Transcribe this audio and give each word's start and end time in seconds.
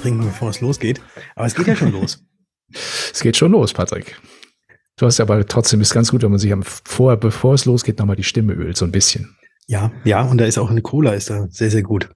Trinken, 0.00 0.24
bevor 0.24 0.50
es 0.50 0.60
losgeht. 0.60 1.00
Aber 1.34 1.46
es 1.46 1.54
geht 1.54 1.66
ja 1.66 1.76
schon 1.76 1.92
los. 1.92 2.24
Es 3.12 3.20
geht 3.20 3.36
schon 3.36 3.50
los, 3.50 3.72
Patrick. 3.72 4.16
Du 4.94 5.04
hast 5.04 5.18
aber 5.18 5.44
trotzdem 5.44 5.80
ist 5.80 5.92
ganz 5.92 6.12
gut, 6.12 6.22
wenn 6.22 6.30
man 6.30 6.38
sich 6.38 6.52
am 6.52 6.62
vor, 6.62 7.16
bevor 7.16 7.54
es 7.54 7.64
losgeht, 7.64 7.98
nochmal 7.98 8.14
die 8.14 8.22
Stimme 8.22 8.52
ölt, 8.52 8.76
so 8.76 8.84
ein 8.84 8.92
bisschen. 8.92 9.34
Ja, 9.66 9.90
ja, 10.04 10.22
und 10.22 10.38
da 10.38 10.44
ist 10.44 10.56
auch 10.56 10.70
eine 10.70 10.80
Cola, 10.82 11.14
ist 11.14 11.30
da 11.30 11.48
sehr, 11.50 11.70
sehr 11.70 11.82
gut. 11.82 12.10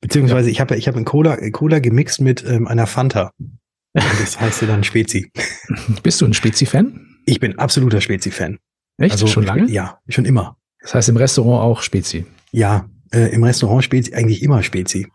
Beziehungsweise 0.00 0.48
ja. 0.48 0.52
ich 0.52 0.60
habe 0.60 0.76
ich 0.76 0.88
hab 0.88 0.96
ein 0.96 1.04
Cola, 1.04 1.36
Cola 1.50 1.80
gemixt 1.80 2.20
mit 2.20 2.44
ähm, 2.46 2.66
einer 2.66 2.86
Fanta. 2.86 3.32
Und 3.38 3.60
das 3.94 4.40
heißt 4.40 4.62
ja 4.62 4.68
dann 4.68 4.84
Spezi. 4.84 5.30
Bist 6.02 6.20
du 6.20 6.26
ein 6.26 6.32
Spezi-Fan? 6.32 7.18
Ich 7.26 7.40
bin 7.40 7.58
absoluter 7.58 8.00
Spezi-Fan. 8.00 8.58
Echt? 8.98 9.12
Also, 9.12 9.26
schon 9.26 9.44
lange? 9.44 9.70
Ja, 9.70 9.98
schon 10.08 10.24
immer. 10.24 10.56
Das 10.80 10.94
heißt 10.94 11.08
im 11.08 11.16
Restaurant 11.16 11.62
auch 11.62 11.82
Spezi? 11.82 12.26
Ja, 12.52 12.88
äh, 13.12 13.32
im 13.34 13.44
Restaurant 13.44 13.84
Spezi, 13.84 14.14
eigentlich 14.14 14.42
immer 14.42 14.62
Spezi. 14.62 15.08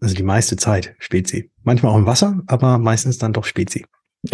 Also 0.00 0.14
die 0.14 0.22
meiste 0.22 0.56
Zeit 0.56 0.94
Spezi. 0.98 1.50
Manchmal 1.64 1.92
auch 1.92 1.98
im 1.98 2.06
Wasser, 2.06 2.40
aber 2.46 2.78
meistens 2.78 3.18
dann 3.18 3.32
doch 3.32 3.44
Spezi. 3.44 3.84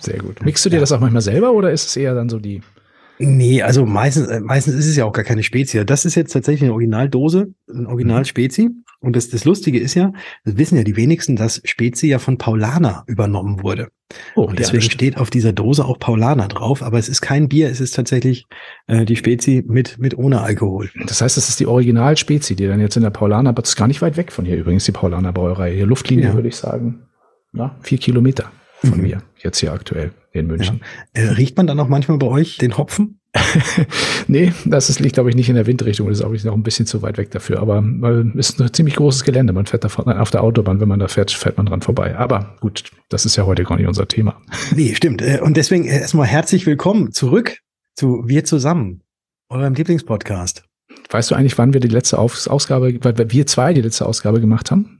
Sehr 0.00 0.18
gut. 0.18 0.44
Mixst 0.44 0.64
du 0.64 0.70
dir 0.70 0.76
ja. 0.76 0.80
das 0.80 0.92
auch 0.92 1.00
manchmal 1.00 1.22
selber 1.22 1.52
oder 1.52 1.70
ist 1.70 1.86
es 1.88 1.96
eher 1.96 2.14
dann 2.14 2.28
so 2.28 2.38
die? 2.38 2.62
Nee, 3.18 3.62
also 3.62 3.86
meistens, 3.86 4.28
äh, 4.28 4.40
meistens 4.40 4.74
ist 4.74 4.86
es 4.86 4.96
ja 4.96 5.04
auch 5.04 5.12
gar 5.12 5.24
keine 5.24 5.42
Spezi. 5.42 5.84
Das 5.84 6.04
ist 6.04 6.14
jetzt 6.14 6.32
tatsächlich 6.32 6.64
eine 6.64 6.72
Originaldose, 6.72 7.54
ein 7.68 7.86
Original 7.86 8.20
mhm. 8.20 8.24
Und 9.00 9.16
das, 9.16 9.28
das 9.28 9.44
Lustige 9.44 9.78
ist 9.78 9.94
ja, 9.94 10.12
das 10.44 10.56
wissen 10.56 10.76
ja 10.76 10.84
die 10.84 10.96
wenigsten, 10.96 11.36
dass 11.36 11.60
Spezi 11.64 12.08
ja 12.08 12.18
von 12.18 12.38
Paulana 12.38 13.04
übernommen 13.06 13.62
wurde. 13.62 13.88
Oh, 14.36 14.42
und 14.42 14.58
deswegen 14.58 14.84
ja, 14.84 14.90
steht 14.90 15.16
auf 15.16 15.30
dieser 15.30 15.52
Dose 15.52 15.84
auch 15.84 15.98
Paulana 15.98 16.46
drauf, 16.46 16.82
aber 16.82 16.98
es 16.98 17.08
ist 17.08 17.20
kein 17.20 17.48
Bier, 17.48 17.68
es 17.68 17.80
ist 17.80 17.94
tatsächlich 17.94 18.46
äh, 18.86 19.04
die 19.04 19.16
Spezi 19.16 19.64
mit, 19.66 19.98
mit 19.98 20.16
ohne 20.16 20.40
Alkohol. 20.40 20.90
Das 21.06 21.20
heißt, 21.20 21.36
das 21.36 21.48
ist 21.48 21.58
die 21.58 21.66
Original-Spezi, 21.66 22.54
die 22.54 22.66
dann 22.66 22.80
jetzt 22.80 22.96
in 22.96 23.02
der 23.02 23.10
Paulana, 23.10 23.50
aber 23.50 23.62
das 23.62 23.70
ist 23.70 23.76
gar 23.76 23.88
nicht 23.88 24.02
weit 24.02 24.16
weg 24.16 24.30
von 24.30 24.44
hier 24.44 24.56
übrigens, 24.56 24.84
die 24.84 24.92
Paulana 24.92 25.32
Brauerei. 25.32 25.74
Hier 25.74 25.86
Luftlinie 25.86 26.26
ja. 26.26 26.34
würde 26.34 26.48
ich 26.48 26.56
sagen, 26.56 27.06
na, 27.52 27.76
vier 27.80 27.98
Kilometer 27.98 28.50
von 28.80 28.98
mhm. 28.98 29.02
mir, 29.02 29.22
jetzt 29.42 29.58
hier 29.58 29.72
aktuell 29.72 30.12
in 30.32 30.46
München. 30.46 30.80
Ja. 31.16 31.22
Äh, 31.22 31.28
riecht 31.30 31.56
man 31.56 31.66
dann 31.66 31.80
auch 31.80 31.88
manchmal 31.88 32.18
bei 32.18 32.28
euch 32.28 32.58
den 32.58 32.76
Hopfen? 32.76 33.18
nee, 34.28 34.52
das 34.64 34.90
ist, 34.90 35.00
liegt, 35.00 35.14
glaube 35.14 35.30
ich, 35.30 35.36
nicht 35.36 35.48
in 35.48 35.54
der 35.54 35.66
Windrichtung. 35.66 36.08
Das 36.08 36.18
ist 36.18 36.24
auch 36.24 36.32
noch 36.32 36.54
ein 36.54 36.62
bisschen 36.62 36.86
zu 36.86 37.02
weit 37.02 37.18
weg 37.18 37.30
dafür. 37.30 37.60
Aber 37.60 37.84
es 38.36 38.50
ist 38.50 38.60
ein 38.60 38.72
ziemlich 38.72 38.96
großes 38.96 39.24
Gelände. 39.24 39.52
Man 39.52 39.66
fährt 39.66 39.84
da 39.84 39.88
auf 39.88 40.30
der 40.30 40.42
Autobahn, 40.42 40.80
wenn 40.80 40.88
man 40.88 40.98
da 40.98 41.08
fährt, 41.08 41.30
fährt 41.30 41.56
man 41.56 41.66
dran 41.66 41.82
vorbei. 41.82 42.16
Aber 42.16 42.56
gut, 42.60 42.90
das 43.08 43.24
ist 43.24 43.36
ja 43.36 43.46
heute 43.46 43.64
gar 43.64 43.76
nicht 43.76 43.88
unser 43.88 44.08
Thema. 44.08 44.40
Nee, 44.74 44.94
stimmt. 44.94 45.22
Äh, 45.22 45.40
und 45.42 45.56
deswegen 45.56 45.84
äh, 45.84 46.00
erstmal 46.00 46.26
herzlich 46.26 46.66
willkommen 46.66 47.12
zurück 47.12 47.58
zu 47.94 48.24
Wir 48.26 48.44
zusammen, 48.44 49.02
eurem 49.48 49.74
Lieblingspodcast. 49.74 50.64
Weißt 51.10 51.30
du 51.30 51.34
eigentlich, 51.34 51.56
wann 51.58 51.72
wir 51.72 51.80
die 51.80 51.88
letzte 51.88 52.18
Ausgabe, 52.18 52.98
weil 53.02 53.30
wir 53.30 53.46
zwei 53.46 53.72
die 53.72 53.82
letzte 53.82 54.06
Ausgabe 54.06 54.40
gemacht 54.40 54.70
haben? 54.70 54.95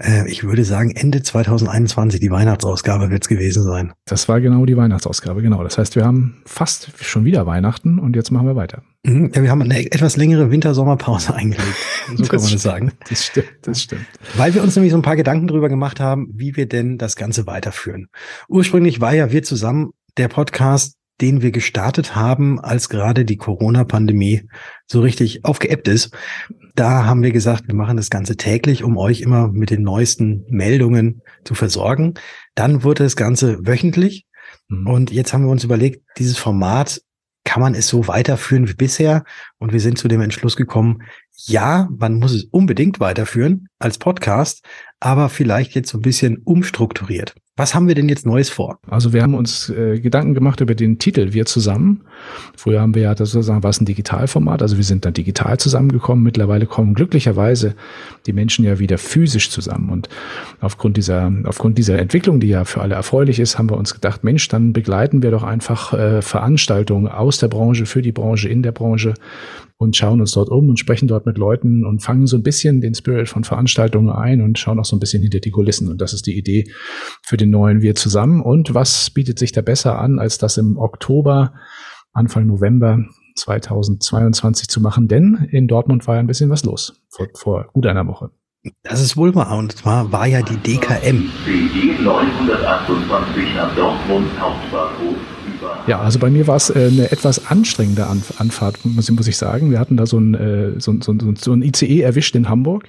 Äh, 0.00 0.28
ich 0.28 0.44
würde 0.44 0.64
sagen, 0.64 0.90
Ende 0.92 1.22
2021, 1.22 2.20
die 2.20 2.30
Weihnachtsausgabe 2.30 3.10
wird 3.10 3.24
es 3.24 3.28
gewesen 3.28 3.62
sein. 3.62 3.92
Das 4.06 4.28
war 4.28 4.40
genau 4.40 4.64
die 4.64 4.76
Weihnachtsausgabe, 4.76 5.42
genau. 5.42 5.62
Das 5.62 5.78
heißt, 5.78 5.96
wir 5.96 6.04
haben 6.04 6.42
fast 6.46 6.90
schon 7.00 7.24
wieder 7.24 7.46
Weihnachten 7.46 7.98
und 7.98 8.16
jetzt 8.16 8.30
machen 8.30 8.46
wir 8.46 8.56
weiter. 8.56 8.82
Mhm, 9.04 9.32
ja, 9.34 9.42
wir 9.42 9.50
haben 9.50 9.62
eine 9.62 9.92
etwas 9.92 10.16
längere 10.16 10.50
Winter-Sommerpause 10.50 11.34
eingelegt. 11.34 11.76
So 12.16 12.24
kann 12.24 12.40
man 12.40 12.52
das 12.52 12.62
sagen. 12.62 12.92
Das 13.08 13.26
stimmt, 13.26 13.48
das 13.62 13.82
stimmt. 13.82 14.06
Weil 14.36 14.54
wir 14.54 14.62
uns 14.62 14.74
nämlich 14.74 14.92
so 14.92 14.98
ein 14.98 15.02
paar 15.02 15.16
Gedanken 15.16 15.46
darüber 15.46 15.68
gemacht 15.68 16.00
haben, 16.00 16.28
wie 16.34 16.56
wir 16.56 16.66
denn 16.66 16.98
das 16.98 17.16
Ganze 17.16 17.46
weiterführen. 17.46 18.08
Ursprünglich 18.48 19.00
war 19.00 19.14
ja 19.14 19.30
wir 19.30 19.42
zusammen 19.42 19.90
der 20.16 20.28
Podcast, 20.28 20.96
den 21.20 21.42
wir 21.42 21.50
gestartet 21.50 22.16
haben, 22.16 22.60
als 22.60 22.88
gerade 22.88 23.24
die 23.24 23.36
Corona-Pandemie 23.36 24.48
so 24.86 25.00
richtig 25.00 25.44
aufgeebbt 25.44 25.88
ist 25.88 26.10
da 26.74 27.04
haben 27.04 27.22
wir 27.22 27.30
gesagt, 27.30 27.66
wir 27.66 27.74
machen 27.74 27.96
das 27.96 28.10
Ganze 28.10 28.36
täglich, 28.36 28.84
um 28.84 28.96
euch 28.96 29.20
immer 29.20 29.48
mit 29.48 29.70
den 29.70 29.82
neuesten 29.82 30.44
Meldungen 30.48 31.22
zu 31.44 31.54
versorgen. 31.54 32.14
Dann 32.54 32.82
wurde 32.82 33.04
das 33.04 33.16
Ganze 33.16 33.58
wöchentlich. 33.66 34.26
Mhm. 34.68 34.86
Und 34.86 35.12
jetzt 35.12 35.32
haben 35.32 35.44
wir 35.44 35.50
uns 35.50 35.64
überlegt, 35.64 36.02
dieses 36.18 36.38
Format 36.38 37.02
kann 37.44 37.60
man 37.60 37.74
es 37.74 37.88
so 37.88 38.06
weiterführen 38.06 38.68
wie 38.68 38.74
bisher? 38.74 39.24
Und 39.58 39.72
wir 39.72 39.80
sind 39.80 39.98
zu 39.98 40.08
dem 40.08 40.20
Entschluss 40.20 40.56
gekommen, 40.56 41.02
ja, 41.46 41.88
man 41.98 42.14
muss 42.14 42.32
es 42.32 42.44
unbedingt 42.44 43.00
weiterführen 43.00 43.68
als 43.78 43.98
Podcast, 43.98 44.64
aber 45.00 45.28
vielleicht 45.28 45.74
jetzt 45.74 45.90
so 45.90 45.98
ein 45.98 46.02
bisschen 46.02 46.38
umstrukturiert. 46.38 47.34
Was 47.60 47.74
haben 47.74 47.88
wir 47.88 47.94
denn 47.94 48.08
jetzt 48.08 48.24
Neues 48.24 48.48
vor? 48.48 48.78
Also 48.88 49.12
wir 49.12 49.22
haben 49.22 49.34
uns 49.34 49.68
äh, 49.68 50.00
Gedanken 50.00 50.32
gemacht 50.32 50.62
über 50.62 50.74
den 50.74 50.98
Titel 50.98 51.34
Wir 51.34 51.44
zusammen. 51.44 52.00
Früher 52.56 52.80
haben 52.80 52.94
wir 52.94 53.02
ja 53.02 53.14
das 53.14 53.32
sozusagen 53.32 53.62
war 53.62 53.68
es 53.68 53.78
ein 53.78 53.84
Digitalformat, 53.84 54.62
also 54.62 54.78
wir 54.78 54.84
sind 54.84 55.04
dann 55.04 55.12
digital 55.12 55.58
zusammengekommen. 55.58 56.24
Mittlerweile 56.24 56.64
kommen 56.64 56.94
glücklicherweise 56.94 57.74
die 58.24 58.32
Menschen 58.32 58.64
ja 58.64 58.78
wieder 58.78 58.96
physisch 58.96 59.50
zusammen. 59.50 59.90
Und 59.90 60.08
aufgrund 60.62 60.96
dieser, 60.96 61.30
aufgrund 61.44 61.76
dieser 61.76 61.98
Entwicklung, 61.98 62.40
die 62.40 62.48
ja 62.48 62.64
für 62.64 62.80
alle 62.80 62.94
erfreulich 62.94 63.38
ist, 63.38 63.58
haben 63.58 63.68
wir 63.68 63.76
uns 63.76 63.92
gedacht, 63.92 64.24
Mensch, 64.24 64.48
dann 64.48 64.72
begleiten 64.72 65.22
wir 65.22 65.30
doch 65.30 65.42
einfach 65.42 65.92
äh, 65.92 66.22
Veranstaltungen 66.22 67.08
aus 67.08 67.36
der 67.36 67.48
Branche, 67.48 67.84
für 67.84 68.00
die 68.00 68.12
Branche, 68.12 68.48
in 68.48 68.62
der 68.62 68.72
Branche 68.72 69.12
und 69.80 69.96
schauen 69.96 70.20
uns 70.20 70.32
dort 70.32 70.50
um 70.50 70.68
und 70.68 70.78
sprechen 70.78 71.08
dort 71.08 71.24
mit 71.24 71.38
Leuten 71.38 71.86
und 71.86 72.00
fangen 72.00 72.26
so 72.26 72.36
ein 72.36 72.42
bisschen 72.42 72.82
den 72.82 72.94
Spirit 72.94 73.30
von 73.30 73.44
Veranstaltungen 73.44 74.10
ein 74.10 74.42
und 74.42 74.58
schauen 74.58 74.78
auch 74.78 74.84
so 74.84 74.94
ein 74.94 75.00
bisschen 75.00 75.22
hinter 75.22 75.40
die 75.40 75.50
Kulissen. 75.50 75.88
Und 75.88 76.02
das 76.02 76.12
ist 76.12 76.26
die 76.26 76.36
Idee 76.36 76.70
für 77.22 77.38
den 77.38 77.48
neuen 77.48 77.80
Wir 77.80 77.94
zusammen. 77.94 78.42
Und 78.42 78.74
was 78.74 79.08
bietet 79.08 79.38
sich 79.38 79.52
da 79.52 79.62
besser 79.62 79.98
an, 79.98 80.18
als 80.18 80.36
das 80.36 80.58
im 80.58 80.76
Oktober, 80.76 81.54
Anfang 82.12 82.46
November 82.46 83.06
2022 83.36 84.68
zu 84.68 84.82
machen? 84.82 85.08
Denn 85.08 85.48
in 85.50 85.66
Dortmund 85.66 86.06
war 86.06 86.16
ja 86.16 86.20
ein 86.20 86.26
bisschen 86.26 86.50
was 86.50 86.62
los 86.62 87.00
vor, 87.08 87.28
vor 87.34 87.70
gut 87.72 87.86
einer 87.86 88.06
Woche. 88.06 88.30
Das 88.82 89.00
ist 89.00 89.16
wohl 89.16 89.34
wahr. 89.34 89.56
Und 89.56 89.72
zwar 89.72 90.12
war 90.12 90.26
ja 90.26 90.42
die 90.42 90.58
DKM. 90.58 91.30
BD 91.46 92.02
928 92.02 93.54
nach 93.56 93.74
Dortmund 93.74 94.28
Hauptbahnhof. 94.38 95.39
Ja, 95.86 96.00
also 96.00 96.18
bei 96.18 96.30
mir 96.30 96.46
war 96.46 96.56
es 96.56 96.70
äh, 96.70 96.88
eine 96.92 97.10
etwas 97.10 97.46
anstrengende 97.46 98.06
Anf 98.06 98.40
Anfahrt, 98.40 98.78
muss, 98.84 99.08
ich 99.08 99.36
sagen. 99.36 99.70
Wir 99.70 99.78
hatten 99.78 99.96
da 99.96 100.06
so 100.06 100.18
ein, 100.18 100.34
äh, 100.34 100.80
so, 100.80 100.94
so, 101.00 101.14
so 101.36 101.52
ein 101.52 101.62
ICE 101.62 102.02
erwischt 102.02 102.36
in 102.36 102.48
Hamburg, 102.48 102.88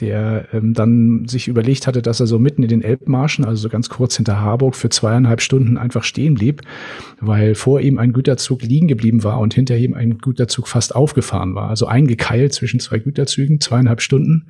der 0.00 0.46
ähm, 0.52 0.72
dann 0.72 1.26
sich 1.28 1.48
überlegt 1.48 1.86
hatte, 1.86 2.02
dass 2.02 2.20
er 2.20 2.26
so 2.26 2.38
mitten 2.38 2.62
in 2.62 2.68
den 2.68 2.82
Elbmarschen, 2.82 3.44
also 3.44 3.60
so 3.62 3.68
ganz 3.68 3.88
kurz 3.88 4.16
hinter 4.16 4.40
Harburg, 4.40 4.76
für 4.76 4.88
zweieinhalb 4.88 5.40
Stunden 5.40 5.76
einfach 5.76 6.04
stehen 6.04 6.34
blieb, 6.34 6.62
weil 7.20 7.54
vor 7.54 7.80
ihm 7.80 7.98
ein 7.98 8.12
Güterzug 8.12 8.62
liegen 8.62 8.88
geblieben 8.88 9.24
war 9.24 9.40
und 9.40 9.52
hinter 9.52 9.76
ihm 9.76 9.94
ein 9.94 10.18
Güterzug 10.18 10.68
fast 10.68 10.94
aufgefahren 10.94 11.54
war. 11.54 11.68
Also 11.68 11.86
eingekeilt 11.86 12.52
zwischen 12.54 12.80
zwei 12.80 13.00
Güterzügen, 13.00 13.60
zweieinhalb 13.60 14.00
Stunden. 14.00 14.46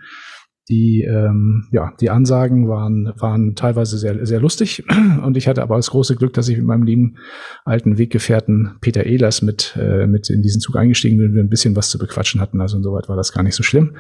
Die, 0.71 1.03
ähm, 1.03 1.67
ja, 1.73 1.93
die 2.01 2.11
Ansagen 2.11 2.69
waren, 2.69 3.13
waren 3.19 3.57
teilweise 3.57 3.99
sehr, 3.99 4.25
sehr 4.25 4.41
lustig. 4.41 4.85
Und 5.25 5.37
ich 5.37 5.49
hatte 5.49 5.63
aber 5.63 5.77
das 5.77 5.91
große 5.91 6.15
Glück, 6.15 6.33
dass 6.33 6.49
ich 6.49 6.57
mit 6.57 6.67
meinem 6.67 6.85
lieben 6.85 7.17
alten 7.65 7.99
Weggefährten 7.99 8.77
Peter 8.81 9.05
Ehlers 9.05 9.43
mit, 9.43 9.77
äh, 9.81 10.07
mit 10.07 10.31
in 10.31 10.43
diesen 10.43 10.61
Zug 10.61 10.77
eingestiegen 10.77 11.19
bin 11.19 11.35
wir 11.35 11.43
ein 11.43 11.49
bisschen 11.49 11.75
was 11.75 11.91
zu 11.91 11.99
bequatschen 11.99 12.41
hatten. 12.41 12.61
Also 12.61 12.77
insoweit 12.77 13.09
war 13.09 13.17
das 13.17 13.33
gar 13.33 13.43
nicht 13.43 13.57
so 13.57 13.65
schlimm. 13.65 13.97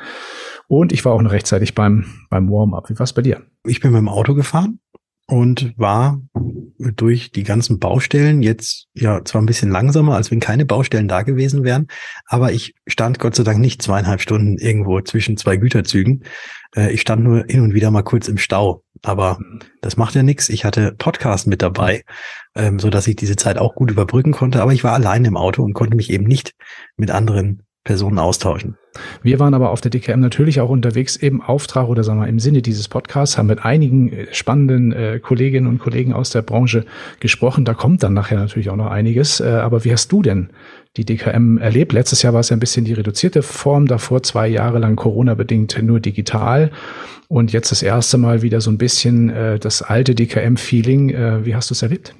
Und 0.68 0.92
ich 0.92 1.04
war 1.04 1.12
auch 1.12 1.22
noch 1.22 1.32
rechtzeitig 1.32 1.74
beim, 1.74 2.04
beim 2.30 2.48
Warm-up. 2.48 2.88
Wie 2.88 2.98
war 2.98 3.04
es 3.04 3.12
bei 3.12 3.22
dir? 3.22 3.42
Ich 3.66 3.80
bin 3.80 3.90
mit 3.90 3.98
dem 3.98 4.08
Auto 4.08 4.34
gefahren 4.34 4.78
und 5.26 5.74
war 5.76 6.22
durch 6.96 7.30
die 7.30 7.42
ganzen 7.42 7.78
Baustellen 7.78 8.42
jetzt 8.42 8.86
ja 8.94 9.24
zwar 9.24 9.42
ein 9.42 9.46
bisschen 9.46 9.70
langsamer, 9.70 10.14
als 10.14 10.30
wenn 10.30 10.40
keine 10.40 10.64
Baustellen 10.64 11.08
da 11.08 11.22
gewesen 11.22 11.64
wären, 11.64 11.88
aber 12.26 12.52
ich 12.52 12.74
stand 12.86 13.18
Gott 13.18 13.34
sei 13.34 13.42
Dank 13.42 13.58
nicht 13.60 13.82
zweieinhalb 13.82 14.20
Stunden 14.20 14.56
irgendwo 14.58 15.00
zwischen 15.00 15.36
zwei 15.36 15.56
Güterzügen. 15.56 16.24
Äh, 16.74 16.92
ich 16.92 17.00
stand 17.00 17.22
nur 17.22 17.44
hin 17.48 17.60
und 17.60 17.74
wieder 17.74 17.90
mal 17.90 18.02
kurz 18.02 18.28
im 18.28 18.38
Stau, 18.38 18.82
aber 19.02 19.38
das 19.82 19.96
macht 19.96 20.14
ja 20.14 20.22
nichts. 20.22 20.48
Ich 20.48 20.64
hatte 20.64 20.94
Podcast 20.96 21.46
mit 21.46 21.62
dabei, 21.62 22.04
ähm, 22.54 22.78
so 22.78 22.90
dass 22.90 23.06
ich 23.06 23.16
diese 23.16 23.36
Zeit 23.36 23.58
auch 23.58 23.74
gut 23.74 23.90
überbrücken 23.90 24.32
konnte, 24.32 24.62
aber 24.62 24.72
ich 24.72 24.84
war 24.84 24.94
allein 24.94 25.24
im 25.24 25.36
Auto 25.36 25.62
und 25.62 25.74
konnte 25.74 25.96
mich 25.96 26.10
eben 26.10 26.24
nicht 26.24 26.54
mit 26.96 27.10
anderen 27.10 27.62
Personen 27.84 28.18
austauschen. 28.18 28.76
Wir 29.22 29.38
waren 29.38 29.54
aber 29.54 29.70
auf 29.70 29.80
der 29.80 29.90
DKM 29.90 30.20
natürlich 30.20 30.60
auch 30.60 30.68
unterwegs 30.68 31.16
im 31.16 31.40
Auftrag 31.40 31.88
oder 31.88 32.04
sagen 32.04 32.20
wir 32.20 32.28
im 32.28 32.38
Sinne 32.38 32.60
dieses 32.60 32.88
Podcasts, 32.88 33.38
haben 33.38 33.46
mit 33.46 33.64
einigen 33.64 34.12
äh, 34.12 34.26
spannenden 34.32 34.92
äh, 34.92 35.18
Kolleginnen 35.20 35.66
und 35.66 35.78
Kollegen 35.78 36.12
aus 36.12 36.30
der 36.30 36.42
Branche 36.42 36.84
gesprochen. 37.20 37.64
Da 37.64 37.72
kommt 37.72 38.02
dann 38.02 38.12
nachher 38.12 38.38
natürlich 38.38 38.68
auch 38.68 38.76
noch 38.76 38.90
einiges. 38.90 39.40
Äh, 39.40 39.48
aber 39.48 39.84
wie 39.84 39.92
hast 39.92 40.12
du 40.12 40.22
denn 40.22 40.50
die 40.96 41.04
DKM 41.06 41.56
erlebt? 41.58 41.92
Letztes 41.92 42.22
Jahr 42.22 42.34
war 42.34 42.40
es 42.40 42.50
ja 42.50 42.56
ein 42.56 42.60
bisschen 42.60 42.84
die 42.84 42.92
reduzierte 42.92 43.42
Form, 43.42 43.86
davor 43.86 44.22
zwei 44.22 44.48
Jahre 44.48 44.78
lang 44.78 44.96
Corona-bedingt 44.96 45.80
nur 45.82 46.00
digital. 46.00 46.70
Und 47.28 47.52
jetzt 47.52 47.70
das 47.70 47.82
erste 47.82 48.18
Mal 48.18 48.42
wieder 48.42 48.60
so 48.60 48.70
ein 48.70 48.78
bisschen 48.78 49.30
äh, 49.30 49.58
das 49.58 49.82
alte 49.82 50.14
DKM-Feeling. 50.14 51.10
Äh, 51.10 51.46
wie 51.46 51.54
hast 51.54 51.70
du 51.70 51.74
es 51.74 51.82
erlebt? 51.82 52.14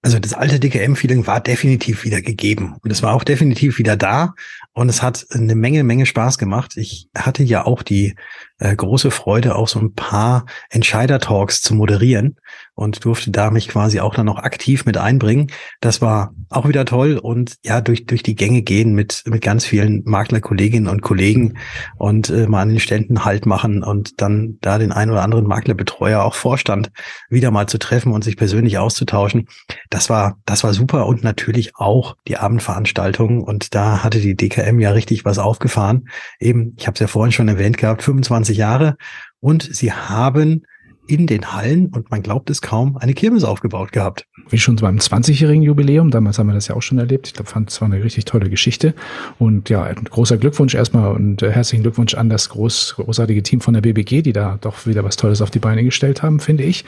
Also 0.00 0.20
das 0.20 0.32
alte 0.32 0.60
DKM-Feeling 0.60 1.26
war 1.26 1.40
definitiv 1.40 2.04
wieder 2.04 2.22
gegeben 2.22 2.76
und 2.82 2.90
es 2.90 3.02
war 3.02 3.14
auch 3.14 3.24
definitiv 3.24 3.78
wieder 3.78 3.96
da 3.96 4.34
und 4.72 4.88
es 4.88 5.02
hat 5.02 5.26
eine 5.30 5.56
Menge, 5.56 5.82
Menge 5.82 6.06
Spaß 6.06 6.38
gemacht. 6.38 6.76
Ich 6.76 7.08
hatte 7.16 7.42
ja 7.42 7.64
auch 7.64 7.82
die 7.82 8.14
äh, 8.58 8.74
große 8.74 9.10
Freude, 9.10 9.56
auch 9.56 9.68
so 9.68 9.78
ein 9.78 9.94
paar 9.94 10.46
Entscheider-Talks 10.70 11.62
zu 11.62 11.74
moderieren 11.74 12.36
und 12.78 13.04
durfte 13.04 13.32
da 13.32 13.50
mich 13.50 13.68
quasi 13.68 13.98
auch 13.98 14.14
dann 14.14 14.26
noch 14.26 14.38
aktiv 14.38 14.86
mit 14.86 14.96
einbringen. 14.96 15.50
Das 15.80 16.00
war 16.00 16.32
auch 16.48 16.68
wieder 16.68 16.84
toll 16.84 17.18
und 17.18 17.56
ja, 17.64 17.80
durch, 17.80 18.06
durch 18.06 18.22
die 18.22 18.36
Gänge 18.36 18.62
gehen 18.62 18.94
mit, 18.94 19.24
mit 19.26 19.42
ganz 19.42 19.64
vielen 19.64 20.02
Maklerkolleginnen 20.04 20.88
und 20.88 21.02
Kollegen 21.02 21.58
und 21.96 22.30
äh, 22.30 22.46
mal 22.46 22.62
an 22.62 22.68
den 22.68 22.78
Ständen 22.80 23.24
Halt 23.24 23.46
machen 23.46 23.82
und 23.82 24.20
dann 24.20 24.58
da 24.60 24.78
den 24.78 24.92
einen 24.92 25.10
oder 25.10 25.22
anderen 25.22 25.46
Maklerbetreuer, 25.46 26.22
auch 26.22 26.34
Vorstand, 26.34 26.92
wieder 27.28 27.50
mal 27.50 27.66
zu 27.66 27.78
treffen 27.78 28.12
und 28.12 28.22
sich 28.22 28.36
persönlich 28.36 28.78
auszutauschen. 28.78 29.48
Das 29.90 30.08
war, 30.08 30.38
das 30.46 30.62
war 30.62 30.72
super 30.72 31.06
und 31.06 31.24
natürlich 31.24 31.74
auch 31.76 32.16
die 32.28 32.36
Abendveranstaltungen 32.36 33.42
und 33.42 33.74
da 33.74 34.04
hatte 34.04 34.20
die 34.20 34.36
DKM 34.36 34.78
ja 34.78 34.92
richtig 34.92 35.24
was 35.24 35.38
aufgefahren. 35.38 36.08
Eben, 36.38 36.74
ich 36.76 36.86
habe 36.86 36.94
es 36.94 37.00
ja 37.00 37.08
vorhin 37.08 37.32
schon 37.32 37.48
erwähnt 37.48 37.76
gehabt, 37.76 38.04
25 38.04 38.47
Jahre 38.52 38.96
und 39.40 39.62
sie 39.62 39.92
haben 39.92 40.62
in 41.08 41.26
den 41.26 41.52
Hallen, 41.54 41.86
und 41.86 42.10
man 42.10 42.22
glaubt 42.22 42.50
es 42.50 42.60
kaum, 42.60 42.98
eine 42.98 43.14
Kirmes 43.14 43.42
aufgebaut 43.42 43.92
gehabt. 43.92 44.26
Wie 44.50 44.58
schon 44.58 44.76
beim 44.76 44.98
20-jährigen 44.98 45.62
Jubiläum, 45.62 46.10
damals 46.10 46.38
haben 46.38 46.48
wir 46.48 46.54
das 46.54 46.68
ja 46.68 46.76
auch 46.76 46.82
schon 46.82 46.98
erlebt. 46.98 47.28
Ich 47.28 47.34
glaube, 47.34 47.50
fand 47.50 47.70
es 47.70 47.80
war 47.80 47.90
eine 47.90 48.04
richtig 48.04 48.26
tolle 48.26 48.50
Geschichte. 48.50 48.94
Und 49.38 49.70
ja, 49.70 49.90
großer 49.90 50.36
Glückwunsch 50.36 50.74
erstmal 50.74 51.12
und 51.12 51.42
äh, 51.42 51.50
herzlichen 51.50 51.82
Glückwunsch 51.82 52.14
an 52.14 52.28
das 52.28 52.50
groß, 52.50 52.96
großartige 52.96 53.42
Team 53.42 53.62
von 53.62 53.72
der 53.72 53.80
BBG, 53.80 54.20
die 54.20 54.34
da 54.34 54.58
doch 54.60 54.86
wieder 54.86 55.02
was 55.02 55.16
Tolles 55.16 55.40
auf 55.40 55.50
die 55.50 55.58
Beine 55.58 55.82
gestellt 55.82 56.22
haben, 56.22 56.40
finde 56.40 56.64
ich. 56.64 56.84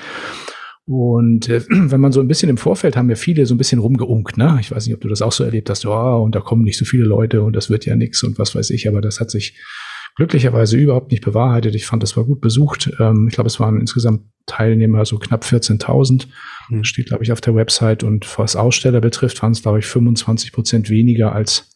Und 0.87 1.49
äh, 1.49 1.65
wenn 1.71 2.01
man 2.01 2.13
so 2.13 2.21
ein 2.21 2.29
bisschen 2.29 2.51
im 2.51 2.59
Vorfeld 2.59 2.97
haben 2.97 3.09
wir 3.09 3.17
viele 3.17 3.47
so 3.47 3.55
ein 3.55 3.59
bisschen 3.59 3.79
rumgeunkt, 3.79 4.37
ne? 4.37 4.59
Ich 4.61 4.71
weiß 4.71 4.85
nicht, 4.87 4.95
ob 4.95 5.01
du 5.01 5.09
das 5.09 5.23
auch 5.23 5.33
so 5.33 5.45
erlebt 5.45 5.71
hast, 5.71 5.85
ja, 5.85 5.91
oh, 5.91 6.23
und 6.23 6.35
da 6.35 6.41
kommen 6.41 6.63
nicht 6.63 6.77
so 6.77 6.85
viele 6.85 7.05
Leute 7.05 7.43
und 7.43 7.56
das 7.56 7.71
wird 7.71 7.87
ja 7.87 7.97
nichts 7.97 8.23
und 8.23 8.39
was 8.39 8.55
weiß 8.55 8.69
ich, 8.71 8.87
aber 8.87 9.01
das 9.01 9.19
hat 9.19 9.31
sich 9.31 9.56
glücklicherweise 10.20 10.76
überhaupt 10.76 11.12
nicht 11.12 11.25
bewahrheitet. 11.25 11.75
Ich 11.75 11.87
fand, 11.87 12.02
das 12.02 12.14
war 12.14 12.25
gut 12.25 12.43
besucht. 12.43 12.90
Ähm, 13.00 13.26
ich 13.28 13.34
glaube, 13.34 13.49
es 13.49 13.58
waren 13.58 13.81
insgesamt 13.81 14.25
Teilnehmer 14.44 15.06
so 15.06 15.19
knapp 15.19 15.44
14.000. 15.44 16.26
Mhm. 16.69 16.84
Steht, 16.84 17.06
glaube 17.06 17.25
ich, 17.25 17.32
auf 17.32 17.40
der 17.40 17.55
Website. 17.55 18.05
Und 18.05 18.38
was 18.38 18.55
Aussteller 18.55 19.00
betrifft, 19.00 19.43
waren 19.43 19.52
es, 19.52 19.62
glaube 19.62 19.78
ich, 19.78 19.87
25 19.87 20.52
Prozent 20.52 20.90
weniger 20.90 21.32
als, 21.32 21.75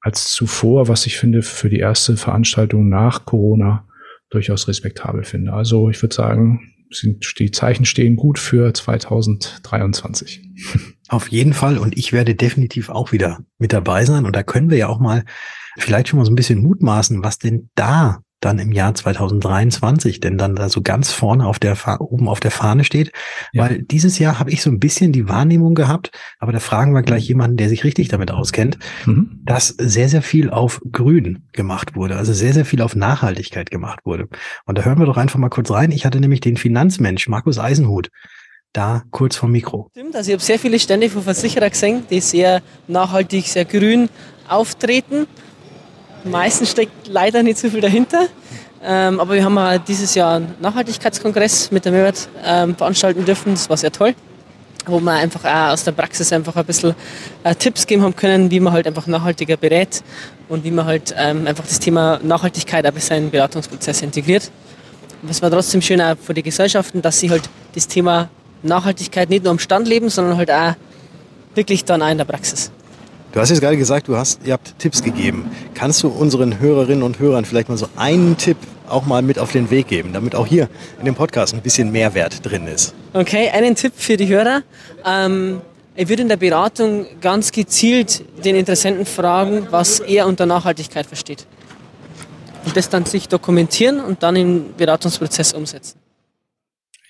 als 0.00 0.30
zuvor, 0.30 0.86
was 0.86 1.06
ich 1.06 1.18
finde 1.18 1.42
für 1.42 1.68
die 1.68 1.80
erste 1.80 2.16
Veranstaltung 2.16 2.88
nach 2.88 3.24
Corona 3.24 3.88
durchaus 4.30 4.68
respektabel 4.68 5.24
finde. 5.24 5.52
Also 5.52 5.90
ich 5.90 6.00
würde 6.00 6.14
sagen, 6.14 6.72
sind, 6.88 7.34
die 7.40 7.50
Zeichen 7.50 7.84
stehen 7.84 8.14
gut 8.14 8.38
für 8.38 8.72
2023. 8.72 10.40
Auf 11.08 11.26
jeden 11.26 11.52
Fall. 11.52 11.78
Und 11.78 11.98
ich 11.98 12.12
werde 12.12 12.36
definitiv 12.36 12.90
auch 12.90 13.10
wieder 13.10 13.40
mit 13.58 13.72
dabei 13.72 14.04
sein. 14.04 14.24
Und 14.24 14.36
da 14.36 14.44
können 14.44 14.70
wir 14.70 14.78
ja 14.78 14.86
auch 14.86 15.00
mal 15.00 15.24
vielleicht 15.78 16.08
schon 16.08 16.18
mal 16.18 16.24
so 16.24 16.32
ein 16.32 16.36
bisschen 16.36 16.62
mutmaßen, 16.62 17.22
was 17.22 17.38
denn 17.38 17.70
da 17.74 18.20
dann 18.44 18.58
im 18.58 18.72
Jahr 18.72 18.94
2023 18.94 20.20
denn 20.20 20.36
dann 20.36 20.56
da 20.56 20.68
so 20.68 20.82
ganz 20.82 21.12
vorne 21.12 21.46
auf 21.46 21.58
der 21.58 21.76
oben 22.00 22.28
auf 22.28 22.40
der 22.40 22.50
Fahne 22.50 22.84
steht, 22.84 23.12
ja. 23.52 23.64
weil 23.64 23.82
dieses 23.82 24.18
Jahr 24.18 24.38
habe 24.38 24.50
ich 24.50 24.62
so 24.62 24.70
ein 24.70 24.80
bisschen 24.80 25.12
die 25.12 25.28
Wahrnehmung 25.28 25.74
gehabt, 25.74 26.10
aber 26.38 26.52
da 26.52 26.58
fragen 26.58 26.92
wir 26.92 27.02
gleich 27.02 27.26
jemanden, 27.28 27.56
der 27.56 27.68
sich 27.68 27.84
richtig 27.84 28.08
damit 28.08 28.30
auskennt, 28.30 28.78
mhm. 29.06 29.40
dass 29.44 29.68
sehr 29.68 30.08
sehr 30.08 30.22
viel 30.22 30.50
auf 30.50 30.80
Grün 30.90 31.46
gemacht 31.52 31.94
wurde, 31.94 32.16
also 32.16 32.32
sehr 32.32 32.52
sehr 32.52 32.64
viel 32.64 32.82
auf 32.82 32.96
Nachhaltigkeit 32.96 33.70
gemacht 33.70 34.00
wurde. 34.04 34.28
Und 34.66 34.76
da 34.76 34.82
hören 34.82 34.98
wir 34.98 35.06
doch 35.06 35.16
einfach 35.16 35.38
mal 35.38 35.48
kurz 35.48 35.70
rein. 35.70 35.92
Ich 35.92 36.04
hatte 36.04 36.20
nämlich 36.20 36.40
den 36.40 36.56
Finanzmensch 36.56 37.28
Markus 37.28 37.58
Eisenhut 37.58 38.08
da 38.72 39.02
kurz 39.10 39.36
vom 39.36 39.52
Mikro. 39.52 39.88
Stimmt, 39.90 40.16
also 40.16 40.30
ich 40.30 40.34
habe 40.34 40.42
sehr 40.42 40.58
viele 40.58 40.78
Stände 40.78 41.10
von 41.10 41.22
Versicherer 41.22 41.68
gesehen, 41.68 42.04
die 42.10 42.20
sehr 42.20 42.62
nachhaltig, 42.88 43.46
sehr 43.46 43.66
grün 43.66 44.08
auftreten 44.48 45.26
meisten 46.24 46.66
steckt 46.66 47.08
leider 47.08 47.42
nicht 47.42 47.58
so 47.58 47.68
viel 47.70 47.80
dahinter. 47.80 48.28
Ähm, 48.84 49.20
aber 49.20 49.34
wir 49.34 49.44
haben 49.44 49.58
halt 49.58 49.86
dieses 49.86 50.14
Jahr 50.14 50.36
einen 50.36 50.54
Nachhaltigkeitskongress 50.60 51.70
mit 51.70 51.84
der 51.84 51.92
Mehrwert 51.92 52.28
ähm, 52.44 52.74
veranstalten 52.74 53.24
dürfen. 53.24 53.54
Das 53.54 53.70
war 53.70 53.76
sehr 53.76 53.92
toll. 53.92 54.14
Wo 54.86 54.98
wir 54.98 55.12
einfach 55.12 55.44
auch 55.44 55.72
aus 55.72 55.84
der 55.84 55.92
Praxis 55.92 56.32
einfach 56.32 56.56
ein 56.56 56.64
bisschen 56.64 56.94
äh, 57.44 57.54
Tipps 57.54 57.86
geben 57.86 58.02
haben 58.02 58.16
können, 58.16 58.50
wie 58.50 58.58
man 58.58 58.72
halt 58.72 58.88
einfach 58.88 59.06
nachhaltiger 59.06 59.56
berät 59.56 60.02
und 60.48 60.64
wie 60.64 60.72
man 60.72 60.86
halt 60.86 61.14
ähm, 61.16 61.46
einfach 61.46 61.64
das 61.64 61.78
Thema 61.78 62.18
Nachhaltigkeit 62.24 62.84
auch 62.84 62.90
bei 62.90 62.98
seinen 62.98 63.30
Beratungsprozess 63.30 64.02
integriert. 64.02 64.50
Und 65.22 65.30
es 65.30 65.40
war 65.40 65.52
trotzdem 65.52 65.80
schön 65.80 66.00
auch 66.00 66.16
für 66.20 66.34
die 66.34 66.42
Gesellschaften, 66.42 67.00
dass 67.00 67.20
sie 67.20 67.30
halt 67.30 67.48
das 67.76 67.86
Thema 67.86 68.28
Nachhaltigkeit 68.64 69.30
nicht 69.30 69.44
nur 69.44 69.52
am 69.52 69.60
Stand 69.60 69.86
leben, 69.86 70.08
sondern 70.08 70.36
halt 70.36 70.50
auch 70.50 70.74
wirklich 71.54 71.84
dann 71.84 72.02
auch 72.02 72.10
in 72.10 72.18
der 72.18 72.24
Praxis. 72.24 72.72
Du 73.32 73.40
hast 73.40 73.48
jetzt 73.48 73.62
gerade 73.62 73.78
gesagt, 73.78 74.08
du 74.08 74.16
hast, 74.16 74.40
ihr 74.44 74.52
habt 74.52 74.78
Tipps 74.78 75.02
gegeben. 75.02 75.50
Kannst 75.72 76.02
du 76.02 76.08
unseren 76.08 76.60
Hörerinnen 76.60 77.02
und 77.02 77.18
Hörern 77.18 77.46
vielleicht 77.46 77.70
mal 77.70 77.78
so 77.78 77.88
einen 77.96 78.36
Tipp 78.36 78.58
auch 78.86 79.06
mal 79.06 79.22
mit 79.22 79.38
auf 79.38 79.52
den 79.52 79.70
Weg 79.70 79.88
geben, 79.88 80.12
damit 80.12 80.34
auch 80.34 80.46
hier 80.46 80.68
in 80.98 81.06
dem 81.06 81.14
Podcast 81.14 81.54
ein 81.54 81.62
bisschen 81.62 81.90
Mehrwert 81.90 82.44
drin 82.44 82.66
ist? 82.66 82.94
Okay, 83.14 83.48
einen 83.48 83.74
Tipp 83.74 83.94
für 83.96 84.18
die 84.18 84.28
Hörer. 84.28 84.62
Ähm, 85.06 85.62
ich 85.96 86.10
würde 86.10 86.20
in 86.20 86.28
der 86.28 86.36
Beratung 86.36 87.06
ganz 87.22 87.52
gezielt 87.52 88.22
den 88.44 88.54
Interessenten 88.54 89.06
fragen, 89.06 89.66
was 89.70 90.00
er 90.00 90.26
unter 90.26 90.44
Nachhaltigkeit 90.44 91.06
versteht. 91.06 91.46
Und 92.66 92.76
das 92.76 92.90
dann 92.90 93.06
sich 93.06 93.28
dokumentieren 93.28 94.00
und 94.00 94.22
dann 94.22 94.36
im 94.36 94.74
Beratungsprozess 94.76 95.54
umsetzen. 95.54 96.01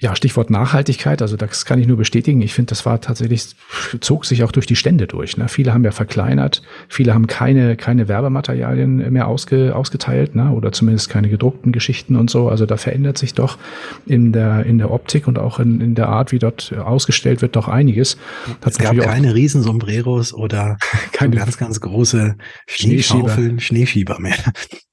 Ja, 0.03 0.17
Stichwort 0.17 0.51
Nachhaltigkeit, 0.51 1.23
also 1.23 1.37
das 1.37 1.65
kann 1.65 1.79
ich 1.79 1.87
nur 1.87 1.97
bestätigen. 1.97 2.41
Ich 2.43 2.55
finde, 2.55 2.71
das 2.71 2.85
war 2.85 3.01
tatsächlich, 3.01 3.55
zog 4.01 4.25
sich 4.25 4.43
auch 4.43 4.51
durch 4.51 4.67
die 4.67 4.75
Stände 4.75 5.07
durch. 5.07 5.37
Ne? 5.37 5.47
Viele 5.49 5.73
haben 5.73 5.85
ja 5.85 5.93
verkleinert, 5.93 6.61
viele 6.89 7.15
haben 7.15 7.29
keine, 7.29 7.77
keine 7.77 8.09
Werbematerialien 8.09 9.13
mehr 9.13 9.29
ausge, 9.29 9.77
ausgeteilt, 9.77 10.35
ne? 10.35 10.51
oder 10.51 10.73
zumindest 10.73 11.09
keine 11.09 11.29
gedruckten 11.29 11.71
Geschichten 11.71 12.17
und 12.17 12.31
so. 12.31 12.49
Also 12.49 12.67
da 12.67 12.79
verändert 12.79 13.17
sich 13.17 13.35
doch 13.35 13.59
in 14.05 14.33
der, 14.33 14.67
in 14.67 14.79
der 14.79 14.91
Optik 14.91 15.29
und 15.29 15.39
auch 15.39 15.61
in, 15.61 15.81
in 15.81 15.95
der 15.95 16.09
Art, 16.09 16.33
wie 16.33 16.41
dort 16.41 16.73
ausgestellt 16.73 17.41
wird, 17.41 17.55
doch 17.55 17.69
einiges. 17.69 18.17
Hat 18.65 18.73
es 18.73 18.79
gab 18.79 18.99
keine 18.99 19.37
Riesensombreros 19.37 20.35
oder 20.35 20.79
keine 21.13 21.37
ganz, 21.37 21.59
ganz 21.59 21.81
große 21.81 22.35
Schneeschaufeln, 22.67 23.61
Schneeschieber 23.61 24.19
mehr. 24.19 24.35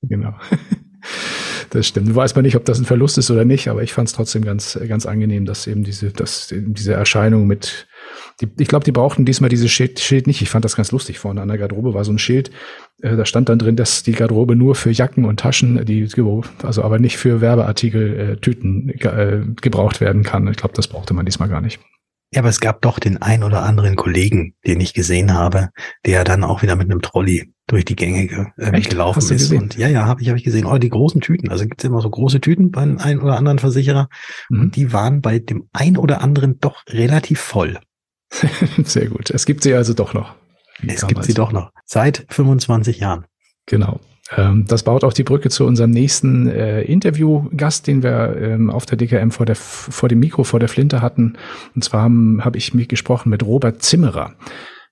Genau. 0.04 0.36
Das 1.70 1.88
stimmt. 1.88 2.14
Weiß 2.16 2.36
man 2.36 2.44
nicht, 2.44 2.56
ob 2.56 2.66
das 2.66 2.80
ein 2.80 2.86
Verlust 2.86 3.18
ist 3.18 3.30
oder 3.30 3.46
nicht, 3.46 3.68
aber 3.68 3.84
ich 3.84 3.94
fand 3.94 4.08
es 4.08 4.14
trotzdem 4.14 4.44
ganz, 4.44 4.80
ganz 4.88 5.06
angenehm, 5.06 5.46
dass 5.46 5.68
eben 5.68 5.84
diese, 5.84 6.12
dass 6.12 6.52
eben 6.52 6.74
diese 6.74 6.94
Erscheinung 6.94 7.48
mit, 7.48 7.88
die, 8.42 8.50
ich 8.58 8.68
glaube, 8.68 8.86
die 8.86 8.92
brauchten 8.92 9.26
diesmal 9.26 9.50
dieses 9.50 9.72
Schild, 9.72 10.00
Schild 10.00 10.26
nicht. 10.26 10.42
Ich 10.42 10.50
fand 10.50 10.66
das 10.66 10.76
ganz 10.76 10.92
lustig. 10.92 11.20
Vorne 11.20 11.42
an 11.42 11.48
der 11.48 11.58
Garderobe 11.58 11.94
war 11.94 12.04
so 12.06 12.12
ein 12.12 12.20
Schild, 12.20 12.50
äh, 13.02 13.16
da 13.16 13.26
stand 13.26 13.50
dann 13.50 13.60
drin, 13.60 13.76
dass 13.76 14.04
die 14.04 14.14
Garderobe 14.14 14.56
nur 14.56 14.76
für 14.76 14.92
Jacken 14.92 15.26
und 15.26 15.40
Taschen, 15.40 15.86
die, 15.86 16.08
also 16.64 16.84
aber 16.84 17.00
nicht 17.00 17.18
für 17.18 17.42
Werbeartikel, 17.42 18.20
äh, 18.20 18.38
Tüten 18.38 18.90
äh, 18.90 19.42
gebraucht 19.62 20.02
werden 20.02 20.24
kann. 20.24 20.48
Ich 20.48 20.58
glaube, 20.58 20.74
das 20.76 20.88
brauchte 20.88 21.14
man 21.14 21.26
diesmal 21.26 21.50
gar 21.50 21.62
nicht. 21.62 21.80
Ja, 22.32 22.42
aber 22.42 22.50
es 22.50 22.60
gab 22.60 22.82
doch 22.82 23.00
den 23.00 23.22
ein 23.22 23.44
oder 23.44 23.64
anderen 23.64 23.96
Kollegen, 23.96 24.54
den 24.66 24.80
ich 24.82 24.94
gesehen 24.94 25.34
habe, 25.34 25.70
der 26.06 26.24
dann 26.24 26.44
auch 26.44 26.62
wieder 26.62 26.76
mit 26.76 26.90
einem 26.90 27.02
Trolley 27.02 27.52
durch 27.66 27.86
die 27.86 27.96
Gänge 27.96 28.28
ge 28.28 28.46
äh, 28.58 28.82
gelaufen 28.82 29.20
ist. 29.20 29.30
Gesehen? 29.30 29.64
Und 29.64 29.78
ja, 29.78 29.88
ja, 29.88 30.06
habe 30.06 30.22
ich, 30.22 30.30
hab 30.30 30.36
ich 30.36 30.44
gesehen. 30.44 30.66
Oh, 30.66 30.78
die 30.78 30.90
großen 30.90 31.22
Tüten. 31.22 31.50
Also 31.50 31.66
gibt 31.66 31.82
es 31.82 31.86
immer 31.86 32.02
so 32.02 32.10
große 32.10 32.40
Tüten 32.40 32.70
beim 32.70 33.00
ein 33.00 33.20
oder 33.20 33.36
anderen 33.36 33.58
Versicherer. 33.58 34.10
Mhm. 34.50 34.62
Und 34.62 34.76
die 34.76 34.94
waren 34.94 35.22
bei 35.22 35.40
dem 35.40 35.70
ein 35.74 35.98
oder 35.98 36.22
anderen 36.22 36.60
doch 36.60 36.84
relativ 36.88 37.40
voll. 37.40 37.80
Sehr 38.84 39.08
gut. 39.08 39.32
Es 39.32 39.48
gibt 39.48 39.64
sie 39.64 39.74
also 39.74 39.94
doch 39.94 40.14
noch. 40.14 40.36
Es 40.86 41.08
gibt 41.08 41.24
sie 41.24 41.34
doch 41.34 41.52
noch. 41.52 41.72
Seit 41.86 42.26
25 42.30 43.00
Jahren. 43.00 43.26
Genau. 43.66 44.00
Ähm, 44.36 44.66
das 44.68 44.84
baut 44.84 45.04
auch 45.04 45.14
die 45.14 45.24
Brücke 45.24 45.50
zu 45.50 45.66
unserem 45.66 45.92
nächsten 45.92 46.48
äh, 46.48 46.82
Interviewgast, 46.82 47.88
den 47.88 48.04
wir 48.04 48.38
ähm, 48.38 48.70
auf 48.70 48.86
der 48.86 48.98
DKM 48.98 49.32
vor, 49.32 49.46
der, 49.46 49.56
vor 49.56 50.10
dem 50.10 50.20
Mikro, 50.20 50.44
vor 50.44 50.60
der 50.60 50.70
Flinte 50.70 51.02
hatten. 51.02 51.38
Und 51.76 51.84
zwar 51.84 52.04
habe 52.04 52.38
hab 52.42 52.56
ich 52.56 52.74
mich 52.74 52.88
gesprochen 52.88 53.30
mit 53.30 53.46
Robert 53.46 53.82
Zimmerer. 53.82 54.36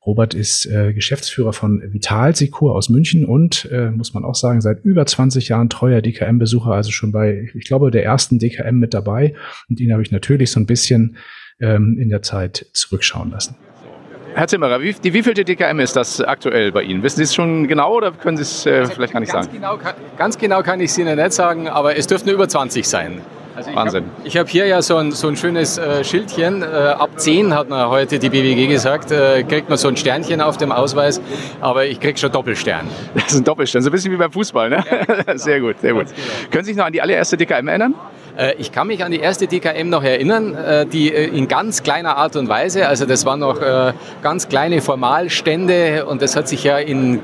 Robert 0.05 0.33
ist 0.33 0.65
äh, 0.67 0.93
Geschäftsführer 0.93 1.51
von 1.51 1.81
Vitalsecur 1.91 2.73
aus 2.73 2.87
München 2.87 3.25
und, 3.25 3.67
äh, 3.71 3.91
muss 3.91 4.13
man 4.13 4.23
auch 4.23 4.35
sagen, 4.35 4.61
seit 4.61 4.85
über 4.85 5.05
20 5.05 5.49
Jahren 5.49 5.69
treuer 5.69 6.01
DKM-Besucher, 6.01 6.71
also 6.71 6.91
schon 6.91 7.11
bei, 7.11 7.49
ich 7.53 7.67
glaube, 7.67 7.91
der 7.91 8.05
ersten 8.05 8.39
DKM 8.39 8.77
mit 8.77 8.93
dabei. 8.93 9.35
Und 9.69 9.81
ihn 9.81 9.91
habe 9.91 10.01
ich 10.01 10.11
natürlich 10.11 10.49
so 10.49 10.61
ein 10.61 10.65
bisschen 10.65 11.17
ähm, 11.59 11.97
in 11.99 12.07
der 12.07 12.21
Zeit 12.21 12.67
zurückschauen 12.71 13.31
lassen. 13.31 13.57
Herr 14.37 14.47
Zimmerer, 14.47 14.79
wie, 14.81 14.93
die 14.93 15.13
wievielte 15.13 15.43
DKM 15.43 15.79
ist 15.79 15.95
das 15.95 16.21
aktuell 16.21 16.71
bei 16.71 16.83
Ihnen? 16.83 17.01
Wissen 17.01 17.17
Sie 17.17 17.23
es 17.23 17.33
schon 17.33 17.67
genau 17.67 17.95
oder 17.95 18.11
können 18.11 18.37
Sie 18.37 18.43
es 18.43 18.67
äh, 18.67 18.81
also 18.81 18.93
vielleicht 18.93 19.13
gar 19.13 19.19
nicht 19.19 19.31
sagen? 19.31 19.47
Genau 19.51 19.77
kann, 19.77 19.95
ganz 20.15 20.37
genau 20.37 20.61
kann 20.61 20.79
ich 20.79 20.91
es 20.91 20.97
Ihnen 20.99 21.17
nicht 21.17 21.33
sagen, 21.33 21.67
aber 21.67 21.97
es 21.97 22.05
dürften 22.05 22.29
über 22.29 22.47
20 22.47 22.87
sein. 22.87 23.21
Also 23.55 23.73
Wahnsinn. 23.73 24.03
Ich 24.23 24.37
habe 24.37 24.45
hab 24.45 24.51
hier 24.51 24.67
ja 24.67 24.83
so 24.83 24.97
ein, 24.97 25.11
so 25.11 25.27
ein 25.27 25.37
schönes 25.37 25.79
äh, 25.79 26.03
Schildchen. 26.03 26.61
Äh, 26.61 26.65
ab 26.65 27.09
10 27.15 27.55
hat 27.55 27.69
man 27.69 27.89
heute 27.89 28.19
die 28.19 28.29
BWG 28.29 28.67
gesagt, 28.67 29.11
äh, 29.11 29.41
kriegt 29.41 29.69
man 29.69 29.79
so 29.79 29.87
ein 29.87 29.97
Sternchen 29.97 30.39
auf 30.39 30.57
dem 30.57 30.71
Ausweis, 30.71 31.19
aber 31.59 31.87
ich 31.87 31.99
kriege 31.99 32.19
schon 32.19 32.31
Doppelstern. 32.31 32.87
Das 33.15 33.31
ist 33.31 33.39
ein 33.39 33.43
Doppelstern, 33.43 33.81
so 33.81 33.89
ein 33.89 33.91
bisschen 33.91 34.11
wie 34.11 34.17
beim 34.17 34.31
Fußball, 34.31 34.69
ne? 34.69 34.83
Ja, 34.87 35.15
genau. 35.15 35.23
Sehr 35.37 35.59
gut, 35.61 35.79
sehr 35.81 35.93
gut. 35.93 36.05
Genau. 36.05 36.17
Können 36.51 36.63
Sie 36.63 36.73
sich 36.73 36.77
noch 36.77 36.85
an 36.85 36.93
die 36.93 37.01
allererste 37.01 37.37
DKM 37.37 37.67
erinnern? 37.67 37.95
Äh, 38.37 38.53
ich 38.59 38.71
kann 38.71 38.87
mich 38.87 39.03
an 39.03 39.11
die 39.11 39.19
erste 39.19 39.47
DKM 39.47 39.89
noch 39.89 40.03
erinnern, 40.03 40.53
äh, 40.53 40.85
die 40.85 41.11
äh, 41.13 41.27
in 41.27 41.47
ganz 41.47 41.83
kleiner 41.83 42.17
Art 42.17 42.35
und 42.35 42.47
Weise, 42.47 42.87
also 42.87 43.05
das 43.05 43.25
waren 43.25 43.39
noch 43.39 43.57
ganz 44.21 44.49
kleine 44.49 44.81
Formalstände 44.81 46.05
und 46.05 46.21
das 46.21 46.35
hat 46.35 46.47
sich 46.47 46.63
ja 46.63 46.77
in 46.77 47.19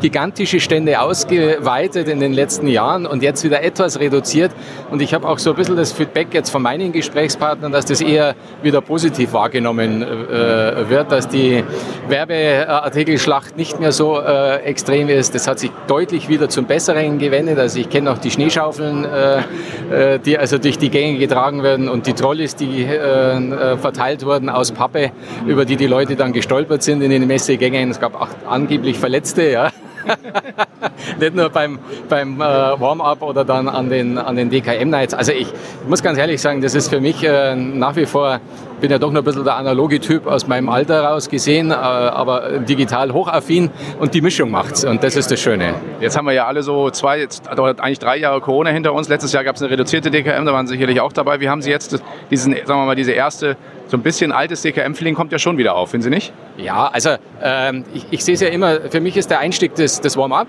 gigantische 0.00 0.60
Stände 0.60 1.00
ausgeweitet 1.00 2.08
in 2.08 2.20
den 2.20 2.32
letzten 2.32 2.68
Jahren 2.68 3.06
und 3.06 3.22
jetzt 3.22 3.44
wieder 3.44 3.62
etwas 3.62 4.00
reduziert. 4.00 4.52
Und 4.90 5.02
ich 5.02 5.12
habe 5.12 5.28
auch 5.28 5.38
so 5.38 5.50
ein 5.50 5.56
bisschen 5.56 5.76
das 5.76 5.92
Feedback 5.92 6.28
jetzt 6.32 6.50
von 6.50 6.62
meinen 6.62 6.92
Gesprächspartnern, 6.92 7.72
dass 7.72 7.86
das 7.86 8.00
eher 8.00 8.34
wieder 8.62 8.80
positiv 8.80 9.32
wahrgenommen 9.32 10.00
wird, 10.88 11.12
dass 11.12 11.28
die 11.28 11.64
Werbeartikelschlacht 12.08 13.56
nicht 13.56 13.80
mehr 13.80 13.92
so 13.92 14.20
extrem 14.20 15.08
ist. 15.08 15.34
Das 15.34 15.46
hat 15.48 15.58
sich 15.58 15.70
deutlich 15.86 16.28
wieder 16.28 16.48
zum 16.48 16.66
Besseren 16.66 17.18
gewendet. 17.18 17.58
Also 17.58 17.80
ich 17.80 17.90
kenne 17.90 18.10
auch 18.10 18.18
die 18.18 18.30
Schneeschaufeln, 18.30 19.06
die 20.24 20.38
also 20.46 20.58
durch 20.58 20.78
die 20.78 20.90
Gänge 20.90 21.18
getragen 21.18 21.64
werden 21.64 21.88
und 21.88 22.06
die 22.06 22.12
Trolleys, 22.12 22.54
die 22.54 22.84
äh, 22.84 22.92
äh, 22.94 23.76
verteilt 23.78 24.24
wurden 24.24 24.48
aus 24.48 24.70
Pappe, 24.70 25.10
über 25.44 25.64
die 25.64 25.74
die 25.74 25.88
Leute 25.88 26.14
dann 26.14 26.32
gestolpert 26.32 26.84
sind 26.84 27.02
in 27.02 27.10
den 27.10 27.26
Messegängen. 27.26 27.90
Es 27.90 27.98
gab 27.98 28.14
auch 28.14 28.28
angeblich 28.48 28.96
Verletzte, 28.96 29.50
ja. 29.50 29.72
Nicht 31.20 31.34
nur 31.34 31.48
beim, 31.48 31.80
beim 32.08 32.40
äh, 32.40 32.44
Warm-up 32.44 33.22
oder 33.22 33.44
dann 33.44 33.68
an 33.68 33.90
den, 33.90 34.18
an 34.18 34.36
den 34.36 34.48
DKM-Nights. 34.48 35.14
Also 35.14 35.32
ich 35.32 35.48
muss 35.88 36.00
ganz 36.00 36.16
ehrlich 36.16 36.40
sagen, 36.40 36.60
das 36.60 36.76
ist 36.76 36.90
für 36.90 37.00
mich 37.00 37.24
äh, 37.24 37.56
nach 37.56 37.96
wie 37.96 38.06
vor, 38.06 38.38
bin 38.80 38.90
ja 38.90 38.98
doch 38.98 39.10
noch 39.10 39.20
ein 39.20 39.24
bisschen 39.24 39.44
der 39.44 39.56
analoge 39.56 40.00
Typ 40.00 40.26
aus 40.26 40.46
meinem 40.46 40.68
Alter 40.68 41.02
raus 41.02 41.28
gesehen, 41.28 41.70
äh, 41.70 41.74
aber 41.74 42.58
digital 42.60 43.12
hochaffin 43.12 43.70
und 43.98 44.14
die 44.14 44.20
Mischung 44.20 44.50
macht's 44.50 44.84
und 44.84 45.02
das 45.02 45.16
ist 45.16 45.30
das 45.30 45.40
Schöne. 45.40 45.74
Jetzt 46.00 46.16
haben 46.16 46.26
wir 46.26 46.32
ja 46.32 46.46
alle 46.46 46.62
so 46.62 46.90
zwei, 46.90 47.20
jetzt, 47.20 47.48
eigentlich 47.48 47.98
drei 47.98 48.16
Jahre 48.18 48.40
Corona 48.40 48.70
hinter 48.70 48.92
uns. 48.92 49.08
Letztes 49.08 49.32
Jahr 49.32 49.44
gab 49.44 49.56
es 49.56 49.62
eine 49.62 49.70
reduzierte 49.70 50.10
DKM, 50.10 50.44
da 50.44 50.52
waren 50.52 50.66
Sie 50.66 50.74
sicherlich 50.74 51.00
auch 51.00 51.12
dabei. 51.12 51.40
Wie 51.40 51.48
haben 51.48 51.62
Sie 51.62 51.70
jetzt 51.70 52.02
diesen, 52.30 52.54
sagen 52.54 52.80
wir 52.80 52.86
mal, 52.86 52.96
diese 52.96 53.12
erste 53.12 53.56
so 53.88 53.96
ein 53.96 54.02
bisschen 54.02 54.32
altes 54.32 54.62
DKM-Feeling 54.62 55.14
kommt 55.14 55.32
ja 55.32 55.38
schon 55.38 55.58
wieder 55.58 55.76
auf, 55.76 55.90
finden 55.90 56.04
Sie 56.04 56.10
nicht? 56.10 56.32
Ja, 56.56 56.88
also 56.88 57.10
ähm, 57.42 57.84
ich, 57.94 58.06
ich 58.10 58.24
sehe 58.24 58.34
es 58.34 58.40
ja 58.40 58.48
immer, 58.48 58.80
für 58.90 59.00
mich 59.00 59.16
ist 59.16 59.30
der 59.30 59.38
Einstieg 59.38 59.74
das, 59.76 60.00
das 60.00 60.16
Warm-up. 60.16 60.48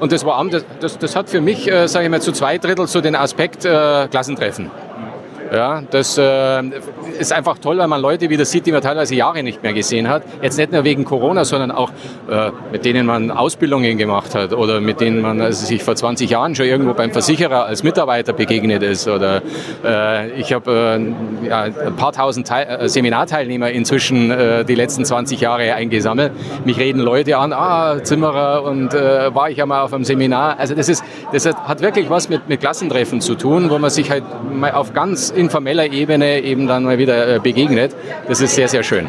Und 0.00 0.12
das 0.12 0.24
Warm-up, 0.24 0.52
das, 0.52 0.64
das, 0.80 0.98
das, 0.98 1.16
hat 1.16 1.28
für 1.28 1.40
mich, 1.40 1.70
äh, 1.70 1.88
sage 1.88 2.06
ich 2.06 2.10
mal, 2.10 2.22
zu 2.22 2.32
zwei 2.32 2.58
Drittel 2.58 2.86
so 2.86 3.00
den 3.00 3.16
Aspekt 3.16 3.64
äh, 3.64 4.06
Klassentreffen. 4.08 4.70
Ja, 5.52 5.82
das 5.90 6.18
äh, 6.18 6.62
ist 7.18 7.32
einfach 7.32 7.58
toll, 7.58 7.78
weil 7.78 7.88
man 7.88 8.02
Leute 8.02 8.28
wieder 8.28 8.44
sieht, 8.44 8.66
die 8.66 8.72
man 8.72 8.82
teilweise 8.82 9.14
Jahre 9.14 9.42
nicht 9.42 9.62
mehr 9.62 9.72
gesehen 9.72 10.08
hat. 10.08 10.22
Jetzt 10.42 10.58
nicht 10.58 10.72
nur 10.72 10.84
wegen 10.84 11.04
Corona, 11.04 11.44
sondern 11.44 11.70
auch 11.70 11.90
äh, 12.30 12.50
mit 12.70 12.84
denen 12.84 13.06
man 13.06 13.30
Ausbildungen 13.30 13.96
gemacht 13.96 14.34
hat 14.34 14.52
oder 14.52 14.80
mit 14.80 15.00
denen 15.00 15.22
man 15.22 15.40
also 15.40 15.64
sich 15.64 15.82
vor 15.82 15.96
20 15.96 16.28
Jahren 16.28 16.54
schon 16.54 16.66
irgendwo 16.66 16.92
beim 16.92 17.12
Versicherer 17.12 17.64
als 17.64 17.82
Mitarbeiter 17.82 18.34
begegnet 18.34 18.82
ist. 18.82 19.08
Oder 19.08 19.42
äh, 19.84 20.30
ich 20.32 20.52
habe 20.52 21.00
äh, 21.44 21.48
ja, 21.48 21.62
ein 21.62 21.96
paar 21.96 22.12
tausend 22.12 22.46
Teil 22.46 22.66
äh, 22.66 22.88
Seminarteilnehmer 22.88 23.70
inzwischen 23.70 24.30
äh, 24.30 24.64
die 24.66 24.74
letzten 24.74 25.06
20 25.06 25.40
Jahre 25.40 25.72
eingesammelt. 25.74 26.32
Mich 26.66 26.78
reden 26.78 27.00
Leute 27.00 27.38
an, 27.38 27.54
ah, 27.54 28.02
Zimmerer 28.02 28.64
und 28.64 28.92
war 28.92 29.50
ich 29.50 29.58
ja 29.58 29.66
mal 29.66 29.82
auf 29.82 29.92
einem 29.92 30.04
Seminar. 30.04 30.58
Also 30.58 30.74
das 30.74 30.88
ist, 30.88 31.04
das 31.32 31.46
hat 31.46 31.80
wirklich 31.80 32.10
was 32.10 32.28
mit, 32.28 32.48
mit 32.48 32.60
Klassentreffen 32.60 33.20
zu 33.20 33.34
tun, 33.34 33.70
wo 33.70 33.78
man 33.78 33.90
sich 33.90 34.10
halt 34.10 34.24
mal 34.52 34.72
auf 34.72 34.92
ganz 34.92 35.30
informeller 35.38 35.90
Ebene 35.90 36.42
eben 36.42 36.66
dann 36.66 36.84
mal 36.84 36.98
wieder 36.98 37.36
äh, 37.36 37.38
begegnet. 37.38 37.94
Das 38.26 38.40
ist 38.40 38.54
sehr, 38.54 38.68
sehr 38.68 38.82
schön. 38.82 39.08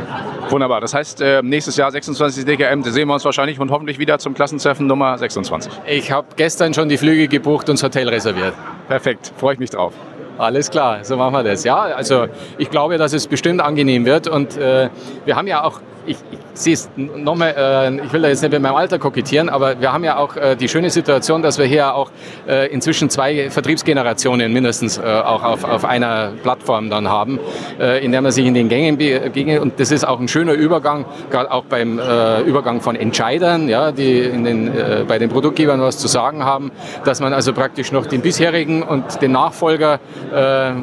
Wunderbar. 0.50 0.82
Das 0.82 0.94
heißt, 0.94 1.22
äh, 1.22 1.42
nächstes 1.44 1.76
Jahr 1.78 1.92
26 1.92 2.46
DKM, 2.46 2.82
da 2.84 2.92
sehen 2.92 3.08
wir 3.08 3.14
uns 3.14 3.26
wahrscheinlich 3.26 3.60
und 3.60 3.72
hoffentlich 3.72 4.00
wieder 4.00 4.20
zum 4.20 4.34
Klassentreffen 4.34 4.88
Nummer 4.88 5.18
26. 5.18 5.72
Ich 5.88 6.12
habe 6.12 6.28
gestern 6.36 6.74
schon 6.74 6.90
die 6.90 6.98
Flüge 6.98 7.28
gebucht 7.28 7.70
und 7.70 7.78
das 7.78 7.84
Hotel 7.84 8.08
reserviert. 8.08 8.54
Perfekt, 8.88 9.32
freue 9.38 9.54
ich 9.54 9.60
mich 9.60 9.70
drauf. 9.70 9.94
Alles 10.38 10.72
klar, 10.72 11.04
so 11.04 11.18
machen 11.18 11.34
wir 11.34 11.44
das. 11.44 11.66
Ja, 11.66 11.80
also 11.80 12.28
ich 12.58 12.70
glaube, 12.70 12.98
dass 12.98 13.12
es 13.12 13.28
bestimmt 13.28 13.60
angenehm 13.60 14.06
wird 14.06 14.28
und 14.28 14.56
äh, 14.56 14.90
wir 15.26 15.36
haben 15.36 15.48
ja 15.48 15.64
auch, 15.64 15.82
ich, 16.06 16.18
ich 16.32 16.39
siehst, 16.53 16.98
nochmal, 16.98 17.53
äh, 17.58 18.06
ich 18.06 18.13
will 18.13 18.22
da 18.22 18.27
jetzt 18.27 18.41
nicht 18.41 18.51
mit 18.51 18.62
meinem 18.62 18.75
Alter 18.75 19.00
kokettieren, 19.00 19.50
aber 19.50 19.79
wir 19.79 19.94
haben 19.94 20.03
ja 20.03 20.18
auch 20.18 20.36
äh, 20.36 20.56
die 20.56 20.68
schöne 20.68 20.89
Situation, 20.89 21.41
dass 21.41 21.58
wir 21.58 21.65
hier 21.65 21.94
auch 21.94 22.12
äh, 22.48 22.68
inzwischen 22.68 23.10
zwei 23.10 23.50
Vertriebsgenerationen 23.50 24.51
mindestens 24.51 24.98
äh, 24.98 25.01
auch 25.01 25.44
auf, 25.44 25.63
auf 25.63 25.86
einer 25.86 26.32
Plattform 26.44 26.89
dann 26.89 27.08
haben, 27.08 27.39
äh, 27.79 28.03
in 28.03 28.12
der 28.12 28.22
man 28.22 28.32
sich 28.32 28.46
in 28.46 28.53
den 28.53 28.70
Gängen 28.70 28.98
begegnet. 28.98 29.62
Und 29.62 29.79
das 29.79 29.91
ist 29.91 30.06
auch 30.06 30.20
ein 30.20 30.27
schöner 30.27 30.53
Übergang, 30.53 31.06
gerade 31.29 31.51
auch 31.51 31.65
beim 31.65 32.00
äh, 32.00 32.41
Übergang 32.41 32.82
von 32.82 32.96
Entscheidern, 32.96 33.70
ja, 33.70 33.91
die 33.91 34.20
in 34.20 34.44
den, 34.44 34.72
bei 35.08 35.20
den 35.20 35.29
Produktgebern 35.29 35.82
was 35.82 35.98
zu 35.98 36.08
sagen 36.08 36.44
haben, 36.44 36.72
dass 37.06 37.20
man 37.20 37.34
also 37.34 37.53
praktisch 37.53 37.91
noch 37.91 38.06
den 38.06 38.22
bisherigen 38.22 38.84
und 38.84 39.22
den 39.22 39.32
Nachfolger, 39.32 40.00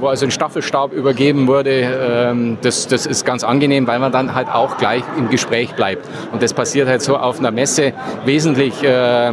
wo 0.01 0.09
also 0.09 0.27
ein 0.27 0.31
Staffelstab 0.31 0.93
übergeben 0.93 1.47
wurde, 1.47 1.71
äh, 1.71 2.57
das, 2.63 2.89
das 2.89 3.07
ist 3.07 3.25
ganz 3.25 3.45
angenehm, 3.45 3.87
weil 3.87 3.99
man 3.99 4.13
dann 4.13 4.35
halt 4.35 4.49
auch 4.49 4.77
gleich 4.77 5.03
im 5.17 5.29
Gespräch 5.31 5.75
bleibt. 5.75 6.07
Und 6.33 6.43
das 6.43 6.55
passiert 6.55 6.89
halt 6.89 7.03
so 7.03 7.17
auf 7.17 7.39
einer 7.39 7.51
Messe 7.51 7.93
wesentlich 8.25 8.83
äh, 8.83 9.33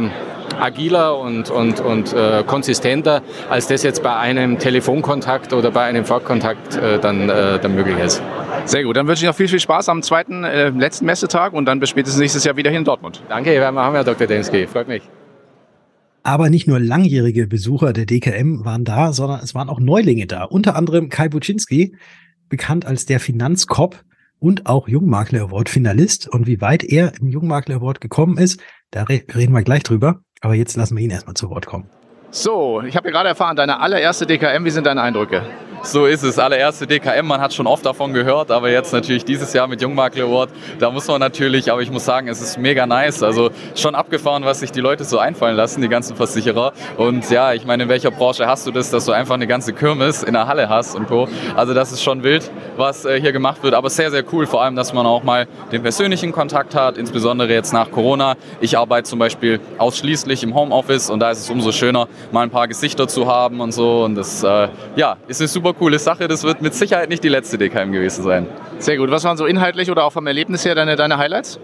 agiler 0.60 1.18
und, 1.18 1.50
und, 1.50 1.80
und 1.80 2.12
äh, 2.12 2.42
konsistenter, 2.46 3.22
als 3.50 3.66
das 3.66 3.82
jetzt 3.82 4.02
bei 4.02 4.16
einem 4.16 4.58
Telefonkontakt 4.58 5.52
oder 5.52 5.70
bei 5.70 5.84
einem 5.84 6.04
Vorkontakt 6.04 6.76
äh, 6.76 6.98
dann, 6.98 7.28
äh, 7.28 7.58
dann 7.58 7.74
möglich 7.74 7.98
ist. 7.98 8.22
Sehr 8.66 8.84
gut, 8.84 8.96
dann 8.96 9.06
wünsche 9.06 9.24
ich 9.24 9.28
noch 9.28 9.36
viel, 9.36 9.48
viel 9.48 9.60
Spaß 9.60 9.88
am 9.88 10.02
zweiten, 10.02 10.44
äh, 10.44 10.70
letzten 10.70 11.06
Messetag 11.06 11.52
und 11.52 11.66
dann 11.66 11.80
bis 11.80 11.90
spätestens 11.90 12.20
nächstes 12.20 12.44
Jahr 12.44 12.56
wieder 12.56 12.70
hier 12.70 12.78
in 12.78 12.84
Dortmund. 12.84 13.22
Danke, 13.28 13.52
wir 13.52 13.66
haben 13.66 13.94
ja 13.94 14.04
Dr. 14.04 14.26
Densky, 14.26 14.66
freut 14.66 14.88
mich. 14.88 15.02
Aber 16.22 16.48
nicht 16.48 16.66
nur 16.66 16.80
langjährige 16.80 17.46
Besucher 17.46 17.92
der 17.92 18.06
DKM 18.06 18.64
waren 18.64 18.84
da, 18.84 19.12
sondern 19.12 19.40
es 19.42 19.54
waren 19.54 19.68
auch 19.68 19.78
Neulinge 19.78 20.26
da. 20.26 20.44
Unter 20.44 20.74
anderem 20.74 21.10
Kai 21.10 21.28
Buczynski, 21.28 21.96
bekannt 22.48 22.86
als 22.86 23.04
der 23.04 23.20
Finanzkopf, 23.20 24.02
und 24.44 24.66
auch 24.66 24.88
Jungmakler 24.88 25.40
Award 25.40 25.70
Finalist. 25.70 26.28
Und 26.28 26.46
wie 26.46 26.60
weit 26.60 26.84
er 26.84 27.14
im 27.18 27.28
Jungmakler 27.28 27.76
Award 27.76 28.02
gekommen 28.02 28.36
ist, 28.36 28.60
da 28.90 29.04
reden 29.04 29.54
wir 29.54 29.62
gleich 29.62 29.82
drüber. 29.82 30.20
Aber 30.42 30.54
jetzt 30.54 30.76
lassen 30.76 30.98
wir 30.98 31.02
ihn 31.02 31.10
erstmal 31.10 31.34
zu 31.34 31.48
Wort 31.48 31.64
kommen. 31.64 31.88
So, 32.30 32.82
ich 32.82 32.94
habe 32.94 33.10
gerade 33.10 33.30
erfahren, 33.30 33.56
deine 33.56 33.80
allererste 33.80 34.26
DKM, 34.26 34.66
wie 34.66 34.70
sind 34.70 34.86
deine 34.86 35.00
Eindrücke? 35.00 35.42
So 35.84 36.06
ist 36.06 36.22
es, 36.22 36.38
allererste 36.38 36.86
DKM, 36.86 37.26
man 37.26 37.42
hat 37.42 37.52
schon 37.52 37.66
oft 37.66 37.84
davon 37.84 38.14
gehört, 38.14 38.50
aber 38.50 38.70
jetzt 38.70 38.94
natürlich 38.94 39.22
dieses 39.22 39.52
Jahr 39.52 39.66
mit 39.66 39.82
Jungmakler 39.82 40.24
Award, 40.24 40.48
da 40.78 40.90
muss 40.90 41.06
man 41.06 41.20
natürlich, 41.20 41.70
aber 41.70 41.82
ich 41.82 41.90
muss 41.90 42.06
sagen, 42.06 42.26
es 42.26 42.40
ist 42.40 42.56
mega 42.56 42.86
nice, 42.86 43.22
also 43.22 43.50
schon 43.74 43.94
abgefahren, 43.94 44.46
was 44.46 44.60
sich 44.60 44.72
die 44.72 44.80
Leute 44.80 45.04
so 45.04 45.18
einfallen 45.18 45.54
lassen, 45.54 45.82
die 45.82 45.90
ganzen 45.90 46.16
Versicherer. 46.16 46.72
Und 46.96 47.28
ja, 47.30 47.52
ich 47.52 47.66
meine, 47.66 47.82
in 47.82 47.88
welcher 47.90 48.10
Branche 48.10 48.46
hast 48.46 48.66
du 48.66 48.70
das, 48.70 48.90
dass 48.90 49.04
du 49.04 49.12
einfach 49.12 49.34
eine 49.34 49.46
ganze 49.46 49.74
Kirmes 49.74 50.22
in 50.22 50.32
der 50.32 50.46
Halle 50.46 50.70
hast 50.70 50.96
und 50.96 51.06
Co. 51.06 51.28
Also 51.54 51.74
das 51.74 51.92
ist 51.92 52.02
schon 52.02 52.22
wild, 52.22 52.50
was 52.78 53.04
äh, 53.04 53.20
hier 53.20 53.32
gemacht 53.32 53.62
wird, 53.62 53.74
aber 53.74 53.90
sehr, 53.90 54.10
sehr 54.10 54.24
cool, 54.32 54.46
vor 54.46 54.62
allem, 54.62 54.76
dass 54.76 54.94
man 54.94 55.04
auch 55.04 55.22
mal 55.22 55.46
den 55.70 55.82
persönlichen 55.82 56.32
Kontakt 56.32 56.74
hat, 56.74 56.96
insbesondere 56.96 57.52
jetzt 57.52 57.74
nach 57.74 57.90
Corona. 57.90 58.36
Ich 58.62 58.78
arbeite 58.78 59.06
zum 59.06 59.18
Beispiel 59.18 59.60
ausschließlich 59.76 60.44
im 60.44 60.54
Homeoffice 60.54 61.10
und 61.10 61.20
da 61.20 61.30
ist 61.30 61.40
es 61.40 61.50
umso 61.50 61.72
schöner, 61.72 62.08
mal 62.32 62.40
ein 62.40 62.50
paar 62.50 62.68
Gesichter 62.68 63.06
zu 63.06 63.26
haben 63.26 63.60
und 63.60 63.72
so. 63.72 64.04
Und 64.04 64.14
das, 64.14 64.42
äh, 64.42 64.68
ja, 64.96 65.18
ist 65.28 65.42
eine 65.42 65.48
coole 65.78 65.98
Sache. 65.98 66.28
Das 66.28 66.44
wird 66.44 66.62
mit 66.62 66.74
Sicherheit 66.74 67.08
nicht 67.08 67.24
die 67.24 67.28
letzte 67.28 67.58
DKM 67.58 67.92
gewesen 67.92 68.22
sein. 68.22 68.46
Sehr 68.78 68.96
gut. 68.96 69.10
Was 69.10 69.24
waren 69.24 69.36
so 69.36 69.46
inhaltlich 69.46 69.90
oder 69.90 70.04
auch 70.04 70.12
vom 70.12 70.26
Erlebnis 70.26 70.64
her 70.64 70.74
deine, 70.74 70.96
deine 70.96 71.18
Highlights? 71.18 71.58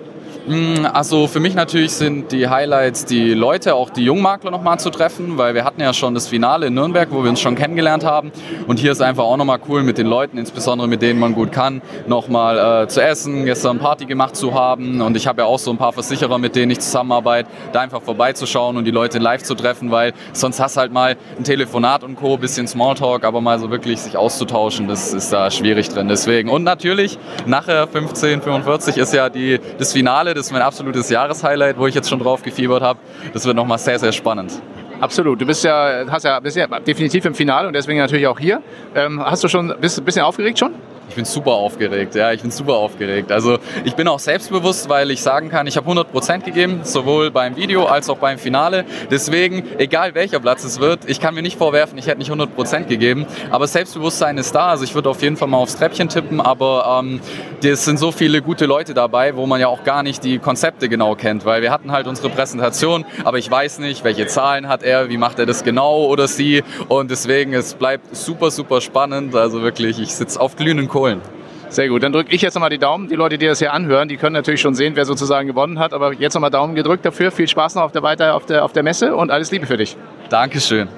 Mm, 0.47 0.87
also 0.93 1.27
für 1.27 1.41
mich 1.41 1.55
natürlich 1.55 1.93
sind 1.93 2.33
die 2.33 2.49
Highlights, 2.49 3.05
die 3.05 3.35
Leute, 3.35 3.75
auch 3.75 3.91
die 3.91 4.05
Jungmakler 4.05 4.51
nochmal 4.51 4.81
zu 4.81 4.91
treffen, 4.91 5.39
weil 5.39 5.55
wir 5.55 5.65
hatten 5.65 5.81
ja 5.81 5.93
schon 5.93 6.15
das 6.15 6.29
Finale 6.29 6.67
in 6.67 6.75
Nürnberg, 6.75 7.09
wo 7.11 7.23
wir 7.23 7.31
uns 7.31 7.41
schon 7.41 7.55
kennengelernt 7.55 8.05
haben. 8.05 8.33
Und 8.67 8.79
hier 8.79 8.93
ist 8.93 9.03
einfach 9.03 9.25
auch 9.25 9.37
nochmal 9.37 9.59
cool 9.69 9.83
mit 9.83 9.99
den 9.99 10.07
Leuten, 10.07 10.39
insbesondere 10.39 10.89
mit 10.89 11.03
denen 11.03 11.21
man 11.21 11.35
gut 11.35 11.53
kann, 11.53 11.83
nochmal 12.07 12.85
äh, 12.85 12.89
zu 12.89 13.03
essen, 13.03 13.45
gestern 13.45 13.79
Party 13.79 14.07
gemacht 14.07 14.35
zu 14.35 14.55
haben. 14.55 15.01
Und 15.01 15.17
ich 15.17 15.27
habe 15.27 15.43
ja 15.43 15.47
auch 15.47 15.59
so 15.59 15.71
ein 15.71 15.77
paar 15.77 15.93
Versicherer, 15.93 16.39
mit 16.39 16.57
denen 16.57 16.73
ich 16.73 16.81
zusammenarbeite, 16.81 17.49
da 17.73 17.81
einfach 17.81 18.03
vorbeizuschauen 18.03 18.77
und 18.77 18.85
die 18.85 18.91
Leute 18.91 19.19
live 19.19 19.43
zu 19.43 19.55
treffen, 19.55 19.91
weil 19.91 20.15
sonst 20.33 20.61
hast 20.61 20.77
halt 20.77 20.93
mal 20.93 21.17
ein 21.39 21.45
Telefonat 21.45 22.03
und 22.03 22.17
Co., 22.17 22.37
bisschen 22.37 22.67
Smalltalk, 22.67 23.25
aber 23.25 23.41
mal 23.41 23.59
so 23.59 23.71
wirklich 23.71 24.01
sich 24.01 24.17
auszutauschen, 24.17 24.89
das 24.89 25.13
ist 25.13 25.33
da 25.33 25.51
schwierig 25.51 25.89
drin. 25.91 26.09
Deswegen. 26.09 26.49
Und 26.49 26.65
natürlich, 26.65 27.19
nachher 27.47 27.83
1545 27.83 28.97
ist 28.97 29.13
ja 29.13 29.29
die, 29.29 29.61
das 29.79 29.93
Finale 29.93 30.35
ist 30.47 30.53
mein 30.53 30.63
absolutes 30.63 31.11
Jahreshighlight, 31.11 31.79
wo 31.79 31.87
ich 31.87 31.95
jetzt 31.95 32.09
schon 32.09 32.19
drauf 32.19 32.43
gefiebert 32.43 32.83
habe. 32.83 32.99
Das 33.33 33.45
wird 33.45 33.57
nochmal 33.57 33.79
sehr, 33.79 33.99
sehr 33.99 34.13
spannend. 34.13 34.61
Absolut. 35.01 35.41
Du 35.41 35.47
bist 35.47 35.65
ja, 35.65 36.05
hast 36.09 36.25
ja, 36.25 36.39
bist 36.41 36.57
ja 36.57 36.67
definitiv 36.67 37.25
im 37.25 37.35
Finale 37.35 37.67
und 37.67 37.75
deswegen 37.75 37.99
natürlich 37.99 38.27
auch 38.27 38.39
hier. 38.39 38.63
Ähm, 38.95 39.25
hast 39.25 39.43
du 39.43 39.49
schon, 39.49 39.75
bist 39.81 39.99
ein 39.99 40.05
bisschen 40.05 40.23
aufgeregt 40.23 40.59
schon? 40.59 40.75
Ich 41.11 41.17
bin 41.17 41.25
super 41.25 41.55
aufgeregt, 41.55 42.15
ja, 42.15 42.31
ich 42.31 42.43
bin 42.43 42.53
super 42.53 42.75
aufgeregt. 42.75 43.33
Also 43.33 43.59
ich 43.83 43.97
bin 43.97 44.07
auch 44.07 44.21
selbstbewusst, 44.21 44.89
weil 44.89 45.11
ich 45.11 45.21
sagen 45.23 45.49
kann, 45.49 45.67
ich 45.67 45.77
habe 45.77 45.91
100% 45.91 46.45
gegeben, 46.45 46.83
sowohl 46.85 47.33
beim 47.33 47.57
Video 47.57 47.87
als 47.87 48.09
auch 48.09 48.19
beim 48.19 48.39
Finale. 48.39 48.85
Deswegen, 49.11 49.65
egal 49.79 50.15
welcher 50.15 50.39
Platz 50.39 50.63
es 50.63 50.79
wird, 50.79 51.01
ich 51.09 51.19
kann 51.19 51.35
mir 51.35 51.43
nicht 51.43 51.59
vorwerfen, 51.59 51.99
ich 51.99 52.07
hätte 52.07 52.19
nicht 52.19 52.31
100% 52.31 52.85
gegeben. 52.85 53.27
Aber 53.51 53.67
Selbstbewusstsein 53.67 54.39
ist 54.39 54.55
da, 54.55 54.69
also 54.69 54.85
ich 54.85 54.95
würde 54.95 55.11
auf 55.11 55.21
jeden 55.21 55.37
Fall 55.37 55.49
mal 55.49 55.57
aufs 55.57 55.75
Treppchen 55.75 56.09
tippen, 56.09 56.41
aber 56.41 57.01
ähm, 57.03 57.21
es 57.61 57.85
sind 57.85 57.99
so 57.99 58.13
viele 58.13 58.41
gute 58.41 58.67
Leute 58.67 58.95
dabei, 58.95 59.35
wo 59.35 59.47
man 59.47 59.61
ja 59.61 59.67
auch 59.67 59.83
gar 59.83 60.05
nicht 60.05 60.23
die 60.23 60.39
Konzepte 60.39 60.89
genau 60.89 61.17
kennt, 61.17 61.45
weil 61.45 61.61
wir 61.61 61.73
hatten 61.73 61.91
halt 61.91 62.07
unsere 62.07 62.29
Präsentation, 62.29 63.05
aber 63.25 63.39
ich 63.39 63.51
weiß 63.51 63.81
nicht, 63.81 64.05
welche 64.05 64.29
Zahlen 64.29 64.69
hat 64.69 64.85
er, 64.85 65.09
wie 65.09 65.17
macht 65.17 65.41
er 65.41 65.47
das 65.47 65.65
genau 65.65 66.05
oder 66.05 66.29
sie 66.29 66.63
und 66.87 67.11
deswegen, 67.11 67.53
es 67.53 67.75
bleibt 67.75 68.15
super, 68.15 68.53
super 68.53 68.81
spannend, 68.81 69.35
also 69.35 69.63
wirklich, 69.63 69.99
ich 69.99 70.15
sitze 70.15 70.41
auf 70.41 70.55
glühenden 70.55 70.87
Kohlen 70.87 71.00
Kohlen. 71.01 71.23
Sehr 71.71 71.89
gut, 71.89 72.03
dann 72.03 72.13
drücke 72.13 72.35
ich 72.35 72.43
jetzt 72.43 72.55
nochmal 72.55 72.69
die 72.69 72.79
Daumen. 72.79 73.09
Die 73.09 73.15
Leute, 73.15 73.39
die 73.39 73.47
das 73.47 73.59
hier 73.59 73.73
anhören, 73.73 74.09
die 74.09 74.19
können 74.19 74.35
natürlich 74.35 74.61
schon 74.61 74.75
sehen, 74.75 74.97
wer 74.97 75.07
sozusagen 75.07 75.49
gewonnen 75.49 75.79
hat. 75.79 75.95
Aber 75.95 76.13
jetzt 76.13 76.35
nochmal 76.35 76.51
Daumen 76.51 76.75
gedrückt 76.75 77.07
dafür. 77.07 77.31
Viel 77.31 77.49
Spaß 77.49 77.77
noch 77.77 77.85
auf 77.85 77.93
der, 77.93 78.03
weiter 78.03 78.35
auf 78.35 78.45
der, 78.45 78.65
auf 78.65 78.73
der 78.73 78.83
Messe 78.83 79.17
und 79.17 79.31
alles 79.31 79.51
Liebe 79.51 79.65
für 79.67 79.79
dich. 79.79 79.97
Dankeschön. 80.29 80.89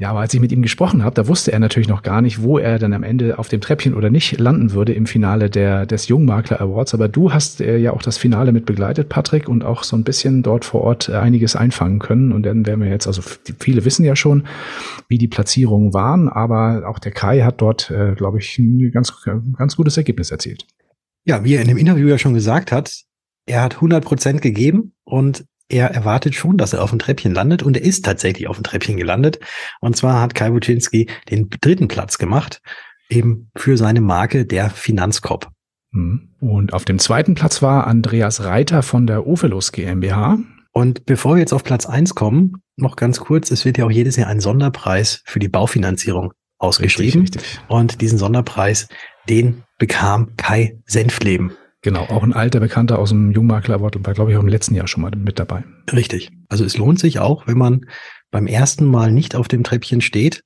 Ja, 0.00 0.10
aber 0.10 0.20
als 0.20 0.32
ich 0.32 0.40
mit 0.40 0.52
ihm 0.52 0.62
gesprochen 0.62 1.02
habe, 1.02 1.14
da 1.14 1.26
wusste 1.26 1.52
er 1.52 1.58
natürlich 1.58 1.88
noch 1.88 2.02
gar 2.02 2.22
nicht, 2.22 2.40
wo 2.40 2.56
er 2.58 2.78
dann 2.78 2.92
am 2.92 3.02
Ende 3.02 3.38
auf 3.38 3.48
dem 3.48 3.60
Treppchen 3.60 3.94
oder 3.94 4.10
nicht 4.10 4.38
landen 4.38 4.72
würde 4.72 4.92
im 4.92 5.06
Finale 5.06 5.50
der, 5.50 5.86
des 5.86 6.06
Jungmakler 6.06 6.60
Awards. 6.60 6.94
Aber 6.94 7.08
du 7.08 7.32
hast 7.32 7.60
äh, 7.60 7.78
ja 7.78 7.92
auch 7.92 8.02
das 8.02 8.16
Finale 8.16 8.52
mit 8.52 8.64
begleitet, 8.64 9.08
Patrick, 9.08 9.48
und 9.48 9.64
auch 9.64 9.82
so 9.82 9.96
ein 9.96 10.04
bisschen 10.04 10.44
dort 10.44 10.64
vor 10.64 10.82
Ort 10.82 11.08
äh, 11.08 11.16
einiges 11.16 11.56
einfangen 11.56 11.98
können. 11.98 12.30
Und 12.30 12.44
dann 12.44 12.64
werden 12.64 12.80
wir 12.80 12.88
jetzt, 12.88 13.08
also 13.08 13.22
viele 13.58 13.84
wissen 13.84 14.04
ja 14.04 14.14
schon, 14.14 14.44
wie 15.08 15.18
die 15.18 15.28
Platzierungen 15.28 15.92
waren, 15.92 16.28
aber 16.28 16.88
auch 16.88 17.00
der 17.00 17.12
Kai 17.12 17.40
hat 17.40 17.60
dort, 17.60 17.90
äh, 17.90 18.14
glaube 18.14 18.38
ich, 18.38 18.56
ein 18.58 18.92
ganz, 18.92 19.12
ganz 19.56 19.74
gutes 19.74 19.96
Ergebnis 19.96 20.30
erzielt. 20.30 20.64
Ja, 21.24 21.42
wie 21.42 21.54
er 21.54 21.62
in 21.62 21.68
dem 21.68 21.76
Interview 21.76 22.06
ja 22.06 22.18
schon 22.18 22.34
gesagt 22.34 22.70
hat, 22.70 23.02
er 23.46 23.62
hat 23.62 23.76
100 23.76 24.04
Prozent 24.04 24.42
gegeben 24.42 24.92
und 25.04 25.44
er 25.68 25.90
erwartet 25.90 26.34
schon, 26.34 26.56
dass 26.56 26.72
er 26.72 26.82
auf 26.82 26.90
dem 26.90 26.98
Treppchen 26.98 27.34
landet 27.34 27.62
und 27.62 27.76
er 27.76 27.82
ist 27.82 28.04
tatsächlich 28.04 28.48
auf 28.48 28.56
dem 28.56 28.64
Treppchen 28.64 28.96
gelandet. 28.96 29.38
Und 29.80 29.96
zwar 29.96 30.20
hat 30.20 30.34
Kai 30.34 30.50
Buczynski 30.50 31.08
den 31.30 31.48
dritten 31.60 31.88
Platz 31.88 32.18
gemacht, 32.18 32.60
eben 33.10 33.50
für 33.56 33.76
seine 33.76 34.00
Marke 34.00 34.46
der 34.46 34.70
Finanzkop. 34.70 35.48
Hm. 35.92 36.34
Und 36.40 36.72
auf 36.72 36.84
dem 36.84 36.98
zweiten 36.98 37.34
Platz 37.34 37.62
war 37.62 37.86
Andreas 37.86 38.44
Reiter 38.44 38.82
von 38.82 39.06
der 39.06 39.26
Ovelus 39.26 39.72
GmbH. 39.72 40.38
Und 40.72 41.06
bevor 41.06 41.34
wir 41.34 41.40
jetzt 41.40 41.52
auf 41.52 41.64
Platz 41.64 41.86
eins 41.86 42.14
kommen, 42.14 42.62
noch 42.76 42.96
ganz 42.96 43.20
kurz, 43.20 43.50
es 43.50 43.64
wird 43.64 43.78
ja 43.78 43.84
auch 43.84 43.90
jedes 43.90 44.16
Jahr 44.16 44.28
ein 44.28 44.40
Sonderpreis 44.40 45.22
für 45.24 45.40
die 45.40 45.48
Baufinanzierung 45.48 46.32
ausgeschrieben. 46.58 47.22
Richtig, 47.22 47.42
richtig. 47.42 47.60
Und 47.68 48.00
diesen 48.00 48.18
Sonderpreis, 48.18 48.88
den 49.28 49.64
bekam 49.78 50.36
Kai 50.36 50.78
Senfleben. 50.86 51.52
Genau, 51.82 52.02
auch 52.02 52.24
ein 52.24 52.32
alter 52.32 52.60
Bekannter 52.60 52.98
aus 52.98 53.10
dem 53.10 53.30
Jungmakler 53.30 53.76
Award 53.76 54.04
war, 54.04 54.14
glaube 54.14 54.32
ich, 54.32 54.36
auch 54.36 54.42
im 54.42 54.48
letzten 54.48 54.74
Jahr 54.74 54.88
schon 54.88 55.02
mal 55.02 55.12
mit 55.16 55.38
dabei. 55.38 55.64
Richtig. 55.92 56.30
Also 56.48 56.64
es 56.64 56.76
lohnt 56.76 56.98
sich 56.98 57.20
auch, 57.20 57.46
wenn 57.46 57.58
man 57.58 57.86
beim 58.30 58.46
ersten 58.46 58.84
Mal 58.84 59.12
nicht 59.12 59.36
auf 59.36 59.48
dem 59.48 59.62
Treppchen 59.62 60.00
steht, 60.00 60.42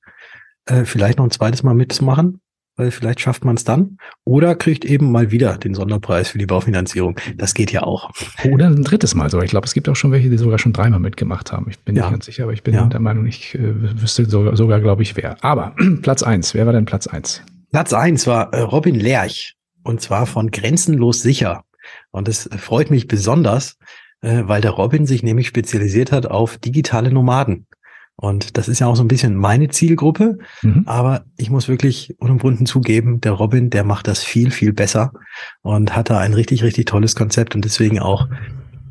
äh, 0.65 0.85
vielleicht 0.85 1.17
noch 1.17 1.25
ein 1.25 1.31
zweites 1.31 1.63
Mal 1.63 1.73
mitzumachen, 1.73 2.39
weil 2.75 2.91
vielleicht 2.91 3.19
schafft 3.19 3.45
man 3.45 3.55
es 3.55 3.63
dann. 3.63 3.97
Oder 4.25 4.55
kriegt 4.55 4.85
eben 4.85 5.11
mal 5.11 5.31
wieder 5.31 5.57
den 5.57 5.73
Sonderpreis 5.73 6.29
für 6.29 6.37
die 6.37 6.45
Baufinanzierung. 6.45 7.19
Das 7.35 7.53
geht 7.53 7.71
ja 7.71 7.83
auch. 7.83 8.11
Oder 8.49 8.67
ein 8.67 8.83
drittes 8.83 9.15
Mal 9.15 9.29
sogar. 9.29 9.43
Ich 9.43 9.51
glaube, 9.51 9.65
es 9.65 9.73
gibt 9.73 9.89
auch 9.89 9.95
schon 9.95 10.11
welche, 10.11 10.29
die 10.29 10.37
sogar 10.37 10.59
schon 10.59 10.73
dreimal 10.73 10.99
mitgemacht 10.99 11.51
haben. 11.51 11.67
Ich 11.69 11.79
bin 11.79 11.95
ja. 11.95 12.03
nicht 12.03 12.11
ganz 12.11 12.25
sicher, 12.25 12.43
aber 12.43 12.53
ich 12.53 12.63
bin 12.63 12.75
ja. 12.75 12.85
der 12.85 12.99
Meinung, 12.99 13.25
ich 13.25 13.55
äh, 13.55 14.01
wüsste 14.01 14.29
sogar, 14.29 14.55
sogar 14.55 14.79
glaube 14.79 15.01
ich, 15.01 15.17
wer. 15.17 15.43
Aber 15.43 15.75
Platz 16.03 16.21
eins. 16.23 16.53
Wer 16.53 16.67
war 16.67 16.73
denn 16.73 16.85
Platz 16.85 17.07
eins? 17.07 17.41
Platz 17.71 17.91
eins 17.91 18.27
war 18.27 18.53
äh, 18.53 18.61
Robin 18.61 18.95
Lerch 18.95 19.55
und 19.83 20.01
zwar 20.01 20.25
von 20.25 20.51
Grenzenlos 20.51 21.21
sicher. 21.21 21.63
Und 22.11 22.27
es 22.27 22.49
freut 22.57 22.89
mich 22.89 23.07
besonders, 23.07 23.77
äh, 24.21 24.43
weil 24.45 24.61
der 24.61 24.71
Robin 24.71 25.05
sich 25.05 25.23
nämlich 25.23 25.47
spezialisiert 25.47 26.11
hat 26.11 26.25
auf 26.25 26.57
digitale 26.57 27.11
Nomaden. 27.11 27.67
Und 28.15 28.57
das 28.57 28.67
ist 28.67 28.79
ja 28.79 28.87
auch 28.87 28.95
so 28.95 29.03
ein 29.03 29.07
bisschen 29.07 29.35
meine 29.35 29.69
Zielgruppe. 29.69 30.37
Mhm. 30.61 30.83
Aber 30.85 31.25
ich 31.35 31.49
muss 31.49 31.67
wirklich 31.67 32.15
unumwunden 32.19 32.65
zugeben, 32.65 33.21
der 33.21 33.33
Robin, 33.33 33.69
der 33.69 33.83
macht 33.83 34.07
das 34.07 34.23
viel, 34.23 34.51
viel 34.51 34.71
besser 34.71 35.13
und 35.61 35.95
hat 35.95 36.09
da 36.09 36.19
ein 36.19 36.33
richtig, 36.33 36.63
richtig 36.63 36.85
tolles 36.85 37.15
Konzept 37.15 37.55
und 37.55 37.65
deswegen 37.65 37.99
auch 37.99 38.27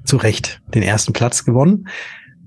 zu 0.05 0.17
Recht 0.17 0.61
den 0.75 0.83
ersten 0.83 1.13
Platz 1.13 1.45
gewonnen. 1.45 1.89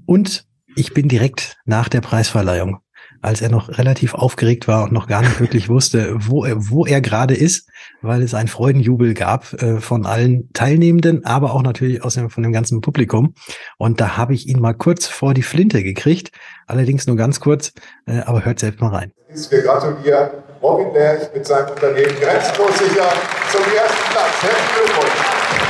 Und 0.05 0.45
ich 0.75 0.93
bin 0.93 1.07
direkt 1.07 1.57
nach 1.65 1.87
der 1.87 2.01
Preisverleihung 2.01 2.79
als 3.25 3.41
er 3.41 3.49
noch 3.49 3.77
relativ 3.77 4.13
aufgeregt 4.13 4.67
war 4.67 4.83
und 4.83 4.91
noch 4.91 5.07
gar 5.07 5.21
nicht 5.21 5.39
wirklich 5.39 5.67
wusste, 5.69 6.15
wo 6.15 6.45
er, 6.45 6.69
wo 6.69 6.85
er 6.85 7.01
gerade 7.01 7.33
ist, 7.35 7.67
weil 8.01 8.21
es 8.21 8.33
einen 8.33 8.47
Freudenjubel 8.47 9.13
gab 9.13 9.51
äh, 9.61 9.79
von 9.79 10.05
allen 10.05 10.51
Teilnehmenden, 10.53 11.25
aber 11.25 11.53
auch 11.53 11.63
natürlich 11.63 12.03
aus 12.03 12.13
dem, 12.13 12.29
von 12.29 12.43
dem 12.43 12.53
ganzen 12.53 12.81
Publikum. 12.81 13.33
Und 13.77 13.99
da 13.99 14.17
habe 14.17 14.33
ich 14.33 14.47
ihn 14.47 14.59
mal 14.59 14.73
kurz 14.73 15.07
vor 15.07 15.33
die 15.33 15.43
Flinte 15.43 15.83
gekriegt, 15.83 16.31
allerdings 16.67 17.07
nur 17.07 17.15
ganz 17.15 17.39
kurz, 17.39 17.73
äh, 18.05 18.19
aber 18.19 18.45
hört 18.45 18.59
selbst 18.59 18.79
mal 18.79 18.89
rein. 18.89 19.11
Wir 19.49 19.61
gratulieren 19.61 20.29
Robin 20.61 20.93
Lerch 20.93 21.33
mit 21.33 21.45
seinem 21.45 21.69
Unternehmen 21.69 22.15
Grenzenlos 22.19 22.77
sicher 22.77 23.09
zum 23.51 23.61
ersten 23.61 24.11
Platz. 24.11 24.41
Herzlichen 24.41 24.85
Glückwunsch. 24.85 25.64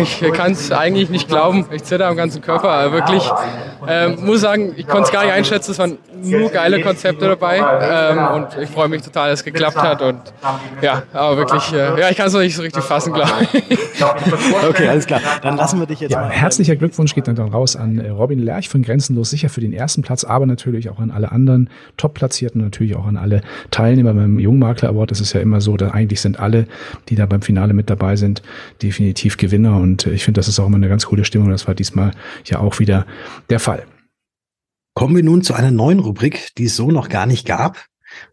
Ich 0.00 0.32
kann 0.32 0.52
es 0.52 0.72
eigentlich 0.72 1.10
nicht 1.10 1.28
glauben. 1.28 1.66
Ich 1.70 1.84
zitter 1.84 2.06
am 2.06 2.16
ganzen 2.16 2.42
Körper. 2.42 2.70
Aber 2.70 2.92
wirklich, 2.92 3.22
ähm, 3.88 4.16
muss 4.24 4.40
sagen, 4.40 4.72
ich 4.76 4.86
konnte 4.86 5.04
es 5.04 5.12
gar 5.12 5.24
nicht 5.24 5.32
einschätzen. 5.32 5.72
Es 5.72 5.78
waren 5.78 5.98
nur 6.22 6.50
geile 6.50 6.80
Konzepte 6.80 7.26
dabei. 7.26 7.58
Ähm, 7.58 8.34
und 8.34 8.48
ich 8.60 8.70
freue 8.70 8.88
mich 8.88 9.02
total, 9.02 9.30
dass 9.30 9.40
es 9.40 9.44
geklappt 9.44 9.76
hat. 9.76 10.02
Und 10.02 10.20
ja, 10.82 11.02
aber 11.12 11.36
wirklich, 11.36 11.72
äh, 11.72 12.00
ja, 12.00 12.10
ich 12.10 12.16
kann 12.16 12.28
es 12.28 12.32
noch 12.32 12.40
nicht 12.40 12.56
so 12.56 12.62
richtig 12.62 12.82
fassen, 12.82 13.12
glaube 13.12 13.30
ich. 13.52 13.78
okay, 14.68 14.88
alles 14.88 15.06
klar. 15.06 15.20
Dann 15.42 15.56
lassen 15.56 15.78
wir 15.78 15.86
dich 15.86 16.00
jetzt 16.00 16.12
ja, 16.12 16.22
mal. 16.22 16.30
Herzlicher 16.30 16.76
Glückwunsch 16.76 17.14
geht 17.14 17.28
dann 17.28 17.38
raus 17.38 17.76
an 17.76 17.98
äh, 17.98 18.10
Robin 18.10 18.38
Lerch 18.38 18.68
von 18.68 18.82
Grenzenlos 18.82 19.30
sicher 19.30 19.48
für 19.48 19.60
den 19.60 19.72
ersten 19.72 20.02
Platz, 20.02 20.24
aber 20.24 20.46
natürlich 20.46 20.90
auch 20.90 20.98
an 20.98 21.10
alle 21.10 21.32
anderen 21.32 21.70
Top-Platzierten, 21.96 22.60
natürlich 22.60 22.96
auch 22.96 23.06
an 23.06 23.16
alle 23.16 23.42
Teilnehmer 23.70 24.14
beim 24.14 24.38
Jungmakler 24.38 24.90
Award. 24.90 25.10
Das 25.10 25.20
ist 25.20 25.32
ja 25.32 25.40
immer 25.40 25.60
so, 25.60 25.76
dass 25.76 25.92
eigentlich 25.92 26.20
sind 26.20 26.40
alle, 26.40 26.66
die 27.08 27.14
da 27.14 27.26
beim 27.26 27.42
Finale 27.42 27.74
mit 27.74 27.90
dabei 27.90 28.16
sind, 28.16 28.42
definitiv 28.82 29.36
Gewinner. 29.36 29.65
Und 29.74 30.06
ich 30.06 30.24
finde, 30.24 30.38
das 30.38 30.48
ist 30.48 30.58
auch 30.58 30.66
immer 30.66 30.76
eine 30.76 30.88
ganz 30.88 31.06
coole 31.06 31.24
Stimmung. 31.24 31.50
Das 31.50 31.66
war 31.66 31.74
diesmal 31.74 32.12
ja 32.44 32.60
auch 32.60 32.78
wieder 32.78 33.06
der 33.50 33.60
Fall. 33.60 33.86
Kommen 34.94 35.16
wir 35.16 35.22
nun 35.22 35.42
zu 35.42 35.54
einer 35.54 35.70
neuen 35.70 35.98
Rubrik, 35.98 36.54
die 36.56 36.64
es 36.64 36.76
so 36.76 36.90
noch 36.90 37.08
gar 37.08 37.26
nicht 37.26 37.46
gab. 37.46 37.84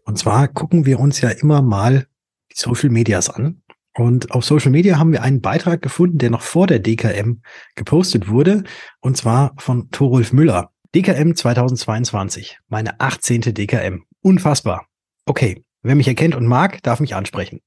Und 0.04 0.18
zwar 0.18 0.48
gucken 0.48 0.86
wir 0.86 0.98
uns 0.98 1.20
ja 1.20 1.28
immer 1.28 1.60
mal 1.62 2.06
die 2.50 2.58
Social 2.58 2.90
Medias 2.90 3.28
an. 3.28 3.62
Und 3.96 4.32
auf 4.32 4.44
Social 4.44 4.70
Media 4.70 4.98
haben 4.98 5.12
wir 5.12 5.22
einen 5.22 5.40
Beitrag 5.40 5.82
gefunden, 5.82 6.18
der 6.18 6.30
noch 6.30 6.42
vor 6.42 6.66
der 6.66 6.80
DKM 6.80 7.42
gepostet 7.76 8.28
wurde. 8.28 8.64
Und 9.00 9.16
zwar 9.16 9.54
von 9.58 9.90
Thorulf 9.90 10.32
Müller. 10.32 10.70
DKM 10.94 11.34
2022. 11.34 12.58
Meine 12.68 12.98
18. 13.00 13.40
DKM. 13.42 14.04
Unfassbar. 14.20 14.86
Okay. 15.26 15.64
Wer 15.82 15.96
mich 15.96 16.08
erkennt 16.08 16.34
und 16.34 16.46
mag, 16.46 16.82
darf 16.82 17.00
mich 17.00 17.14
ansprechen. 17.14 17.60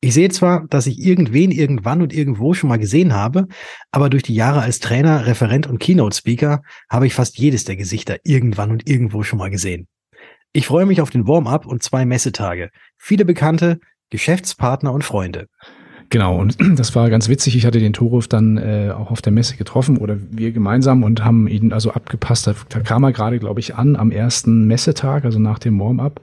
Ich 0.00 0.14
sehe 0.14 0.28
zwar, 0.28 0.66
dass 0.68 0.86
ich 0.86 1.00
irgendwen 1.00 1.50
irgendwann 1.50 2.02
und 2.02 2.12
irgendwo 2.12 2.54
schon 2.54 2.68
mal 2.68 2.78
gesehen 2.78 3.14
habe, 3.14 3.48
aber 3.90 4.10
durch 4.10 4.22
die 4.22 4.34
Jahre 4.34 4.62
als 4.62 4.78
Trainer, 4.78 5.26
Referent 5.26 5.66
und 5.66 5.78
Keynote-Speaker 5.80 6.62
habe 6.88 7.06
ich 7.06 7.14
fast 7.14 7.38
jedes 7.38 7.64
der 7.64 7.76
Gesichter 7.76 8.18
irgendwann 8.22 8.70
und 8.70 8.88
irgendwo 8.88 9.22
schon 9.22 9.38
mal 9.38 9.50
gesehen. 9.50 9.88
Ich 10.52 10.66
freue 10.66 10.86
mich 10.86 11.00
auf 11.00 11.10
den 11.10 11.26
Warm-up 11.26 11.66
und 11.66 11.82
zwei 11.82 12.06
Messetage. 12.06 12.70
Viele 12.96 13.24
Bekannte, 13.24 13.80
Geschäftspartner 14.10 14.92
und 14.92 15.04
Freunde. 15.04 15.48
Genau, 16.10 16.38
und 16.38 16.56
das 16.78 16.94
war 16.94 17.10
ganz 17.10 17.28
witzig. 17.28 17.56
Ich 17.56 17.66
hatte 17.66 17.80
den 17.80 17.92
Toruf 17.92 18.28
dann 18.28 18.56
äh, 18.56 18.92
auch 18.96 19.10
auf 19.10 19.20
der 19.20 19.32
Messe 19.32 19.56
getroffen 19.56 19.98
oder 19.98 20.16
wir 20.30 20.52
gemeinsam 20.52 21.02
und 21.02 21.24
haben 21.24 21.48
ihn 21.48 21.72
also 21.72 21.92
abgepasst. 21.92 22.46
Da, 22.46 22.54
da 22.68 22.80
kam 22.80 23.04
er 23.04 23.12
gerade, 23.12 23.38
glaube 23.38 23.60
ich, 23.60 23.74
an 23.74 23.96
am 23.96 24.10
ersten 24.10 24.66
Messetag, 24.66 25.24
also 25.24 25.38
nach 25.38 25.58
dem 25.58 25.78
Warm-up. 25.78 26.20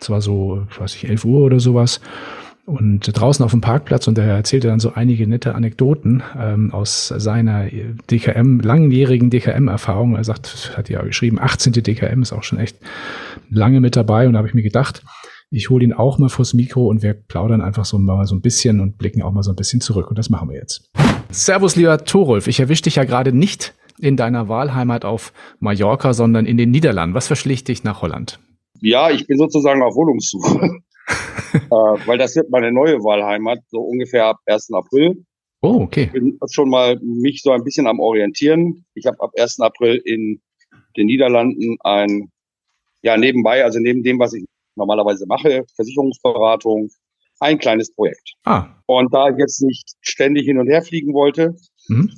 Es 0.00 0.08
war 0.08 0.20
so, 0.20 0.66
weiß 0.78 0.94
ich, 0.94 1.08
11 1.08 1.24
Uhr 1.24 1.44
oder 1.44 1.60
sowas 1.60 2.00
und 2.68 3.00
draußen 3.18 3.44
auf 3.44 3.52
dem 3.52 3.62
Parkplatz 3.62 4.06
und 4.08 4.18
er 4.18 4.26
erzählte 4.26 4.68
dann 4.68 4.78
so 4.78 4.92
einige 4.92 5.26
nette 5.26 5.54
Anekdoten 5.54 6.22
ähm, 6.38 6.72
aus 6.72 7.08
seiner 7.08 7.66
DKM, 8.10 8.60
langjährigen 8.60 9.30
DKM-Erfahrung. 9.30 10.16
Er 10.16 10.24
sagt, 10.24 10.74
hat 10.76 10.90
ja 10.90 11.02
geschrieben, 11.02 11.38
18. 11.40 11.72
DKM 11.72 12.20
ist 12.20 12.32
auch 12.32 12.42
schon 12.42 12.58
echt 12.58 12.76
lange 13.50 13.80
mit 13.80 13.96
dabei 13.96 14.26
und 14.26 14.34
da 14.34 14.38
habe 14.38 14.48
ich 14.48 14.54
mir 14.54 14.62
gedacht, 14.62 15.02
ich 15.50 15.70
hole 15.70 15.82
ihn 15.82 15.94
auch 15.94 16.18
mal 16.18 16.28
vors 16.28 16.52
Mikro 16.52 16.88
und 16.88 17.02
wir 17.02 17.14
plaudern 17.14 17.62
einfach 17.62 17.86
so 17.86 17.98
mal 17.98 18.26
so 18.26 18.34
ein 18.34 18.42
bisschen 18.42 18.80
und 18.80 18.98
blicken 18.98 19.22
auch 19.22 19.32
mal 19.32 19.42
so 19.42 19.50
ein 19.50 19.56
bisschen 19.56 19.80
zurück 19.80 20.10
und 20.10 20.18
das 20.18 20.28
machen 20.28 20.50
wir 20.50 20.56
jetzt. 20.56 20.90
Servus, 21.30 21.74
lieber 21.74 22.04
Thorolf, 22.04 22.48
ich 22.48 22.60
erwische 22.60 22.82
dich 22.82 22.96
ja 22.96 23.04
gerade 23.04 23.32
nicht 23.32 23.74
in 23.98 24.16
deiner 24.16 24.48
Wahlheimat 24.48 25.06
auf 25.06 25.32
Mallorca, 25.58 26.12
sondern 26.12 26.44
in 26.44 26.58
den 26.58 26.70
Niederlanden. 26.70 27.14
Was 27.14 27.28
verschlägt 27.28 27.68
dich 27.68 27.82
nach 27.82 28.02
Holland? 28.02 28.38
Ja, 28.80 29.10
ich 29.10 29.26
bin 29.26 29.38
sozusagen 29.38 29.82
auf 29.82 29.94
Wohnungssuche. 29.94 30.80
Äh, 31.08 31.68
weil 31.70 32.18
das 32.18 32.36
wird 32.36 32.50
meine 32.50 32.72
neue 32.72 32.98
Wahlheimat, 33.02 33.58
so 33.70 33.80
ungefähr 33.80 34.26
ab 34.26 34.38
1. 34.46 34.70
April. 34.72 35.24
Oh, 35.60 35.80
okay. 35.82 36.04
Ich 36.04 36.12
bin 36.12 36.38
schon 36.50 36.68
mal 36.70 36.98
mich 37.02 37.42
so 37.42 37.50
ein 37.50 37.64
bisschen 37.64 37.86
am 37.86 37.98
Orientieren. 38.00 38.84
Ich 38.94 39.06
habe 39.06 39.20
ab 39.20 39.32
1. 39.38 39.60
April 39.60 39.96
in 40.04 40.40
den 40.96 41.06
Niederlanden 41.06 41.76
ein, 41.80 42.30
ja, 43.02 43.16
nebenbei, 43.16 43.64
also 43.64 43.78
neben 43.80 44.02
dem, 44.02 44.18
was 44.18 44.34
ich 44.34 44.44
normalerweise 44.76 45.26
mache, 45.26 45.64
Versicherungsberatung, 45.74 46.88
ein 47.40 47.58
kleines 47.58 47.92
Projekt. 47.94 48.34
Ah. 48.44 48.66
Und 48.86 49.12
da 49.12 49.30
ich 49.30 49.36
jetzt 49.38 49.62
nicht 49.62 49.90
ständig 50.00 50.44
hin 50.46 50.58
und 50.58 50.68
her 50.68 50.82
fliegen 50.82 51.12
wollte 51.14 51.54
Mhm. 51.88 52.10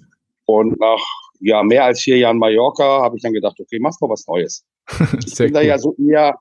und 0.46 0.81
nach 0.81 1.03
ja, 1.42 1.62
mehr 1.62 1.85
als 1.85 2.00
vier 2.03 2.18
Jahren 2.18 2.38
Mallorca 2.38 3.03
habe 3.03 3.16
ich 3.16 3.22
dann 3.22 3.33
gedacht, 3.33 3.57
okay, 3.61 3.79
machst 3.79 4.03
mal 4.03 4.11
was 4.11 4.26
Neues. 4.26 4.64
Ich 5.24 5.35
bin 5.37 5.53
da 5.55 5.61
cool. 5.61 5.66
ja 5.66 5.79
so 5.79 5.94
eher 5.96 6.35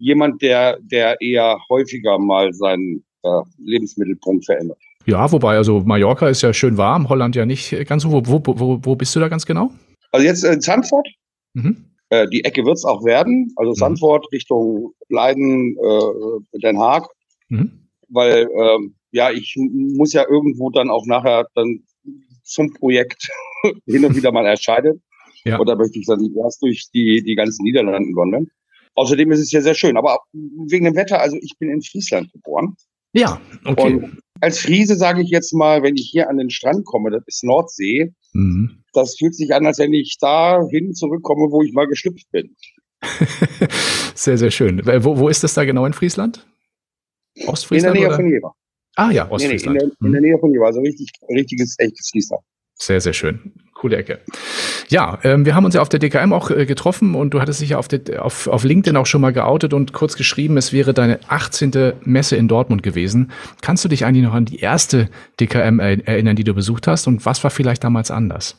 jemand, 0.00 0.42
der, 0.42 0.78
der 0.80 1.20
eher 1.20 1.58
häufiger 1.68 2.18
mal 2.18 2.52
seinen 2.52 3.04
äh, 3.22 3.28
Lebensmittelpunkt 3.58 4.44
verändert. 4.46 4.78
Ja, 5.06 5.30
wobei, 5.30 5.56
also 5.56 5.80
Mallorca 5.80 6.28
ist 6.28 6.42
ja 6.42 6.52
schön 6.52 6.76
warm, 6.76 7.08
Holland 7.08 7.36
ja 7.36 7.46
nicht 7.46 7.70
ganz 7.86 8.02
so. 8.02 8.10
Wo, 8.12 8.22
wo, 8.26 8.58
wo, 8.58 8.78
wo 8.82 8.96
bist 8.96 9.14
du 9.14 9.20
da 9.20 9.28
ganz 9.28 9.46
genau? 9.46 9.70
Also 10.12 10.26
jetzt 10.26 10.42
in 10.44 10.60
Zandvoort, 10.60 11.06
Mhm. 11.54 11.84
äh, 12.10 12.28
die 12.28 12.44
Ecke 12.44 12.64
wird's 12.64 12.84
auch 12.84 13.04
werden, 13.04 13.52
also 13.56 13.72
Zandvoort 13.72 14.26
Richtung 14.32 14.92
Leiden, 15.08 15.76
äh, 15.76 16.58
Den 16.60 16.78
Haag, 16.78 17.08
Mhm. 17.48 17.88
weil 18.08 18.48
ähm, 18.56 18.94
ja, 19.12 19.30
ich 19.30 19.54
muss 19.58 20.12
ja 20.12 20.24
irgendwo 20.28 20.70
dann 20.70 20.90
auch 20.90 21.04
nachher 21.06 21.46
dann 21.54 21.82
zum 22.44 22.72
Projekt 22.74 23.28
hin 23.86 24.04
und 24.04 24.14
wieder 24.16 24.32
mal 24.32 24.46
erscheinen. 24.46 25.02
Ja. 25.44 25.58
Und 25.58 25.68
da 25.68 25.74
möchte 25.74 25.98
ich 25.98 26.06
dann 26.06 26.20
erst 26.44 26.62
durch 26.62 26.88
die, 26.94 27.22
die 27.24 27.34
ganzen 27.34 27.64
Niederlanden 27.64 28.14
wandern. 28.14 28.48
Außerdem 28.94 29.30
ist 29.32 29.40
es 29.40 29.52
ja 29.52 29.60
sehr 29.60 29.74
schön. 29.74 29.96
Aber 29.96 30.20
wegen 30.32 30.84
dem 30.84 30.94
Wetter, 30.96 31.20
also 31.20 31.36
ich 31.40 31.54
bin 31.58 31.70
in 31.70 31.82
Friesland 31.82 32.32
geboren. 32.32 32.74
Ja, 33.12 33.40
okay. 33.64 33.94
Und 33.94 34.18
als 34.40 34.58
Friese 34.60 34.94
sage 34.96 35.22
ich 35.22 35.30
jetzt 35.30 35.52
mal, 35.52 35.82
wenn 35.82 35.96
ich 35.96 36.08
hier 36.10 36.28
an 36.28 36.36
den 36.38 36.50
Strand 36.50 36.84
komme, 36.84 37.10
das 37.10 37.22
ist 37.26 37.44
Nordsee, 37.44 38.12
Mhm. 38.32 38.84
das 38.92 39.16
fühlt 39.18 39.34
sich 39.34 39.52
an, 39.54 39.66
als 39.66 39.78
wenn 39.80 39.92
ich 39.92 40.16
dahin 40.20 40.94
zurückkomme, 40.94 41.50
wo 41.50 41.62
ich 41.62 41.72
mal 41.72 41.86
geschlüpft 41.88 42.30
bin. 42.30 42.54
Sehr, 44.14 44.36
sehr 44.38 44.50
schön. 44.50 44.82
Wo, 44.84 45.18
wo 45.18 45.28
ist 45.28 45.42
das 45.42 45.54
da 45.54 45.64
genau 45.64 45.86
in 45.86 45.92
Friesland? 45.94 46.46
In 47.34 47.42
der 47.44 47.52
Ostfriesland? 47.52 47.96
Nähe 47.96 48.06
oder? 48.08 48.16
von 48.16 48.28
Jever. 48.30 48.54
Ah 48.96 49.10
ja, 49.10 49.24
Nee, 49.24 49.30
nee, 49.30 49.44
in, 49.46 49.52
Ostfriesland. 49.54 49.80
der, 49.80 49.90
in 50.06 50.12
der 50.12 50.20
Nähe 50.20 50.38
von 50.38 50.52
Jever. 50.52 50.66
Also 50.66 50.80
richtig, 50.80 51.10
richtiges, 51.28 51.76
echtes 51.78 52.10
Friesland. 52.10 52.42
Sehr, 52.80 53.00
sehr 53.02 53.12
schön. 53.12 53.52
Coole 53.74 53.98
Ecke. 53.98 54.20
Ja, 54.88 55.18
ähm, 55.22 55.44
wir 55.44 55.54
haben 55.54 55.66
uns 55.66 55.74
ja 55.74 55.82
auf 55.82 55.90
der 55.90 56.00
DKM 56.00 56.32
auch 56.32 56.50
äh, 56.50 56.64
getroffen 56.64 57.14
und 57.14 57.34
du 57.34 57.40
hattest 57.40 57.60
dich 57.60 57.70
ja 57.70 57.78
auf, 57.78 57.88
der, 57.88 58.24
auf, 58.24 58.46
auf 58.46 58.64
LinkedIn 58.64 58.96
auch 58.96 59.04
schon 59.04 59.20
mal 59.20 59.32
geoutet 59.34 59.74
und 59.74 59.92
kurz 59.92 60.16
geschrieben, 60.16 60.56
es 60.56 60.72
wäre 60.72 60.94
deine 60.94 61.20
18. 61.28 61.92
Messe 62.04 62.36
in 62.36 62.48
Dortmund 62.48 62.82
gewesen. 62.82 63.32
Kannst 63.60 63.84
du 63.84 63.88
dich 63.88 64.06
eigentlich 64.06 64.24
noch 64.24 64.32
an 64.32 64.46
die 64.46 64.60
erste 64.60 65.10
DKM 65.38 65.78
er- 65.78 66.06
erinnern, 66.08 66.36
die 66.36 66.44
du 66.44 66.54
besucht 66.54 66.86
hast 66.86 67.06
und 67.06 67.24
was 67.26 67.44
war 67.44 67.50
vielleicht 67.50 67.84
damals 67.84 68.10
anders? 68.10 68.58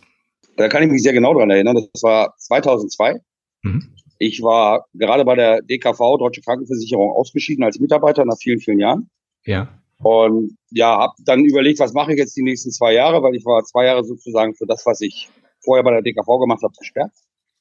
Da 0.57 0.67
kann 0.67 0.83
ich 0.83 0.89
mich 0.89 1.01
sehr 1.01 1.13
genau 1.13 1.33
dran 1.33 1.49
erinnern. 1.49 1.75
Das 1.91 2.03
war 2.03 2.35
2002. 2.37 3.15
Mhm. 3.63 3.95
Ich 4.19 4.43
war 4.43 4.85
gerade 4.93 5.25
bei 5.25 5.35
der 5.35 5.63
DKV, 5.63 6.17
Deutsche 6.19 6.41
Krankenversicherung, 6.41 7.11
ausgeschieden 7.11 7.63
als 7.63 7.79
Mitarbeiter 7.79 8.23
nach 8.23 8.37
vielen, 8.39 8.59
vielen 8.59 8.79
Jahren. 8.79 9.09
Ja. 9.45 9.80
Und 10.03 10.57
ja, 10.71 10.97
habe 10.97 11.13
dann 11.25 11.45
überlegt, 11.45 11.79
was 11.79 11.93
mache 11.93 12.13
ich 12.13 12.17
jetzt 12.17 12.35
die 12.35 12.43
nächsten 12.43 12.71
zwei 12.71 12.93
Jahre, 12.93 13.21
weil 13.21 13.35
ich 13.35 13.45
war 13.45 13.63
zwei 13.63 13.85
Jahre 13.85 14.03
sozusagen 14.03 14.55
für 14.55 14.65
das, 14.65 14.85
was 14.85 15.01
ich 15.01 15.29
vorher 15.63 15.83
bei 15.83 15.91
der 15.91 16.01
DKV 16.01 16.39
gemacht 16.39 16.63
habe, 16.63 16.73
gesperrt. 16.77 17.11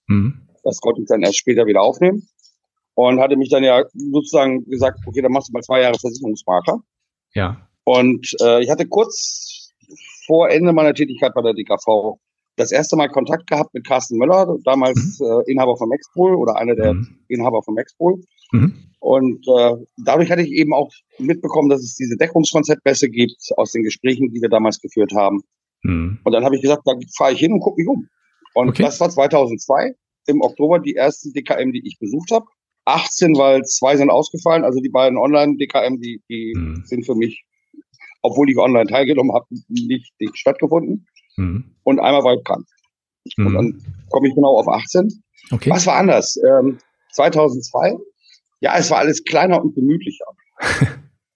Mhm. 0.07 0.49
Das 0.65 0.81
konnte 0.81 1.03
ich 1.03 1.09
dann 1.09 1.23
erst 1.23 1.39
später 1.39 1.67
wieder 1.67 1.83
aufnehmen. 1.83 2.29
Und 2.95 3.21
hatte 3.21 3.37
mich 3.37 3.49
dann 3.49 3.65
ja 3.65 3.83
sozusagen 3.95 4.65
gesagt, 4.65 4.99
okay, 5.07 5.23
dann 5.23 5.33
machst 5.33 5.49
du 5.49 5.53
mal 5.53 5.63
zwei 5.63 5.81
Jahre 5.81 5.99
Versicherungsmakler. 5.99 6.81
Ja. 7.35 7.69
Und 7.85 8.35
äh, 8.43 8.63
ich 8.63 8.71
hatte 8.71 8.87
kurz 8.87 9.73
vor 10.27 10.51
Ende 10.51 10.73
meiner 10.73 10.95
Tätigkeit 10.95 11.33
bei 11.35 11.43
der 11.43 11.55
DKV 11.55 12.19
das 12.57 12.73
erste 12.73 12.97
Mal 12.97 13.09
Kontakt 13.09 13.47
gehabt 13.47 13.73
mit 13.73 13.87
Carsten 13.87 14.19
Möller, 14.19 14.57
damals 14.65 15.19
äh, 15.21 15.51
Inhaber 15.51 15.77
von 15.77 15.89
Maxpol 15.89 16.35
oder 16.35 16.57
einer 16.57 16.75
der 16.75 16.95
Mhm. 16.95 17.21
Inhaber 17.29 17.63
von 17.63 17.75
Maxpol. 17.75 18.21
Mhm. 18.53 18.75
Und 19.01 19.47
äh, 19.49 19.77
dadurch 20.05 20.31
hatte 20.31 20.43
ich 20.43 20.51
eben 20.51 20.75
auch 20.75 20.91
mitbekommen, 21.19 21.71
dass 21.71 21.81
es 21.83 21.95
diese 21.97 22.17
Deckungskonzeptmesse 22.17 23.09
gibt 23.09 23.37
aus 23.57 23.73
den 23.73 23.83
Gesprächen, 23.83 24.31
die 24.33 24.43
wir 24.43 24.49
damals 24.51 24.79
geführt 24.81 25.13
haben. 25.15 25.41
Mhm. 25.83 26.19
Und 26.23 26.33
dann 26.33 26.45
habe 26.45 26.57
ich 26.57 26.63
gesagt, 26.63 26.83
da 26.85 26.93
fahre 27.17 27.33
ich 27.33 27.39
hin 27.41 27.53
und 27.53 27.61
gucke 27.61 27.81
mich 27.81 27.89
um. 27.89 28.07
Und 28.55 28.71
Okay. 28.71 28.83
das 28.83 29.01
war 29.01 29.09
2002 29.09 29.95
im 30.27 30.43
Oktober 30.43 30.79
die 30.79 30.93
erste 30.95 31.31
DKM, 31.33 31.73
die 31.73 31.87
ich 31.87 31.99
besucht 31.99 32.31
habe. 32.31 32.45
18, 32.85 33.37
weil 33.37 33.63
zwei 33.65 33.97
sind 33.97 34.11
ausgefallen. 34.11 34.65
Also 34.65 34.81
die 34.81 34.89
beiden 34.91 35.17
Online-DKM, 35.19 35.99
die, 36.01 36.23
die 36.29 36.53
Mhm. 36.57 36.83
sind 36.85 37.07
für 37.07 37.15
mich, 37.15 37.45
obwohl 38.23 38.51
ich 38.51 38.59
online 38.59 38.87
teilgenommen 38.87 39.33
habe, 39.33 39.47
nicht, 39.69 40.13
nicht 40.21 40.37
stattgefunden. 40.37 41.07
Mhm. 41.37 41.65
Und 41.85 42.01
einmal 42.01 42.23
war 42.25 42.35
ich 42.35 42.45
krank. 42.45 42.67
Und 43.39 43.45
Mhm. 43.45 43.55
dann 43.55 43.83
komme 44.11 44.29
ich 44.29 44.35
genau 44.35 44.59
auf 44.59 44.69
18. 44.69 45.23
Okay. 45.53 45.71
Was 45.71 45.87
war 45.87 45.97
anders? 45.97 46.39
Ähm, 46.47 46.79
2002, 47.13 47.97
ja, 48.61 48.77
es 48.79 48.91
war 48.91 48.99
alles 48.99 49.25
kleiner 49.25 49.61
und 49.61 49.75
gemütlicher. 49.75 50.27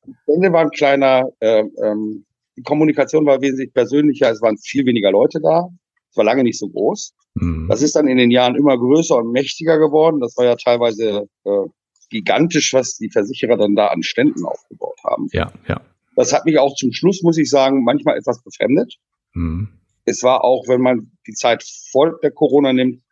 Die 0.06 0.14
Stände 0.22 0.52
waren 0.52 0.70
kleiner, 0.70 1.28
ähm, 1.40 1.70
ähm, 1.82 2.24
die 2.56 2.62
Kommunikation 2.62 3.26
war 3.26 3.40
wesentlich 3.40 3.72
persönlicher, 3.72 4.30
es 4.30 4.40
waren 4.40 4.56
viel 4.58 4.86
weniger 4.86 5.10
Leute 5.10 5.40
da, 5.42 5.68
es 6.10 6.16
war 6.16 6.24
lange 6.24 6.44
nicht 6.44 6.58
so 6.58 6.68
groß. 6.68 7.14
Mhm. 7.34 7.66
Das 7.68 7.82
ist 7.82 7.96
dann 7.96 8.06
in 8.06 8.18
den 8.18 8.30
Jahren 8.30 8.54
immer 8.54 8.78
größer 8.78 9.16
und 9.16 9.32
mächtiger 9.32 9.78
geworden. 9.78 10.20
Das 10.20 10.36
war 10.36 10.44
ja 10.44 10.54
teilweise 10.56 11.26
äh, 11.44 11.66
gigantisch, 12.10 12.72
was 12.74 12.96
die 12.96 13.10
Versicherer 13.10 13.56
dann 13.56 13.74
da 13.74 13.88
an 13.88 14.02
Ständen 14.02 14.44
aufgebaut 14.44 14.98
haben. 15.04 15.28
Ja, 15.32 15.52
ja. 15.66 15.80
Das 16.16 16.32
hat 16.32 16.44
mich 16.44 16.58
auch 16.58 16.74
zum 16.76 16.92
Schluss, 16.92 17.22
muss 17.22 17.38
ich 17.38 17.50
sagen, 17.50 17.82
manchmal 17.82 18.16
etwas 18.16 18.42
befremdet. 18.42 18.94
Mhm. 19.32 19.68
Es 20.04 20.22
war 20.22 20.44
auch, 20.44 20.68
wenn 20.68 20.80
man 20.80 21.10
die 21.26 21.32
Zeit 21.32 21.64
vor 21.90 22.18
der 22.22 22.30
Corona 22.30 22.72
nimmt, 22.72 23.02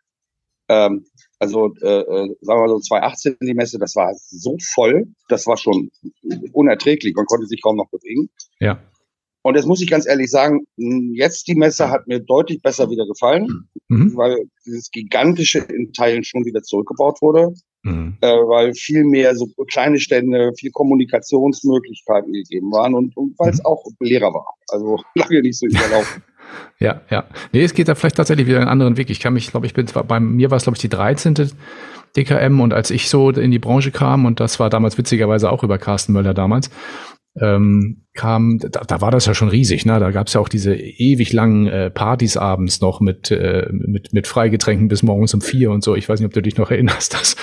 ähm, 0.73 1.05
also 1.39 1.75
äh, 1.83 1.87
äh, 1.89 2.29
sagen 2.41 2.61
wir 2.61 2.67
mal 2.67 2.69
so 2.69 2.79
2018 2.79 3.37
die 3.43 3.55
Messe, 3.55 3.79
das 3.79 3.97
war 3.97 4.13
so 4.15 4.57
voll, 4.75 5.07
das 5.29 5.47
war 5.47 5.57
schon 5.57 5.91
unerträglich. 6.53 7.15
Man 7.17 7.27
konnte 7.27 7.47
sich 7.47 7.61
kaum 7.63 7.77
noch 7.77 7.91
bewegen. 7.91 8.31
Ja. 8.61 8.81
Und 9.45 9.57
jetzt 9.57 9.67
muss 9.67 9.83
ich 9.83 9.91
ganz 9.91 10.07
ehrlich 10.07 10.31
sagen, 10.31 10.65
mh, 10.77 11.15
jetzt 11.17 11.49
die 11.49 11.57
Messe 11.57 11.91
hat 11.91 12.07
mir 12.07 12.21
deutlich 12.21 12.63
besser 12.63 12.89
wieder 12.91 13.07
gefallen, 13.07 13.69
Mhm. 13.89 14.17
weil 14.17 14.39
dieses 14.65 14.91
gigantische 14.93 15.59
in 15.59 15.93
Teilen 15.93 16.23
schon 16.23 16.45
wieder 16.45 16.63
zurückgebaut 16.63 17.21
wurde, 17.21 17.53
Mhm. 17.83 18.17
äh, 18.21 18.29
weil 18.29 18.73
viel 18.75 19.03
mehr 19.03 19.35
so 19.35 19.49
kleine 19.73 19.99
Stände, 19.99 20.53
viel 20.57 20.71
Kommunikationsmöglichkeiten 20.71 22.33
gegeben 22.33 22.71
waren 22.71 22.95
und, 22.95 23.17
und 23.17 23.37
weil 23.39 23.51
es 23.51 23.65
auch 23.65 23.85
leerer 24.01 24.33
war. 24.33 24.55
Also 24.71 24.99
lange 25.17 25.43
nicht 25.43 25.59
so 25.59 25.67
überlaufen. 25.67 26.23
Ja, 26.79 27.03
ja. 27.11 27.25
Nee, 27.53 27.63
es 27.63 27.75
geht 27.75 27.89
da 27.89 27.95
vielleicht 27.95 28.17
tatsächlich 28.17 28.47
wieder 28.47 28.59
einen 28.59 28.69
anderen 28.69 28.97
Weg. 28.97 29.11
Ich 29.11 29.21
kann 29.21 29.35
mich, 29.35 29.51
glaube 29.51 29.67
ich, 29.67 29.75
bin 29.75 29.87
zwar 29.87 30.05
bei 30.05 30.21
mir 30.21 30.51
war 30.51 30.57
es, 30.57 30.65
glaube 30.65 30.77
ich, 30.77 30.81
die 30.81 30.89
13. 30.89 31.53
DKM 32.17 32.61
und 32.61 32.75
als 32.75 32.91
ich 32.91 33.09
so 33.09 33.31
in 33.31 33.51
die 33.51 33.59
Branche 33.59 33.91
kam, 33.91 34.27
und 34.27 34.39
das 34.41 34.61
war 34.61 34.69
damals 34.69 34.99
witzigerweise 34.99 35.51
auch 35.51 35.63
über 35.63 35.79
Carsten 35.79 36.13
Möller 36.13 36.35
damals, 36.35 36.71
ähm, 37.41 38.05
kam, 38.15 38.59
da, 38.59 38.69
da 38.87 39.01
war 39.01 39.11
das 39.11 39.25
ja 39.27 39.35
schon 39.35 39.49
riesig, 39.49 39.87
ne? 39.87 39.99
Da 39.99 40.11
gab 40.11 40.27
es 40.27 40.35
ja 40.35 40.41
auch 40.41 40.49
diese 40.51 40.75
ewig 40.75 41.33
langen 41.33 41.67
äh, 41.67 41.91
Partys 41.91 42.37
abends 42.37 42.81
noch 42.83 43.01
mit, 43.01 43.31
äh, 43.31 43.67
mit, 43.73 44.13
mit 44.13 44.27
Freigetränken 44.27 44.89
bis 44.89 45.03
morgens 45.03 45.33
um 45.33 45.41
vier 45.41 45.71
und 45.71 45.83
so. 45.83 45.95
Ich 45.97 46.09
weiß 46.09 46.21
nicht, 46.21 46.27
ob 46.27 46.33
du 46.35 46.43
dich 46.43 46.57
noch 46.59 46.71
erinnerst. 46.71 47.15
Das 47.15 47.37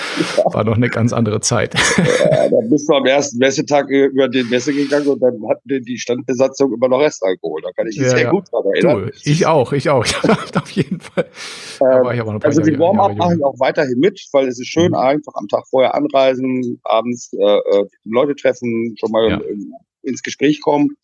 war 0.44 0.62
noch 0.64 0.76
eine 0.76 0.88
ganz 0.88 1.12
andere 1.12 1.40
Zeit. 1.40 1.74
Ja, 1.98 2.48
da 2.48 2.56
bist 2.68 2.88
du 2.88 2.94
am 2.94 3.04
ersten 3.06 3.38
Messetag 3.38 3.88
über 3.88 4.28
den 4.28 4.48
Messe 4.48 4.72
gegangen 4.72 5.08
und 5.08 5.20
dann 5.20 5.38
hatten 5.48 5.68
die- 5.68 5.80
die 5.80 5.98
Standbesatzung 5.98 6.72
immer 6.72 6.88
noch 6.88 7.00
Restalkohol. 7.00 7.60
Da 7.62 7.70
kann 7.72 7.88
ich 7.88 7.96
mich 7.96 8.06
Ja, 8.06 8.10
sehr 8.16 8.22
ja. 8.26 8.30
gut 8.30 8.44
dran 8.52 8.62
erinnern. 8.72 9.06
Du, 9.06 9.30
ich 9.30 9.46
auch, 9.46 9.72
ich 9.72 9.88
auch. 9.90 10.04
Auf 10.54 10.70
jeden 10.70 11.00
Fall. 11.00 11.26
Paar 11.78 12.06
Also 12.44 12.62
die 12.62 12.78
Warm-up 12.78 13.16
mache 13.16 13.34
ich 13.36 13.44
auch 13.44 13.58
weiterhin 13.58 13.98
mit, 13.98 14.20
weil 14.32 14.46
es 14.46 14.60
ist 14.60 14.68
schön, 14.68 14.88
Mhm. 14.90 14.94
einfach 14.94 15.32
am 15.34 15.48
Tag 15.48 15.64
vorher 15.68 15.94
anreisen, 15.94 16.80
abends 16.84 17.32
äh, 17.32 17.42
äh, 17.42 17.84
Leute 18.04 18.34
treffen, 18.36 18.94
schon 18.98 19.10
mal 19.10 19.30
Ja. 19.30 19.40
ähm, 19.40 19.72
ins 20.02 20.22
Gespräch 20.22 20.60
kommen. 20.60 20.96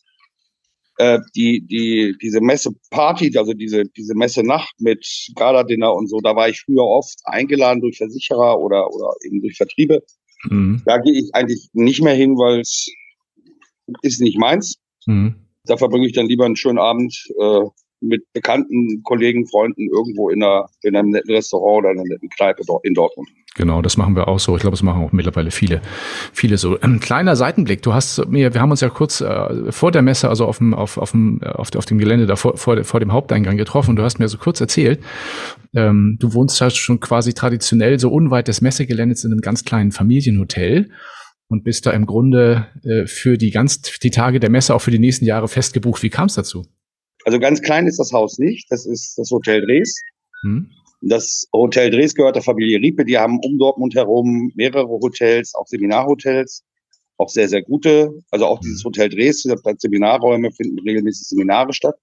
Äh, 0.99 1.19
die, 1.35 1.61
die, 1.61 2.15
diese 2.21 2.41
Messe-Party, 2.41 3.37
also 3.37 3.53
diese, 3.53 3.83
diese 3.85 4.15
Messe-Nacht 4.15 4.73
mit 4.79 5.05
Gala-Dinner 5.35 5.93
und 5.93 6.07
so, 6.07 6.19
da 6.21 6.35
war 6.35 6.49
ich 6.49 6.61
früher 6.61 6.83
oft 6.83 7.19
eingeladen 7.25 7.81
durch 7.81 7.97
Versicherer 7.97 8.59
oder, 8.59 8.91
oder 8.91 9.13
eben 9.23 9.41
durch 9.41 9.57
Vertriebe. 9.57 10.03
Mhm. 10.49 10.81
Da 10.85 10.97
gehe 10.97 11.13
ich 11.13 11.35
eigentlich 11.35 11.69
nicht 11.73 12.01
mehr 12.01 12.15
hin, 12.15 12.35
weil 12.37 12.61
es 12.61 12.87
ist 14.01 14.21
nicht 14.21 14.39
meins. 14.39 14.79
Mhm. 15.05 15.35
Da 15.65 15.77
verbringe 15.77 16.07
ich 16.07 16.13
dann 16.13 16.27
lieber 16.27 16.45
einen 16.45 16.55
schönen 16.55 16.79
Abend 16.79 17.15
äh, 17.39 17.61
mit 17.99 18.23
bekannten 18.33 19.01
Kollegen, 19.03 19.47
Freunden 19.47 19.89
irgendwo 19.89 20.29
in, 20.29 20.43
einer, 20.43 20.67
in 20.81 20.95
einem 20.95 21.09
netten 21.09 21.33
Restaurant 21.33 21.79
oder 21.79 21.91
in 21.91 21.99
einer 21.99 22.09
netten 22.09 22.29
Kneipe 22.29 22.63
in 22.83 22.93
Dortmund. 22.93 23.29
Genau, 23.55 23.81
das 23.81 23.97
machen 23.97 24.15
wir 24.15 24.27
auch 24.27 24.37
so. 24.37 24.55
Ich 24.55 24.61
glaube, 24.61 24.75
das 24.75 24.83
machen 24.83 25.03
auch 25.03 25.11
mittlerweile 25.11 25.49
viele, 25.49 25.81
viele 26.31 26.57
so. 26.57 26.79
Ein 26.79 26.99
kleiner 26.99 27.35
Seitenblick. 27.35 27.81
Du 27.81 27.91
hast 27.93 28.27
mir, 28.27 28.53
wir 28.53 28.61
haben 28.61 28.69
uns 28.69 28.81
ja 28.81 28.89
kurz 28.89 29.19
äh, 29.19 29.71
vor 29.71 29.91
der 29.91 30.03
Messe, 30.03 30.29
also 30.29 30.45
auf 30.45 30.59
dem, 30.59 30.75
auf, 30.75 30.99
auf 30.99 31.11
dem, 31.11 31.41
äh, 31.41 31.47
auf, 31.47 31.75
auf 31.75 31.85
dem 31.85 31.97
Gelände 31.97 32.27
da 32.27 32.35
vor, 32.35 32.55
vor, 32.55 32.83
vor 32.83 32.99
dem 32.99 33.11
Haupteingang 33.11 33.57
getroffen. 33.57 33.95
Du 33.95 34.03
hast 34.03 34.19
mir 34.19 34.27
so 34.27 34.37
kurz 34.37 34.61
erzählt, 34.61 34.99
ähm, 35.75 36.17
du 36.19 36.35
wohnst 36.35 36.59
ja 36.61 36.69
schon 36.69 36.99
quasi 36.99 37.33
traditionell 37.33 37.99
so 37.99 38.11
unweit 38.11 38.47
des 38.47 38.61
Messegeländes 38.61 39.23
in 39.23 39.31
einem 39.31 39.41
ganz 39.41 39.65
kleinen 39.65 39.91
Familienhotel 39.91 40.91
und 41.47 41.63
bist 41.63 41.87
da 41.87 41.91
im 41.91 42.05
Grunde 42.05 42.67
äh, 42.83 43.07
für 43.07 43.39
die 43.39 43.49
ganz 43.49 43.81
die 43.81 44.11
Tage 44.11 44.39
der 44.39 44.51
Messe 44.51 44.75
auch 44.75 44.81
für 44.81 44.91
die 44.91 44.99
nächsten 44.99 45.25
Jahre 45.25 45.47
festgebucht. 45.47 46.03
Wie 46.03 46.11
kam 46.11 46.27
es 46.27 46.35
dazu? 46.35 46.67
Also 47.27 47.39
ganz 47.39 47.61
klein 47.61 47.87
ist 47.87 47.99
das 47.99 48.13
Haus 48.13 48.39
nicht. 48.39 48.71
Das 48.71 48.85
ist 48.85 49.17
das 49.17 49.29
Hotel 49.31 49.59
Dres. 49.65 50.01
Hm? 50.43 50.71
Das 51.01 51.45
Hotel 51.51 51.91
Dres 51.91 52.15
gehört 52.15 52.37
der 52.37 52.41
Familie 52.41 52.79
Riepe. 52.79 53.03
Die 53.03 53.17
haben 53.17 53.37
um 53.43 53.57
Dortmund 53.57 53.95
herum 53.95 54.49
mehrere 54.55 54.87
Hotels, 54.87 55.53
auch 55.53 55.67
Seminarhotels, 55.67 56.63
auch 57.17 57.27
sehr, 57.27 57.49
sehr 57.49 57.63
gute. 57.63 58.13
Also 58.31 58.45
auch 58.45 58.61
dieses 58.61 58.81
Hotel 58.85 59.09
Dres, 59.09 59.43
hat 59.43 59.81
Seminarräume, 59.81 60.53
finden 60.53 60.79
regelmäßig 60.79 61.27
Seminare 61.27 61.73
statt. 61.73 61.95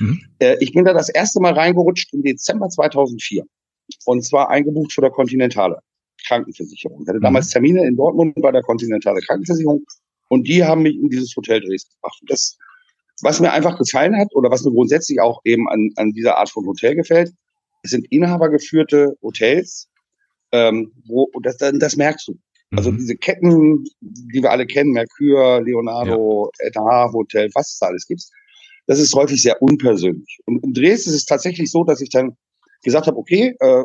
Mhm. 0.00 0.20
Äh, 0.40 0.56
ich 0.58 0.72
bin 0.72 0.84
da 0.84 0.92
das 0.92 1.10
erste 1.10 1.38
Mal 1.38 1.52
reingerutscht 1.52 2.12
im 2.12 2.24
Dezember 2.24 2.68
2004. 2.68 3.44
Und 4.04 4.24
zwar 4.24 4.50
eingebucht 4.50 4.92
für 4.92 5.00
der 5.00 5.10
Kontinentale 5.10 5.78
Krankenversicherung. 6.26 7.02
Ich 7.02 7.08
hatte 7.08 7.18
mhm. 7.18 7.22
damals 7.22 7.50
Termine 7.50 7.86
in 7.86 7.94
Dortmund 7.94 8.34
bei 8.34 8.50
der 8.50 8.62
Kontinentale 8.62 9.20
Krankenversicherung 9.20 9.84
und 10.32 10.48
die 10.48 10.64
haben 10.64 10.82
mich 10.82 10.96
in 10.96 11.08
dieses 11.08 11.36
Hotel 11.36 11.60
Dres 11.60 11.86
gebracht. 11.88 12.18
Das, 12.26 12.56
was 13.22 13.40
mir 13.40 13.52
einfach 13.52 13.78
gefallen 13.78 14.16
hat 14.18 14.34
oder 14.34 14.50
was 14.50 14.64
mir 14.64 14.72
grundsätzlich 14.72 15.20
auch 15.20 15.40
eben 15.44 15.68
an, 15.68 15.90
an 15.96 16.12
dieser 16.12 16.38
Art 16.38 16.50
von 16.50 16.66
Hotel 16.66 16.94
gefällt, 16.94 17.32
es 17.82 17.90
sind 17.90 18.06
inhabergeführte 18.10 19.16
Hotels, 19.22 19.88
ähm, 20.52 20.92
wo 21.06 21.28
das, 21.42 21.56
das 21.56 21.96
merkst 21.96 22.28
du. 22.28 22.38
Also 22.74 22.90
mhm. 22.90 22.98
diese 22.98 23.16
Ketten, 23.16 23.84
die 24.00 24.42
wir 24.42 24.50
alle 24.50 24.66
kennen, 24.66 24.92
Mercure, 24.92 25.62
Leonardo, 25.62 26.50
ja. 26.60 26.66
Etat 26.66 27.12
Hotel, 27.12 27.50
was 27.54 27.72
es 27.72 27.78
da 27.78 27.86
alles 27.86 28.06
gibt, 28.06 28.22
das 28.86 28.98
ist 28.98 29.14
häufig 29.14 29.40
sehr 29.40 29.60
unpersönlich. 29.60 30.38
Und 30.46 30.62
in 30.64 30.72
Dresden 30.72 31.10
ist 31.10 31.16
es 31.16 31.24
tatsächlich 31.24 31.70
so, 31.70 31.84
dass 31.84 32.00
ich 32.00 32.10
dann 32.10 32.36
gesagt 32.82 33.06
habe, 33.06 33.16
okay, 33.16 33.54
äh, 33.60 33.84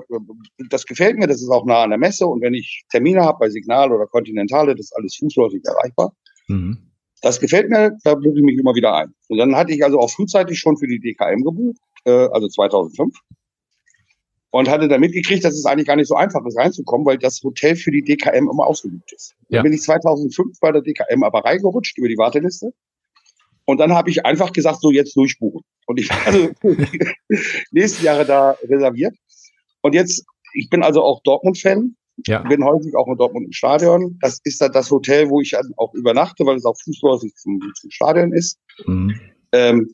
das 0.69 0.85
gefällt 0.85 1.17
mir, 1.17 1.27
das 1.27 1.41
ist 1.41 1.49
auch 1.49 1.65
nah 1.65 1.83
an 1.83 1.91
der 1.91 1.99
Messe 1.99 2.25
und 2.25 2.41
wenn 2.41 2.53
ich 2.53 2.83
Termine 2.89 3.23
habe 3.23 3.37
bei 3.39 3.49
Signal 3.49 3.91
oder 3.91 4.07
Continentale, 4.07 4.73
das 4.73 4.87
ist 4.87 4.95
alles 4.95 5.15
fußläufig 5.17 5.61
erreichbar. 5.65 6.13
Mhm. 6.47 6.86
Das 7.21 7.39
gefällt 7.39 7.69
mir, 7.69 7.97
da 8.03 8.15
buche 8.15 8.37
ich 8.37 8.43
mich 8.43 8.57
immer 8.57 8.75
wieder 8.75 8.93
ein. 8.95 9.13
Und 9.27 9.37
dann 9.37 9.55
hatte 9.55 9.73
ich 9.73 9.83
also 9.83 9.99
auch 9.99 10.09
frühzeitig 10.09 10.59
schon 10.59 10.77
für 10.77 10.87
die 10.87 10.99
DKM 10.99 11.43
gebucht, 11.43 11.79
äh, 12.05 12.27
also 12.31 12.47
2005 12.47 13.13
und 14.51 14.69
hatte 14.69 14.87
dann 14.87 15.01
mitgekriegt, 15.01 15.43
dass 15.43 15.53
es 15.53 15.65
eigentlich 15.65 15.87
gar 15.87 15.95
nicht 15.95 16.07
so 16.07 16.15
einfach 16.15 16.45
ist, 16.45 16.57
reinzukommen, 16.57 17.05
weil 17.05 17.17
das 17.17 17.41
Hotel 17.43 17.75
für 17.75 17.91
die 17.91 18.01
DKM 18.01 18.49
immer 18.49 18.65
ausgebucht 18.65 19.11
ist. 19.13 19.35
Ja. 19.49 19.57
Dann 19.57 19.63
bin 19.63 19.73
ich 19.73 19.81
2005 19.81 20.59
bei 20.59 20.71
der 20.71 20.81
DKM 20.81 21.23
aber 21.23 21.45
reingerutscht 21.45 21.97
über 21.97 22.07
die 22.07 22.17
Warteliste. 22.17 22.73
Und 23.65 23.79
dann 23.79 23.93
habe 23.93 24.09
ich 24.09 24.25
einfach 24.25 24.53
gesagt, 24.53 24.81
so 24.81 24.91
jetzt 24.91 25.15
durchbuchen. 25.15 25.61
Und 25.85 25.99
ich 25.99 26.09
war 26.09 26.25
also 26.25 26.49
nächsten 27.71 28.05
Jahre 28.05 28.25
da 28.25 28.57
reserviert. 28.63 29.13
Und 29.81 29.93
jetzt, 29.93 30.25
ich 30.53 30.69
bin 30.69 30.83
also 30.83 31.03
auch 31.03 31.21
Dortmund-Fan. 31.23 31.95
Ja. 32.25 32.39
Bin 32.39 32.63
häufig 32.63 32.95
auch 32.95 33.07
in 33.07 33.17
Dortmund 33.17 33.45
im 33.45 33.51
Stadion. 33.51 34.17
Das 34.21 34.39
ist 34.43 34.59
dann 34.59 34.71
das 34.71 34.89
Hotel, 34.89 35.29
wo 35.29 35.39
ich 35.39 35.55
auch 35.77 35.93
übernachte, 35.93 36.45
weil 36.45 36.57
es 36.57 36.65
auch 36.65 36.75
fußläufig 36.83 37.35
zum, 37.35 37.59
zum 37.79 37.91
Stadion 37.91 38.33
ist. 38.33 38.59
Mhm. 38.85 39.19
Ähm, 39.51 39.91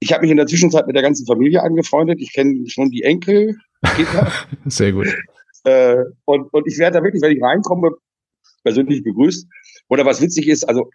ich 0.00 0.12
habe 0.12 0.22
mich 0.22 0.30
in 0.30 0.36
der 0.36 0.46
Zwischenzeit 0.46 0.86
mit 0.86 0.96
der 0.96 1.02
ganzen 1.02 1.26
Familie 1.26 1.62
angefreundet. 1.62 2.20
Ich 2.20 2.32
kenne 2.32 2.68
schon 2.68 2.90
die 2.90 3.02
Enkel. 3.02 3.56
Sehr 4.66 4.92
gut. 4.92 5.06
Äh, 5.64 5.96
und, 6.24 6.52
und 6.52 6.66
ich 6.66 6.78
werde 6.78 6.98
da 6.98 7.04
wirklich, 7.04 7.22
wenn 7.22 7.36
ich 7.36 7.42
reinkomme, 7.42 7.90
persönlich 8.62 9.02
begrüßt. 9.02 9.46
Oder 9.88 10.06
was 10.06 10.20
witzig 10.20 10.48
ist, 10.48 10.64
also 10.64 10.90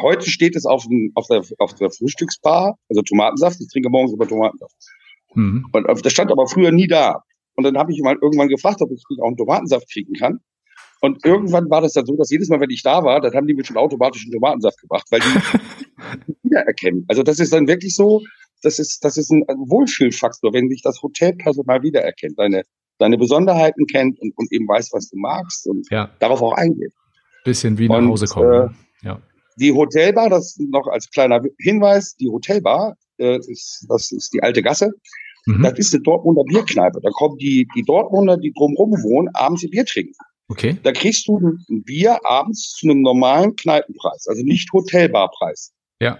heute 0.00 0.30
steht 0.30 0.54
es 0.54 0.64
auf, 0.64 0.84
dem, 0.86 1.10
auf, 1.14 1.26
der, 1.26 1.42
auf 1.58 1.74
der 1.74 1.90
Frühstücksbar, 1.90 2.76
also 2.88 3.02
Tomatensaft. 3.02 3.60
Ich 3.60 3.68
trinke 3.68 3.90
morgens 3.90 4.12
immer 4.12 4.26
Tomatensaft. 4.26 4.74
Mhm. 5.34 5.66
Und 5.72 6.06
das 6.06 6.12
stand 6.12 6.30
aber 6.30 6.46
früher 6.46 6.70
nie 6.70 6.86
da. 6.86 7.22
Und 7.60 7.64
dann 7.64 7.76
habe 7.76 7.92
ich 7.92 8.00
mal 8.00 8.16
irgendwann 8.22 8.48
gefragt, 8.48 8.80
ob 8.80 8.90
ich 8.90 9.04
auch 9.20 9.26
einen 9.26 9.36
Tomatensaft 9.36 9.86
kriegen 9.92 10.14
kann. 10.14 10.40
Und 11.02 11.26
irgendwann 11.26 11.68
war 11.68 11.82
das 11.82 11.92
dann 11.92 12.06
so, 12.06 12.16
dass 12.16 12.30
jedes 12.30 12.48
Mal, 12.48 12.58
wenn 12.58 12.70
ich 12.70 12.82
da 12.82 13.04
war, 13.04 13.20
dann 13.20 13.34
haben 13.34 13.46
die 13.46 13.52
mir 13.52 13.66
schon 13.66 13.76
automatisch 13.76 14.24
einen 14.24 14.32
Tomatensaft 14.32 14.80
gebracht, 14.80 15.06
weil 15.10 15.20
die 15.20 16.34
wiedererkennen. 16.42 17.04
Also 17.08 17.22
das 17.22 17.38
ist 17.38 17.52
dann 17.52 17.68
wirklich 17.68 17.94
so, 17.94 18.22
das 18.62 18.78
ist, 18.78 19.04
das 19.04 19.18
ist 19.18 19.30
ein 19.30 19.42
Wohlfühlfaktor, 19.46 20.54
wenn 20.54 20.70
dich 20.70 20.80
das 20.80 21.02
Hotelpersonal 21.02 21.82
wiedererkennt, 21.82 22.38
deine, 22.38 22.62
deine 22.96 23.18
Besonderheiten 23.18 23.86
kennt 23.86 24.18
und, 24.20 24.32
und 24.38 24.50
eben 24.52 24.66
weiß, 24.66 24.90
was 24.92 25.10
du 25.10 25.18
magst 25.18 25.66
und 25.66 25.86
ja. 25.90 26.10
darauf 26.18 26.40
auch 26.40 26.54
eingeht. 26.54 26.92
Bisschen 27.44 27.76
wie 27.76 27.88
nach 27.88 28.02
Hause 28.02 28.26
kommen. 28.26 28.52
Äh, 28.52 28.56
ne? 28.56 28.74
ja. 29.02 29.22
Die 29.56 29.72
Hotelbar, 29.72 30.30
das 30.30 30.56
noch 30.58 30.86
als 30.86 31.10
kleiner 31.10 31.42
Hinweis, 31.58 32.16
die 32.16 32.28
Hotelbar, 32.28 32.96
äh, 33.18 33.38
ist, 33.38 33.84
das 33.90 34.10
ist 34.10 34.32
die 34.32 34.42
alte 34.42 34.62
Gasse. 34.62 34.92
Mhm. 35.46 35.62
Das 35.62 35.78
ist 35.78 35.94
eine 35.94 36.02
Dortmunder 36.02 36.44
Bierkneipe. 36.44 37.00
Da 37.02 37.10
kommen 37.10 37.38
die, 37.38 37.66
die 37.74 37.82
Dortmunder, 37.82 38.36
die 38.36 38.52
drumherum 38.52 38.92
wohnen, 39.02 39.28
abends 39.34 39.62
ihr 39.62 39.70
Bier 39.70 39.84
trinken. 39.84 40.14
Okay. 40.48 40.76
Da 40.82 40.92
kriegst 40.92 41.28
du 41.28 41.38
ein 41.38 41.82
Bier 41.84 42.18
abends 42.24 42.72
zu 42.72 42.88
einem 42.88 43.02
normalen 43.02 43.54
Kneipenpreis, 43.56 44.26
also 44.28 44.42
nicht 44.42 44.72
Hotelbarpreis. 44.72 45.72
Ja 46.00 46.18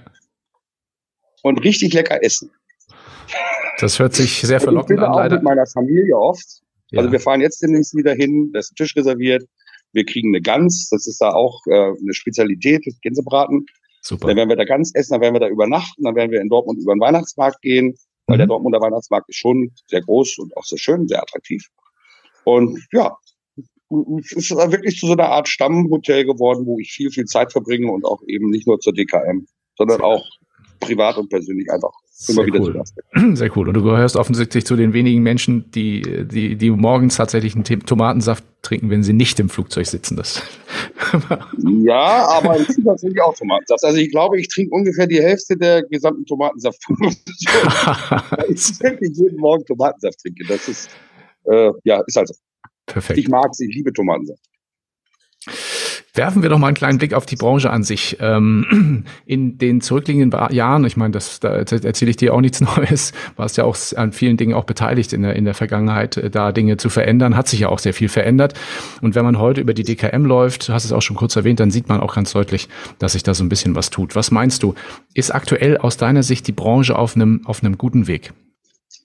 und 1.42 1.64
richtig 1.64 1.92
lecker 1.92 2.22
essen. 2.22 2.50
Das 3.78 3.98
hört 3.98 4.14
sich 4.14 4.40
sehr 4.40 4.60
verlockend 4.60 4.90
ich 4.90 4.96
bin 4.96 5.04
an, 5.04 5.12
auch 5.12 5.18
leider. 5.18 5.36
mit 5.36 5.44
meiner 5.44 5.66
Familie 5.66 6.16
oft. 6.16 6.60
Ja. 6.90 7.00
Also 7.00 7.12
wir 7.12 7.20
fahren 7.20 7.40
jetzt 7.40 7.62
demnächst 7.62 7.96
wieder 7.96 8.12
hin, 8.12 8.50
da 8.52 8.58
ist 8.58 8.72
ein 8.72 8.76
Tisch 8.76 8.94
reserviert. 8.96 9.44
Wir 9.92 10.04
kriegen 10.04 10.30
eine 10.30 10.42
Gans, 10.42 10.88
das 10.90 11.06
ist 11.06 11.20
da 11.20 11.30
auch 11.30 11.60
äh, 11.66 11.72
eine 11.72 12.14
Spezialität, 12.14 12.84
Gänsebraten. 13.02 13.66
Super. 14.02 14.28
Dann 14.28 14.36
werden 14.36 14.48
wir 14.48 14.56
da 14.56 14.64
Gans 14.64 14.94
essen, 14.94 15.12
dann 15.12 15.20
werden 15.20 15.34
wir 15.34 15.40
da 15.40 15.48
übernachten, 15.48 16.04
dann 16.04 16.14
werden 16.14 16.30
wir 16.30 16.40
in 16.40 16.48
Dortmund 16.48 16.80
über 16.80 16.94
den 16.94 17.00
Weihnachtsmarkt 17.00 17.60
gehen, 17.62 17.96
weil 18.30 18.36
mhm. 18.36 18.40
der 18.40 18.46
Dortmunder 18.46 18.80
Weihnachtsmarkt 18.80 19.28
ist 19.28 19.36
schon 19.36 19.70
sehr 19.86 20.02
groß 20.02 20.38
und 20.38 20.56
auch 20.56 20.64
sehr 20.64 20.78
schön, 20.78 21.08
sehr 21.08 21.22
attraktiv. 21.22 21.66
Und 22.44 22.80
ja, 22.92 23.16
es 24.20 24.32
ist 24.32 24.50
wirklich 24.50 24.98
zu 24.98 25.06
so 25.06 25.12
einer 25.12 25.28
Art 25.28 25.48
Stammhotel 25.48 26.24
geworden, 26.24 26.64
wo 26.64 26.78
ich 26.78 26.92
viel, 26.92 27.10
viel 27.10 27.24
Zeit 27.24 27.52
verbringe 27.52 27.90
und 27.90 28.04
auch 28.04 28.22
eben 28.26 28.48
nicht 28.48 28.66
nur 28.66 28.78
zur 28.78 28.94
DKM, 28.94 29.46
sondern 29.76 30.00
auch 30.00 30.24
privat 30.80 31.16
und 31.18 31.28
persönlich 31.28 31.70
einfach 31.70 31.92
immer 32.28 32.42
Sehr 32.42 32.46
wieder 32.46 32.60
cool. 32.60 32.82
zu 32.84 33.36
Sehr 33.36 33.56
cool. 33.56 33.68
Und 33.68 33.74
du 33.74 33.82
gehörst 33.82 34.16
offensichtlich 34.16 34.66
zu 34.66 34.76
den 34.76 34.92
wenigen 34.92 35.22
Menschen, 35.22 35.70
die, 35.70 36.26
die, 36.26 36.56
die 36.56 36.70
morgens 36.70 37.16
tatsächlich 37.16 37.54
einen 37.54 37.64
Tomatensaft 37.64 38.44
trinken, 38.62 38.90
wenn 38.90 39.02
sie 39.02 39.12
nicht 39.12 39.40
im 39.40 39.48
Flugzeug 39.48 39.86
sitzen. 39.86 40.16
Das 40.16 40.42
ja, 41.58 42.26
aber 42.28 42.54
Flugzeug 42.56 42.98
trinke 42.98 43.16
ich 43.16 43.22
auch 43.22 43.34
Tomatensaft. 43.34 43.84
Also 43.84 43.98
ich 43.98 44.10
glaube, 44.10 44.38
ich 44.38 44.48
trinke 44.48 44.74
ungefähr 44.74 45.06
die 45.06 45.22
Hälfte 45.22 45.56
der 45.56 45.82
gesamten 45.84 46.26
Tomatensaft. 46.26 46.78
ich 48.48 48.80
wirklich 48.80 49.16
jeden 49.16 49.38
Morgen 49.38 49.64
Tomatensaft 49.64 50.20
trinke. 50.20 50.44
Das 50.46 50.68
ist, 50.68 50.90
äh, 51.44 51.70
ja, 51.84 52.02
ist 52.06 52.18
also. 52.18 52.34
Perfekt. 52.86 53.18
Ich 53.18 53.28
mag 53.28 53.54
sie, 53.54 53.66
ich 53.68 53.76
liebe 53.76 53.92
Tomatensaft. 53.92 54.49
Werfen 56.14 56.42
wir 56.42 56.50
doch 56.50 56.58
mal 56.58 56.68
einen 56.68 56.76
kleinen 56.76 56.98
Blick 56.98 57.14
auf 57.14 57.24
die 57.24 57.36
Branche 57.36 57.70
an 57.70 57.84
sich. 57.84 58.16
Ähm, 58.20 59.04
in 59.26 59.58
den 59.58 59.80
zurückliegenden 59.80 60.52
Jahren, 60.52 60.84
ich 60.84 60.96
meine, 60.96 61.12
das, 61.12 61.38
da 61.38 61.50
erzähle 61.54 62.10
ich 62.10 62.16
dir 62.16 62.34
auch 62.34 62.40
nichts 62.40 62.60
Neues, 62.76 63.12
warst 63.36 63.56
ja 63.56 63.64
auch 63.64 63.76
an 63.96 64.12
vielen 64.12 64.36
Dingen 64.36 64.54
auch 64.54 64.64
beteiligt 64.64 65.12
in 65.12 65.22
der, 65.22 65.36
in 65.36 65.44
der 65.44 65.54
Vergangenheit, 65.54 66.16
äh, 66.16 66.30
da 66.30 66.50
Dinge 66.50 66.76
zu 66.78 66.88
verändern, 66.88 67.36
hat 67.36 67.48
sich 67.48 67.60
ja 67.60 67.68
auch 67.68 67.78
sehr 67.78 67.94
viel 67.94 68.08
verändert. 68.08 68.54
Und 69.00 69.14
wenn 69.14 69.24
man 69.24 69.38
heute 69.38 69.60
über 69.60 69.72
die 69.72 69.84
DKM 69.84 70.24
läuft, 70.24 70.68
du 70.68 70.72
hast 70.72 70.84
es 70.84 70.92
auch 70.92 71.02
schon 71.02 71.16
kurz 71.16 71.36
erwähnt, 71.36 71.60
dann 71.60 71.70
sieht 71.70 71.88
man 71.88 72.00
auch 72.00 72.14
ganz 72.14 72.32
deutlich, 72.32 72.68
dass 72.98 73.12
sich 73.12 73.22
da 73.22 73.32
so 73.32 73.44
ein 73.44 73.48
bisschen 73.48 73.76
was 73.76 73.90
tut. 73.90 74.16
Was 74.16 74.32
meinst 74.32 74.62
du? 74.64 74.74
Ist 75.14 75.32
aktuell 75.32 75.78
aus 75.78 75.96
deiner 75.96 76.24
Sicht 76.24 76.46
die 76.48 76.52
Branche 76.52 76.98
auf 76.98 77.14
einem, 77.14 77.42
auf 77.44 77.62
einem 77.62 77.78
guten 77.78 78.08
Weg? 78.08 78.32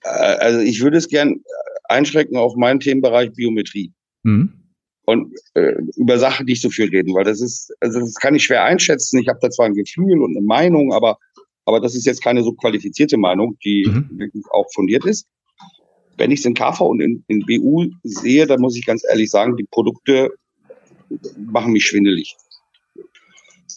Äh, 0.02 0.08
also 0.08 0.58
ich 0.58 0.82
würde 0.82 0.96
es 0.96 1.08
gern 1.08 1.40
einschränken 1.84 2.36
auf 2.36 2.56
meinen 2.56 2.80
Themenbereich 2.80 3.32
Biometrie. 3.32 3.92
Mhm 4.24 4.65
und 5.06 5.32
äh, 5.54 5.74
über 5.96 6.18
Sachen 6.18 6.46
nicht 6.46 6.60
so 6.60 6.68
viel 6.68 6.88
reden, 6.88 7.14
weil 7.14 7.24
das 7.24 7.40
ist, 7.40 7.72
also 7.80 8.00
das 8.00 8.14
kann 8.14 8.34
ich 8.34 8.44
schwer 8.44 8.64
einschätzen. 8.64 9.18
Ich 9.18 9.28
habe 9.28 9.38
da 9.40 9.50
zwar 9.50 9.66
ein 9.66 9.74
Gefühl 9.74 10.20
und 10.20 10.36
eine 10.36 10.44
Meinung, 10.44 10.92
aber 10.92 11.16
aber 11.64 11.80
das 11.80 11.96
ist 11.96 12.06
jetzt 12.06 12.22
keine 12.22 12.44
so 12.44 12.52
qualifizierte 12.52 13.16
Meinung, 13.16 13.56
die 13.64 13.86
mhm. 13.88 14.08
wirklich 14.18 14.44
auch 14.52 14.66
fundiert 14.72 15.04
ist. 15.04 15.26
Wenn 16.16 16.30
ich 16.30 16.40
es 16.40 16.46
in 16.46 16.54
KV 16.54 16.80
und 16.80 17.00
in, 17.00 17.24
in 17.26 17.44
BU 17.44 17.90
sehe, 18.04 18.46
dann 18.46 18.60
muss 18.60 18.76
ich 18.76 18.86
ganz 18.86 19.04
ehrlich 19.08 19.30
sagen, 19.30 19.56
die 19.56 19.66
Produkte 19.70 20.30
machen 21.36 21.72
mich 21.72 21.86
schwindelig. 21.86 22.36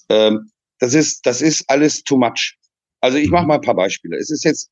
Ähm, 0.10 0.52
das 0.80 0.94
ist 0.94 1.26
das 1.26 1.42
ist 1.42 1.66
alles 1.68 2.04
too 2.04 2.18
much. 2.18 2.56
Also 3.02 3.18
ich 3.18 3.30
mache 3.30 3.44
mhm. 3.44 3.50
mal 3.50 3.56
ein 3.56 3.62
paar 3.62 3.76
Beispiele. 3.76 4.18
Es 4.18 4.30
ist 4.30 4.44
jetzt, 4.44 4.72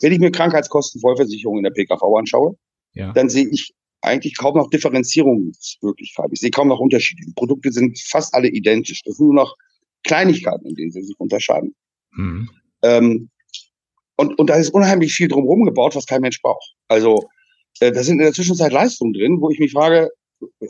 wenn 0.00 0.12
ich 0.12 0.18
mir 0.18 0.30
Krankheitskostenvollversicherung 0.30 1.58
in 1.58 1.64
der 1.64 1.70
PKV 1.70 2.02
anschaue, 2.18 2.56
ja. 2.94 3.12
dann 3.12 3.28
sehe 3.28 3.48
ich 3.50 3.72
eigentlich 4.02 4.36
kaum 4.36 4.56
noch 4.56 4.70
Differenzierungsmöglichkeiten. 4.70 6.32
Ich 6.32 6.40
sehe 6.40 6.50
kaum 6.50 6.68
noch 6.68 6.80
Unterschiede. 6.80 7.22
Die 7.26 7.34
Produkte 7.34 7.72
sind 7.72 7.98
fast 7.98 8.34
alle 8.34 8.48
identisch. 8.48 9.02
Das 9.04 9.16
sind 9.16 9.26
nur 9.26 9.34
noch 9.34 9.56
Kleinigkeiten, 10.04 10.66
in 10.66 10.74
denen 10.74 10.90
sie 10.90 11.02
sich 11.02 11.14
unterscheiden. 11.18 11.74
Mhm. 12.12 12.50
Ähm, 12.82 13.30
und, 14.16 14.38
und 14.38 14.50
da 14.50 14.56
ist 14.56 14.70
unheimlich 14.70 15.14
viel 15.14 15.28
drumherum 15.28 15.64
gebaut, 15.64 15.94
was 15.96 16.06
kein 16.06 16.22
Mensch 16.22 16.40
braucht. 16.42 16.74
Also 16.88 17.28
äh, 17.80 17.92
da 17.92 18.02
sind 18.02 18.18
in 18.18 18.24
der 18.24 18.32
Zwischenzeit 18.32 18.72
Leistungen 18.72 19.12
drin, 19.12 19.40
wo 19.40 19.50
ich 19.50 19.58
mich 19.58 19.72
frage, 19.72 20.10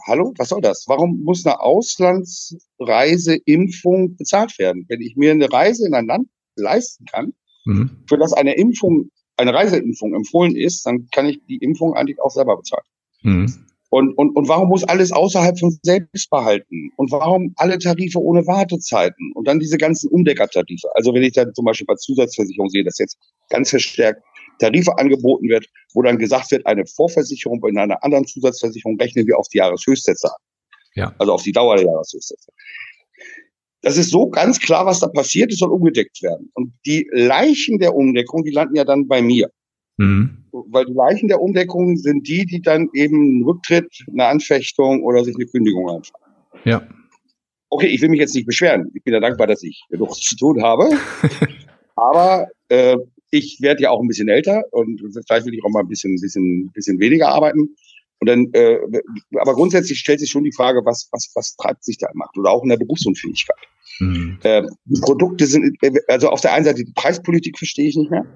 hallo, 0.06 0.34
was 0.36 0.48
soll 0.48 0.60
das? 0.60 0.84
Warum 0.88 1.22
muss 1.22 1.46
eine 1.46 1.60
Auslandsreiseimpfung 1.60 4.16
bezahlt 4.16 4.58
werden? 4.58 4.84
Wenn 4.88 5.00
ich 5.00 5.14
mir 5.16 5.30
eine 5.32 5.52
Reise 5.52 5.86
in 5.86 5.94
ein 5.94 6.06
Land 6.06 6.28
leisten 6.56 7.04
kann, 7.06 7.32
mhm. 7.64 8.04
für 8.08 8.18
das 8.18 8.32
eine 8.32 8.56
Impfung, 8.56 9.10
eine 9.36 9.54
Reiseimpfung 9.54 10.12
empfohlen 10.14 10.56
ist, 10.56 10.84
dann 10.86 11.08
kann 11.10 11.26
ich 11.26 11.40
die 11.46 11.58
Impfung 11.58 11.94
eigentlich 11.94 12.20
auch 12.20 12.30
selber 12.30 12.56
bezahlen. 12.56 12.82
Mhm. 13.22 13.66
Und, 13.90 14.16
und, 14.16 14.36
und 14.36 14.48
warum 14.48 14.68
muss 14.68 14.84
alles 14.84 15.10
außerhalb 15.10 15.58
von 15.58 15.76
Selbstbehalten? 15.82 16.92
Und 16.96 17.10
warum 17.10 17.52
alle 17.56 17.76
Tarife 17.76 18.20
ohne 18.20 18.46
Wartezeiten? 18.46 19.32
Und 19.34 19.48
dann 19.48 19.58
diese 19.58 19.78
ganzen 19.78 20.08
Umdeckertarife. 20.10 20.88
Also 20.94 21.12
wenn 21.12 21.24
ich 21.24 21.32
dann 21.32 21.52
zum 21.54 21.64
Beispiel 21.64 21.86
bei 21.86 21.96
Zusatzversicherung 21.96 22.68
sehe, 22.68 22.84
dass 22.84 22.98
jetzt 22.98 23.18
ganz 23.48 23.70
verstärkt 23.70 24.22
Tarife 24.60 24.96
angeboten 24.96 25.48
wird, 25.48 25.66
wo 25.94 26.02
dann 26.02 26.18
gesagt 26.18 26.52
wird, 26.52 26.64
eine 26.66 26.86
Vorversicherung 26.86 27.60
in 27.66 27.78
einer 27.78 28.02
anderen 28.04 28.26
Zusatzversicherung 28.26 28.96
rechnen 29.00 29.26
wir 29.26 29.36
auf 29.36 29.48
die 29.48 29.58
Jahreshöchstsätze 29.58 30.28
an. 30.28 30.40
Ja. 30.94 31.14
Also 31.18 31.32
auf 31.32 31.42
die 31.42 31.52
Dauer 31.52 31.76
der 31.76 31.86
Jahreshöchstsätze. 31.86 32.52
Das 33.82 33.96
ist 33.96 34.10
so 34.10 34.28
ganz 34.28 34.60
klar, 34.60 34.86
was 34.86 35.00
da 35.00 35.08
passiert, 35.08 35.52
es 35.52 35.58
soll 35.58 35.70
umgedeckt 35.70 36.22
werden. 36.22 36.50
Und 36.54 36.74
die 36.86 37.08
Leichen 37.12 37.78
der 37.78 37.94
Umdeckung, 37.94 38.44
die 38.44 38.50
landen 38.50 38.76
ja 38.76 38.84
dann 38.84 39.08
bei 39.08 39.22
mir. 39.22 39.50
Mhm. 39.96 40.39
Weil 40.52 40.86
die 40.86 40.92
Leichen 40.92 41.28
der 41.28 41.40
Umdeckung 41.40 41.96
sind 41.96 42.26
die, 42.26 42.44
die 42.44 42.60
dann 42.60 42.88
eben 42.94 43.16
einen 43.16 43.44
Rücktritt, 43.44 44.04
eine 44.10 44.26
Anfechtung 44.26 45.02
oder 45.02 45.24
sich 45.24 45.34
eine 45.36 45.46
Kündigung 45.46 45.88
anschauen. 45.88 46.20
Ja. 46.64 46.86
Okay, 47.68 47.86
ich 47.86 48.00
will 48.02 48.08
mich 48.08 48.20
jetzt 48.20 48.34
nicht 48.34 48.46
beschweren. 48.46 48.90
Ich 48.94 49.04
bin 49.04 49.14
ja 49.14 49.20
dankbar, 49.20 49.46
dass 49.46 49.62
ich 49.62 49.84
genug 49.90 50.14
zu 50.14 50.36
tun 50.36 50.62
habe. 50.62 50.90
Aber 51.96 52.48
äh, 52.68 52.96
ich 53.30 53.58
werde 53.60 53.82
ja 53.82 53.90
auch 53.90 54.00
ein 54.00 54.08
bisschen 54.08 54.28
älter 54.28 54.64
und 54.72 55.00
vielleicht 55.26 55.46
will 55.46 55.54
ich 55.54 55.64
auch 55.64 55.70
mal 55.70 55.80
ein 55.80 55.88
bisschen, 55.88 56.16
bisschen, 56.20 56.70
bisschen 56.72 56.98
weniger 56.98 57.28
arbeiten. 57.28 57.76
Und 58.18 58.28
dann, 58.28 58.50
äh, 58.52 58.78
aber 59.38 59.54
grundsätzlich 59.54 59.98
stellt 59.98 60.20
sich 60.20 60.30
schon 60.30 60.44
die 60.44 60.52
Frage, 60.52 60.82
was, 60.84 61.08
was, 61.10 61.30
was 61.34 61.56
treibt 61.56 61.84
sich 61.84 61.96
da 61.96 62.08
im 62.12 62.18
Markt 62.18 62.36
oder 62.36 62.50
auch 62.50 62.62
in 62.62 62.68
der 62.68 62.76
Berufsunfähigkeit. 62.76 63.56
Mhm. 63.98 64.38
Äh, 64.42 64.62
die 64.84 65.00
Produkte 65.00 65.46
sind, 65.46 65.78
also 66.08 66.28
auf 66.28 66.42
der 66.42 66.52
einen 66.52 66.66
Seite 66.66 66.84
die 66.84 66.92
Preispolitik 66.92 67.56
verstehe 67.56 67.88
ich 67.88 67.96
nicht 67.96 68.10
mehr. 68.10 68.26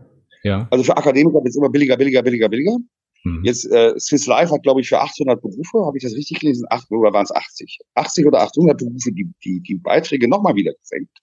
Ja. 0.45 0.69
Also 0.71 0.85
für 0.85 0.97
Akademiker 0.97 1.37
wird 1.37 1.49
es 1.49 1.57
immer 1.57 1.71
billiger, 1.71 1.97
billiger, 1.97 2.23
billiger, 2.23 2.49
billiger. 2.49 2.77
Mhm. 3.25 3.43
Jetzt 3.43 3.65
äh, 3.71 3.99
Swiss 3.99 4.27
Life 4.27 4.53
hat, 4.53 4.63
glaube 4.63 4.83
ich, 4.83 4.89
für 4.89 5.01
800 5.01 5.41
Berufe, 5.41 5.85
habe 5.85 5.97
ich 5.97 6.05
das 6.05 6.15
richtig 6.15 6.41
gelesen, 6.41 6.67
Acht, 6.69 6.91
oder 6.91 7.13
waren 7.13 7.25
es 7.25 7.35
80? 7.35 7.79
80 7.95 8.27
oder 8.27 8.43
800 8.43 8.79
Berufe, 8.79 9.11
die, 9.13 9.33
die, 9.43 9.61
die 9.61 9.75
Beiträge 9.77 10.29
nochmal 10.29 10.55
wieder 10.55 10.73
gesenkt. 10.75 11.19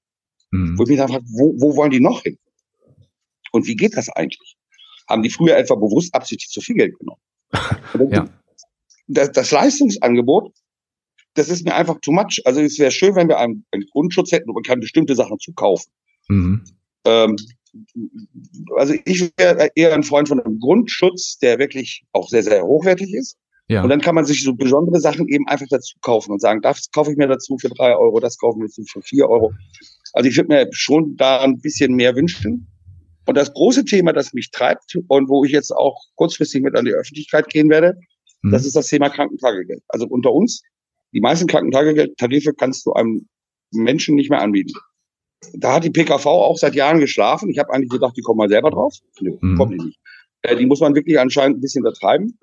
Mhm. 0.50 0.78
Wo 0.78 0.84
ich 0.84 0.90
mich 0.90 0.98
dann 0.98 1.10
frage, 1.10 1.24
wo, 1.28 1.54
wo 1.58 1.76
wollen 1.76 1.92
die 1.92 2.00
noch 2.00 2.24
hin? 2.24 2.38
Und 3.52 3.68
wie 3.68 3.76
geht 3.76 3.96
das 3.96 4.10
eigentlich? 4.10 4.58
Haben 5.08 5.22
die 5.22 5.30
früher 5.30 5.56
etwa 5.56 5.76
bewusst 5.76 6.14
absichtlich 6.16 6.50
zu 6.50 6.62
viel 6.62 6.76
Geld 6.76 6.98
genommen? 6.98 7.22
ja. 8.12 8.28
das, 9.08 9.32
das 9.32 9.52
Leistungsangebot, 9.52 10.52
das 11.36 11.50
ist 11.50 11.66
mir 11.66 11.76
einfach 11.76 12.00
too 12.02 12.12
much. 12.12 12.42
Also 12.46 12.62
es 12.62 12.80
wäre 12.80 12.92
schön, 12.92 13.16
wenn 13.16 13.28
wir 13.28 13.38
einen, 13.38 13.66
einen 13.72 13.86
Grundschutz 13.92 14.32
hätten 14.32 14.50
und 14.50 14.56
man 14.56 14.64
kann 14.64 14.80
bestimmte 14.80 15.16
Sachen 15.16 15.38
zukaufen. 15.40 15.92
Mhm. 16.28 16.64
Ähm, 17.06 17.36
also 18.76 18.94
ich 19.06 19.32
wäre 19.38 19.70
eher 19.76 19.94
ein 19.94 20.04
Freund 20.04 20.28
von 20.28 20.40
einem 20.40 20.60
Grundschutz, 20.60 21.38
der 21.40 21.60
wirklich 21.60 22.04
auch 22.12 22.28
sehr, 22.30 22.44
sehr 22.44 22.64
hochwertig 22.64 23.14
ist. 23.14 23.38
Ja. 23.68 23.84
Und 23.84 23.90
dann 23.90 24.02
kann 24.02 24.16
man 24.16 24.26
sich 24.26 24.44
so 24.44 24.54
besondere 24.54 25.00
Sachen 25.00 25.28
eben 25.30 25.48
einfach 25.48 25.68
dazu 25.70 25.98
kaufen 26.02 26.32
und 26.32 26.42
sagen, 26.42 26.62
das 26.62 26.92
kaufe 26.92 27.12
ich 27.12 27.18
mir 27.18 27.28
dazu 27.28 27.58
für 27.58 27.70
drei 27.70 27.96
Euro, 27.96 28.20
das 28.20 28.38
kaufe 28.38 28.58
ich 28.58 28.62
mir 28.62 28.68
dazu 28.68 28.84
für 28.84 29.02
vier 29.02 29.30
Euro. 29.30 29.54
Also 30.14 30.28
ich 30.28 30.36
würde 30.36 30.50
mir 30.50 30.68
schon 30.72 31.16
da 31.16 31.42
ein 31.42 31.60
bisschen 31.62 31.96
mehr 31.96 32.16
wünschen. 32.16 32.68
Und 33.26 33.38
das 33.38 33.54
große 33.54 33.86
Thema, 33.86 34.12
das 34.12 34.34
mich 34.34 34.52
treibt 34.52 34.98
und 35.08 35.30
wo 35.30 35.46
ich 35.46 35.52
jetzt 35.52 35.72
auch 35.72 35.96
kurzfristig 36.16 36.62
mit 36.64 36.76
an 36.76 36.86
die 36.86 36.92
Öffentlichkeit 36.92 37.48
gehen 37.48 37.70
werde, 37.70 37.96
Mhm. 38.42 38.52
das 38.52 38.66
ist 38.66 38.76
das 38.76 38.88
Thema 38.88 39.10
Krankentagegeld. 39.10 39.84
Also 39.88 40.08
unter 40.08 40.32
uns, 40.32 40.62
die 41.14 41.22
meisten 41.22 41.48
Krankentagegeldtarife 41.48 42.54
kannst 42.54 42.86
du 42.86 42.94
einem 42.94 43.28
Menschen 43.72 44.16
nicht 44.16 44.30
mehr 44.30 44.42
anbieten. 44.42 44.74
Da 45.54 45.74
hat 45.76 45.84
die 45.84 45.90
PKV 45.90 46.26
auch 46.26 46.58
seit 46.58 46.76
Jahren 46.76 47.00
geschlafen. 47.00 47.50
Ich 47.50 47.58
habe 47.60 47.74
eigentlich 47.74 47.90
gedacht, 47.90 48.16
die 48.16 48.22
kommen 48.22 48.38
mal 48.38 48.50
selber 48.50 48.70
drauf. 48.72 48.96
Nö, 49.20 49.38
Mhm. 49.42 49.58
kommen 49.58 49.78
die 49.78 49.86
nicht. 49.86 50.00
Äh, 50.44 50.56
die 50.56 50.66
muss 50.66 50.80
man 50.80 50.96
wirklich 50.96 51.20
anscheinend 51.20 51.58
ein 51.58 51.62
bisschen 51.62 51.82
übertreiben, 51.82 52.38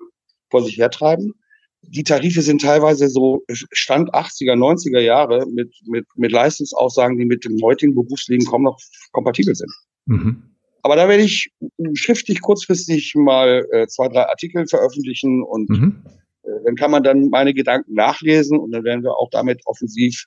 vor 0.49 0.63
sich 0.63 0.77
hertreiben. 0.77 1.33
Die 1.81 2.03
Tarife 2.03 2.41
sind 2.41 2.61
teilweise 2.61 3.07
so 3.07 3.43
Stand 3.71 4.13
80er, 4.13 4.55
90er 4.55 4.99
Jahre 4.99 5.45
mit, 5.47 5.73
mit, 5.85 6.05
mit 6.15 6.31
Leistungsaussagen, 6.31 7.17
die 7.17 7.25
mit 7.25 7.45
dem 7.45 7.57
heutigen 7.61 7.95
Berufsleben 7.95 8.45
kaum 8.45 8.63
noch 8.63 8.77
kompatibel 9.11 9.55
sind. 9.55 9.71
Mhm. 10.05 10.43
Aber 10.81 10.95
da 10.97 11.07
werde 11.07 11.23
ich 11.23 11.51
schriftlich 11.93 12.41
kurzfristig 12.41 13.13
mal 13.15 13.65
äh, 13.71 13.87
zwei, 13.87 14.09
drei 14.09 14.27
Artikel 14.27 14.67
veröffentlichen 14.67 15.41
und 15.43 15.69
Mhm. 15.69 16.03
äh, 16.43 16.49
dann 16.65 16.75
kann 16.75 16.91
man 16.91 17.03
dann 17.03 17.29
meine 17.29 17.53
Gedanken 17.53 17.93
nachlesen 17.93 18.57
und 18.57 18.71
dann 18.71 18.83
werden 18.83 19.03
wir 19.03 19.15
auch 19.17 19.29
damit 19.29 19.61
offensiv 19.65 20.25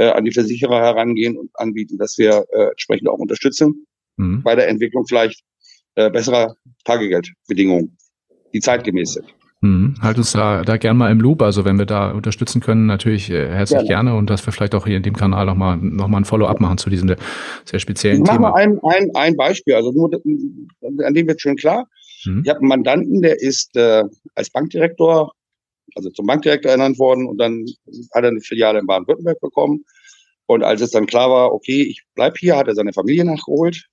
äh, 0.00 0.08
an 0.16 0.24
die 0.24 0.32
Versicherer 0.32 0.80
herangehen 0.80 1.36
und 1.36 1.50
anbieten, 1.54 1.98
dass 1.98 2.16
wir 2.18 2.44
äh, 2.52 2.70
entsprechend 2.74 3.08
auch 3.08 3.18
unterstützen 3.18 3.86
Mhm. 4.20 4.42
bei 4.42 4.54
der 4.54 4.68
Entwicklung 4.68 5.06
vielleicht 5.06 5.40
äh, 5.94 6.10
besserer 6.10 6.54
Tagegeldbedingungen, 6.84 7.96
die 8.52 8.60
zeitgemäß 8.60 9.14
sind. 9.14 9.26
Mhm. 9.62 9.94
Halt 10.00 10.18
uns 10.18 10.32
da, 10.32 10.62
da 10.62 10.76
gern 10.76 10.96
mal 10.96 11.10
im 11.10 11.20
Loop. 11.20 11.40
Also 11.42 11.64
wenn 11.64 11.78
wir 11.78 11.86
da 11.86 12.10
unterstützen 12.12 12.60
können, 12.60 12.86
natürlich 12.86 13.30
äh, 13.30 13.48
herzlich 13.48 13.78
Gerne. 13.86 13.88
gerne 13.88 14.14
und 14.16 14.28
dass 14.30 14.44
wir 14.46 14.52
vielleicht 14.52 14.74
auch 14.74 14.86
hier 14.86 14.96
in 14.96 15.02
dem 15.02 15.16
Kanal 15.16 15.46
nochmal 15.46 15.76
noch 15.78 16.08
mal 16.08 16.18
ein 16.18 16.24
Follow-up 16.24 16.60
machen 16.60 16.78
zu 16.78 16.90
diesem 16.90 17.08
sehr 17.08 17.18
Ich 17.74 17.82
speziellen 17.82 18.20
mache 18.22 18.36
Thema. 18.36 18.50
mal 18.50 18.54
ein, 18.60 18.78
ein, 18.82 19.10
ein 19.14 19.36
Beispiel, 19.36 19.74
also 19.74 19.92
nur 19.92 20.10
an 20.12 21.14
dem 21.14 21.26
wird 21.26 21.40
schon 21.40 21.56
klar. 21.56 21.86
Mhm. 22.26 22.42
Ich 22.44 22.50
habe 22.50 22.60
einen 22.60 22.68
Mandanten, 22.68 23.22
der 23.22 23.40
ist 23.40 23.76
äh, 23.76 24.04
als 24.34 24.50
Bankdirektor, 24.50 25.32
also 25.94 26.10
zum 26.10 26.26
Bankdirektor 26.26 26.70
ernannt 26.70 26.98
worden 26.98 27.26
und 27.26 27.38
dann 27.38 27.64
hat 28.14 28.24
er 28.24 28.30
eine 28.30 28.40
Filiale 28.40 28.78
in 28.78 28.86
Baden-Württemberg 28.86 29.40
bekommen. 29.40 29.84
Und 30.46 30.64
als 30.64 30.80
es 30.80 30.90
dann 30.90 31.06
klar 31.06 31.30
war, 31.30 31.52
okay, 31.52 31.82
ich 31.82 32.02
bleib 32.14 32.36
hier, 32.36 32.56
hat 32.56 32.66
er 32.66 32.74
seine 32.74 32.92
Familie 32.92 33.24
nachgeholt. 33.24 33.86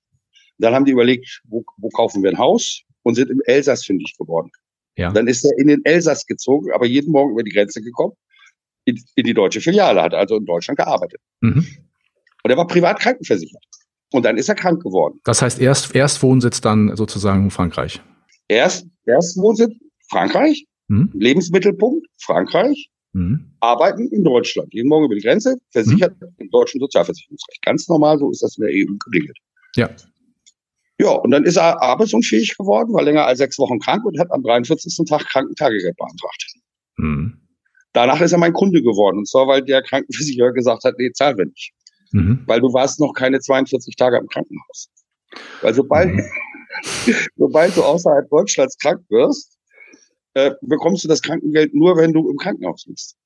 Dann 0.58 0.74
haben 0.74 0.84
die 0.84 0.92
überlegt, 0.92 1.40
wo, 1.44 1.64
wo 1.76 1.88
kaufen 1.90 2.22
wir 2.22 2.30
ein 2.30 2.38
Haus 2.38 2.82
und 3.04 3.14
sind 3.14 3.30
im 3.30 3.40
Elsass 3.46 3.84
fündig 3.84 4.16
geworden. 4.18 4.50
Ja. 4.96 5.12
Dann 5.12 5.28
ist 5.28 5.44
er 5.44 5.56
in 5.58 5.68
den 5.68 5.84
Elsass 5.84 6.26
gezogen, 6.26 6.72
aber 6.72 6.86
jeden 6.86 7.12
Morgen 7.12 7.32
über 7.32 7.44
die 7.44 7.52
Grenze 7.52 7.80
gekommen, 7.80 8.14
in, 8.84 9.00
in 9.14 9.24
die 9.24 9.34
deutsche 9.34 9.60
Filiale, 9.60 10.02
hat 10.02 10.14
also 10.14 10.36
in 10.36 10.44
Deutschland 10.44 10.78
gearbeitet. 10.78 11.20
Mhm. 11.40 11.64
Und 12.42 12.50
er 12.50 12.56
war 12.56 12.66
privat 12.66 12.98
krankenversichert. 12.98 13.62
Und 14.12 14.24
dann 14.24 14.38
ist 14.38 14.48
er 14.48 14.54
krank 14.54 14.82
geworden. 14.82 15.20
Das 15.24 15.42
heißt, 15.42 15.60
erst, 15.60 15.94
erst 15.94 16.22
Wohnsitz 16.22 16.60
dann 16.60 16.96
sozusagen 16.96 17.44
in 17.44 17.50
Frankreich. 17.50 18.00
Erst, 18.48 18.86
erst 19.06 19.36
Wohnsitz 19.36 19.72
Frankreich, 20.08 20.66
Mhm. 20.88 21.10
Lebensmittelpunkt 21.14 22.06
Frankreich, 22.20 22.90
Mhm. 23.14 23.52
arbeiten 23.60 24.08
in 24.08 24.22
Deutschland. 24.22 24.72
Jeden 24.74 24.88
Morgen 24.88 25.06
über 25.06 25.14
die 25.14 25.22
Grenze, 25.22 25.56
versichert 25.70 26.14
im 26.36 26.50
deutschen 26.50 26.78
Sozialversicherungsrecht. 26.80 27.62
Ganz 27.62 27.88
normal, 27.88 28.18
so 28.18 28.30
ist 28.30 28.42
das 28.42 28.56
in 28.58 28.64
der 28.64 28.72
EU 28.74 28.94
geregelt. 29.06 29.36
Ja. 29.76 29.88
Ja, 31.00 31.10
und 31.12 31.30
dann 31.30 31.44
ist 31.44 31.56
er 31.56 31.80
arbeitsunfähig 31.80 32.56
geworden, 32.58 32.92
war 32.92 33.02
länger 33.04 33.24
als 33.24 33.38
sechs 33.38 33.58
Wochen 33.58 33.78
krank 33.78 34.04
und 34.04 34.18
hat 34.18 34.30
am 34.32 34.42
43. 34.42 35.06
Tag 35.08 35.24
Krankentagegeld 35.26 35.96
beantragt. 35.96 36.44
Mhm. 36.96 37.40
Danach 37.92 38.20
ist 38.20 38.32
er 38.32 38.38
mein 38.38 38.52
Kunde 38.52 38.82
geworden. 38.82 39.18
Und 39.18 39.28
zwar, 39.28 39.46
weil 39.46 39.62
der 39.62 39.82
Krankenversicherer 39.82 40.52
gesagt 40.52 40.84
hat, 40.84 40.94
nee, 40.98 41.10
zahlen 41.12 41.38
wir 41.38 41.46
nicht. 41.46 41.72
Mhm. 42.12 42.42
Weil 42.46 42.60
du 42.60 42.72
warst 42.72 43.00
noch 43.00 43.12
keine 43.14 43.38
42 43.40 43.96
Tage 43.96 44.18
im 44.18 44.26
Krankenhaus. 44.26 44.88
Weil 45.62 45.74
sobald, 45.74 46.10
Mhm. 46.14 46.22
sobald 47.36 47.76
du 47.76 47.82
außerhalb 47.82 48.28
Deutschlands 48.30 48.76
krank 48.78 49.00
wirst, 49.08 49.57
äh, 50.34 50.52
bekommst 50.62 51.04
du 51.04 51.08
das 51.08 51.22
Krankengeld 51.22 51.74
nur, 51.74 51.96
wenn 51.96 52.12
du 52.12 52.28
im 52.30 52.36
Krankenhaus 52.36 52.84
bist. 52.86 53.16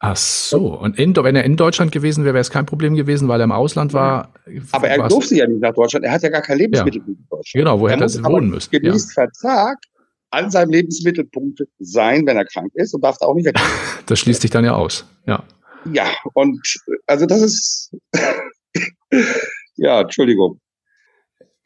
Ach 0.00 0.16
so. 0.16 0.78
Und 0.78 0.98
in, 0.98 1.16
wenn 1.16 1.36
er 1.36 1.44
in 1.44 1.56
Deutschland 1.56 1.92
gewesen 1.92 2.24
wäre, 2.24 2.34
wäre 2.34 2.42
es 2.42 2.50
kein 2.50 2.66
Problem 2.66 2.94
gewesen, 2.94 3.28
weil 3.28 3.40
er 3.40 3.44
im 3.44 3.52
Ausland 3.52 3.92
war. 3.92 4.34
Aber 4.72 4.88
er 4.88 5.08
durfte 5.08 5.34
ja 5.34 5.46
nicht 5.46 5.60
nach 5.60 5.72
Deutschland. 5.72 6.04
Er 6.04 6.12
hat 6.12 6.22
ja 6.22 6.28
gar 6.28 6.42
kein 6.42 6.58
Lebensmittelpunkt 6.58 7.20
in 7.20 7.26
Deutschland. 7.30 7.64
Genau, 7.64 7.80
wo 7.80 7.86
er 7.86 7.92
hätte 7.92 8.04
er 8.04 8.20
muss 8.20 8.30
wohnen 8.30 8.50
müssen? 8.50 8.68
Ja. 8.72 8.80
Gemäß 8.80 9.12
Vertrag 9.12 9.78
an 10.30 10.50
seinem 10.50 10.70
Lebensmittelpunkt 10.70 11.62
sein, 11.78 12.26
wenn 12.26 12.36
er 12.36 12.44
krank 12.44 12.70
ist 12.74 12.92
und 12.92 13.02
darf 13.02 13.16
da 13.18 13.26
auch 13.26 13.34
nicht 13.34 13.46
weg. 13.46 13.56
Das 14.06 14.18
schließt 14.18 14.42
sich 14.42 14.50
dann 14.50 14.66
ja 14.66 14.74
aus. 14.74 15.06
Ja. 15.26 15.42
ja, 15.90 16.10
und 16.34 16.60
also 17.06 17.24
das 17.24 17.40
ist 17.40 17.96
ja, 19.76 20.02
Entschuldigung. 20.02 20.60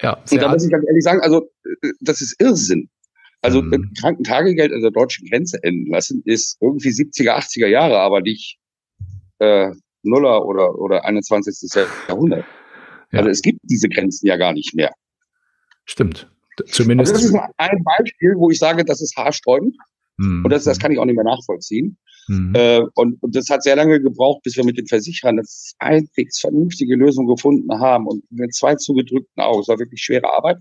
Ja, 0.00 0.22
Und 0.30 0.40
da 0.40 0.48
muss 0.48 0.64
ich 0.64 0.70
ganz 0.70 0.84
ehrlich 0.86 1.02
sagen, 1.02 1.20
also 1.22 1.50
äh, 1.64 1.90
das 2.00 2.20
ist 2.20 2.40
Irrsinn. 2.40 2.88
Also 3.40 3.62
Mhm. 3.62 3.92
Krankentagegeld 4.00 4.72
an 4.72 4.82
der 4.82 4.90
deutschen 4.90 5.28
Grenze 5.28 5.58
enden 5.62 5.90
lassen 5.92 6.22
ist 6.24 6.56
irgendwie 6.60 6.88
70er, 6.90 7.36
80er 7.36 7.66
Jahre, 7.68 7.98
aber 7.98 8.20
nicht 8.20 8.58
äh, 9.38 9.70
Nuller 10.02 10.44
oder, 10.44 10.74
oder 10.78 11.04
21. 11.04 11.70
Jahrhundert. 12.08 12.44
Ja. 13.12 13.18
Also 13.20 13.30
es 13.30 13.42
gibt 13.42 13.60
diese 13.62 13.88
Grenzen 13.88 14.26
ja 14.26 14.36
gar 14.36 14.52
nicht 14.52 14.74
mehr. 14.74 14.92
Stimmt. 15.84 16.30
Also 16.60 16.72
Zumindest. 16.72 17.14
das 17.14 17.24
ist 17.24 17.34
ein 17.56 17.84
Beispiel, 17.84 18.34
wo 18.36 18.50
ich 18.50 18.58
sage, 18.58 18.84
das 18.84 19.00
ist 19.00 19.16
haarsträubend 19.16 19.76
Mhm. 20.20 20.44
und 20.44 20.50
das, 20.50 20.64
das 20.64 20.80
kann 20.80 20.90
ich 20.90 20.98
auch 20.98 21.04
nicht 21.04 21.14
mehr 21.14 21.24
nachvollziehen. 21.24 21.96
Mhm. 22.26 22.52
Äh, 22.56 22.80
und, 22.96 23.22
und 23.22 23.36
das 23.36 23.48
hat 23.50 23.62
sehr 23.62 23.76
lange 23.76 24.00
gebraucht, 24.00 24.42
bis 24.42 24.56
wir 24.56 24.64
mit 24.64 24.76
den 24.76 24.88
Versicherern 24.88 25.38
eine 25.38 25.46
halbwegs 25.80 26.40
vernünftige 26.40 26.96
Lösung 26.96 27.28
gefunden 27.28 27.72
haben 27.78 28.06
und 28.08 28.24
mit 28.32 28.52
zwei 28.52 28.74
zugedrückten 28.74 29.40
Augen. 29.40 29.60
Es 29.60 29.68
war 29.68 29.78
wirklich 29.78 30.02
schwere 30.02 30.28
Arbeit. 30.36 30.58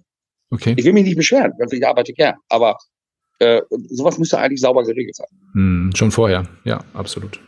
Okay. 0.49 0.73
Ich 0.77 0.85
will 0.85 0.93
mich 0.93 1.03
nicht 1.05 1.17
beschweren, 1.17 1.51
ich 1.71 1.85
arbeite 1.87 2.13
gern, 2.13 2.35
aber 2.49 2.77
äh, 3.39 3.61
sowas 3.89 4.17
müsste 4.17 4.39
eigentlich 4.39 4.61
sauber 4.61 4.83
geregelt 4.83 5.15
sein. 5.15 5.27
Mhm. 5.53 5.91
Schon 5.95 6.11
vorher. 6.11 6.47
Ja, 6.63 6.83
absolut. 6.93 7.39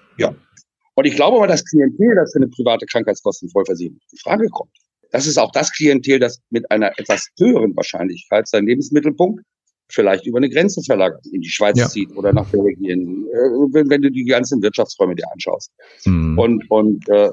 Und 0.95 1.05
ich 1.05 1.15
glaube 1.15 1.37
aber, 1.37 1.47
das 1.47 1.63
Klientel, 1.63 2.13
das 2.15 2.33
für 2.33 2.39
eine 2.39 2.49
private 2.49 2.85
Krankheitskostenvollversicherung 2.85 3.97
in 4.11 4.17
Frage 4.17 4.47
kommt, 4.49 4.71
das 5.11 5.27
ist 5.27 5.37
auch 5.37 5.51
das 5.53 5.71
Klientel, 5.71 6.19
das 6.19 6.41
mit 6.49 6.69
einer 6.71 6.91
etwas 6.99 7.29
höheren 7.39 7.73
Wahrscheinlichkeit 7.77 8.49
seinen 8.49 8.67
Lebensmittelpunkt 8.67 9.41
vielleicht 9.89 10.27
über 10.27 10.39
eine 10.39 10.49
Grenze 10.49 10.81
verlagert, 10.83 11.25
in 11.31 11.39
die 11.39 11.47
Schweiz 11.49 11.79
Ja. 11.79 11.87
zieht 11.87 12.11
oder 12.17 12.33
nach 12.33 12.45
Belgien, 12.47 13.25
äh, 13.27 13.37
wenn, 13.73 13.89
wenn 13.89 14.01
du 14.01 14.11
die 14.11 14.25
ganzen 14.25 14.61
Wirtschaftsräume 14.61 15.15
dir 15.15 15.31
anschaust. 15.31 15.71
Mhm. 16.05 16.37
Und, 16.37 16.69
und 16.69 17.07
äh, 17.07 17.29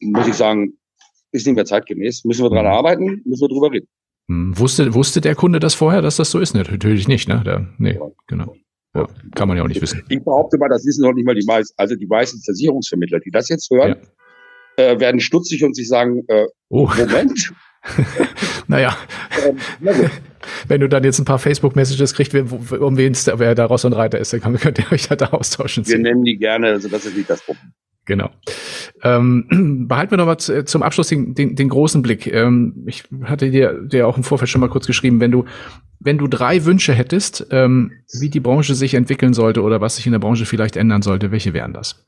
muss 0.00 0.28
ich 0.28 0.34
sagen, 0.34 0.78
ist 1.32 1.46
nicht 1.46 1.56
mehr 1.56 1.64
zeitgemäß. 1.64 2.24
Müssen 2.24 2.44
wir 2.44 2.50
dran 2.50 2.64
Mhm. 2.64 2.70
arbeiten, 2.72 3.22
müssen 3.24 3.42
wir 3.42 3.48
drüber 3.48 3.72
reden. 3.72 3.88
Hm, 4.28 4.58
wusste, 4.58 4.94
wusste 4.94 5.20
der 5.20 5.34
Kunde 5.34 5.60
das 5.60 5.74
vorher, 5.74 6.02
dass 6.02 6.16
das 6.16 6.30
so 6.30 6.40
ist? 6.40 6.54
Natürlich 6.54 7.08
nicht, 7.08 7.28
ne? 7.28 7.42
Der, 7.44 7.68
nee, 7.78 7.98
genau. 8.26 8.54
Ja, 8.94 9.08
kann 9.34 9.48
man 9.48 9.56
ja 9.56 9.64
auch 9.64 9.68
nicht 9.68 9.82
wissen. 9.82 10.04
Ich 10.08 10.22
behaupte 10.22 10.56
mal, 10.56 10.68
das 10.68 10.84
wissen 10.86 11.02
noch 11.02 11.12
nicht 11.12 11.26
mal 11.26 11.34
die 11.34 11.44
meisten, 11.44 11.74
also 11.76 11.96
die 11.96 12.06
meisten 12.06 12.40
Versicherungsvermittler, 12.42 13.18
die 13.20 13.30
das 13.30 13.48
jetzt 13.48 13.68
hören, 13.70 13.96
ja. 14.78 14.84
äh, 14.84 15.00
werden 15.00 15.20
stutzig 15.20 15.64
und 15.64 15.74
sich 15.74 15.88
sagen, 15.88 16.22
äh, 16.28 16.46
oh. 16.68 16.88
Moment. 16.96 17.52
naja. 18.68 18.96
Ähm, 19.46 19.58
na 19.80 19.92
Wenn 20.68 20.80
du 20.80 20.88
dann 20.88 21.04
jetzt 21.04 21.18
ein 21.18 21.24
paar 21.24 21.38
Facebook-Messages 21.38 22.14
kriegst, 22.14 22.34
um 22.34 22.96
wen 22.96 23.14
wer 23.14 23.54
da 23.54 23.64
Ross 23.66 23.84
und 23.84 23.94
Reiter 23.94 24.18
ist, 24.18 24.32
dann 24.32 24.56
könnt 24.58 24.78
ihr 24.78 24.92
euch 24.92 25.10
halt 25.10 25.20
da 25.20 25.26
austauschen. 25.26 25.86
Wir 25.86 25.98
nennen 25.98 26.22
die 26.24 26.36
gerne, 26.36 26.68
also 26.68 26.88
das 26.88 27.04
ist 27.04 27.16
nicht 27.16 27.28
das 27.28 27.42
Problem. 27.42 27.72
Genau. 28.06 28.30
Ähm, 29.02 29.86
behalten 29.88 30.12
wir 30.12 30.18
nochmal 30.18 30.38
zum 30.38 30.82
Abschluss 30.82 31.08
den, 31.08 31.34
den, 31.34 31.56
den 31.56 31.68
großen 31.68 32.02
Blick. 32.02 32.26
Ähm, 32.26 32.84
ich 32.86 33.04
hatte 33.22 33.50
dir, 33.50 33.82
dir 33.82 34.06
auch 34.06 34.16
im 34.16 34.24
Vorfeld 34.24 34.50
schon 34.50 34.60
mal 34.60 34.68
kurz 34.68 34.86
geschrieben, 34.86 35.20
wenn 35.20 35.30
du, 35.30 35.44
wenn 36.00 36.18
du 36.18 36.26
drei 36.26 36.64
Wünsche 36.64 36.92
hättest, 36.92 37.46
ähm, 37.50 37.92
wie 38.20 38.28
die 38.28 38.40
Branche 38.40 38.74
sich 38.74 38.94
entwickeln 38.94 39.34
sollte 39.34 39.62
oder 39.62 39.80
was 39.80 39.96
sich 39.96 40.06
in 40.06 40.12
der 40.12 40.18
Branche 40.18 40.46
vielleicht 40.46 40.76
ändern 40.76 41.02
sollte, 41.02 41.30
welche 41.30 41.54
wären 41.54 41.72
das? 41.72 42.06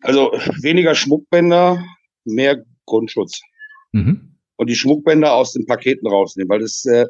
Also 0.00 0.32
weniger 0.60 0.94
Schmuckbänder, 0.94 1.82
mehr 2.24 2.62
Grundschutz. 2.86 3.40
Mhm. 3.92 4.36
Und 4.56 4.70
die 4.70 4.74
Schmuckbänder 4.74 5.32
aus 5.32 5.52
den 5.52 5.66
Paketen 5.66 6.06
rausnehmen, 6.06 6.48
weil 6.50 6.60
das, 6.60 6.84
äh, 6.84 7.06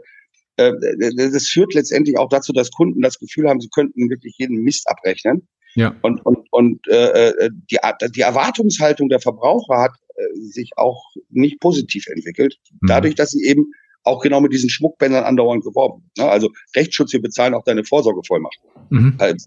äh, 0.56 0.72
das 1.16 1.48
führt 1.48 1.74
letztendlich 1.74 2.18
auch 2.18 2.28
dazu, 2.28 2.52
dass 2.52 2.70
Kunden 2.70 3.00
das 3.02 3.18
Gefühl 3.18 3.48
haben, 3.48 3.60
sie 3.60 3.68
könnten 3.68 4.10
wirklich 4.10 4.36
jeden 4.38 4.62
Mist 4.62 4.88
abrechnen. 4.88 5.48
Ja. 5.74 5.94
Und, 6.02 6.24
und, 6.24 6.46
und 6.50 6.86
äh, 6.88 7.30
äh 7.30 7.50
die, 7.70 7.78
die 8.14 8.20
Erwartungshaltung 8.20 9.08
der 9.08 9.20
Verbraucher 9.20 9.80
hat 9.80 9.92
äh, 10.16 10.22
sich 10.40 10.72
auch 10.76 11.02
nicht 11.30 11.60
positiv 11.60 12.06
entwickelt, 12.08 12.58
mhm. 12.80 12.86
dadurch, 12.86 13.14
dass 13.14 13.30
sie 13.30 13.44
eben 13.44 13.72
auch 14.04 14.20
genau 14.20 14.40
mit 14.40 14.52
diesen 14.52 14.68
Schmuckbändern 14.68 15.24
andauernd 15.24 15.64
geworben. 15.64 16.10
Ne? 16.18 16.28
Also 16.28 16.50
Rechtsschutz, 16.74 17.12
wir 17.12 17.22
bezahlen 17.22 17.54
auch 17.54 17.64
deine 17.64 17.84
Vorsorgevollmacht. 17.84 18.58
Mhm. 18.90 19.14
Also, 19.18 19.46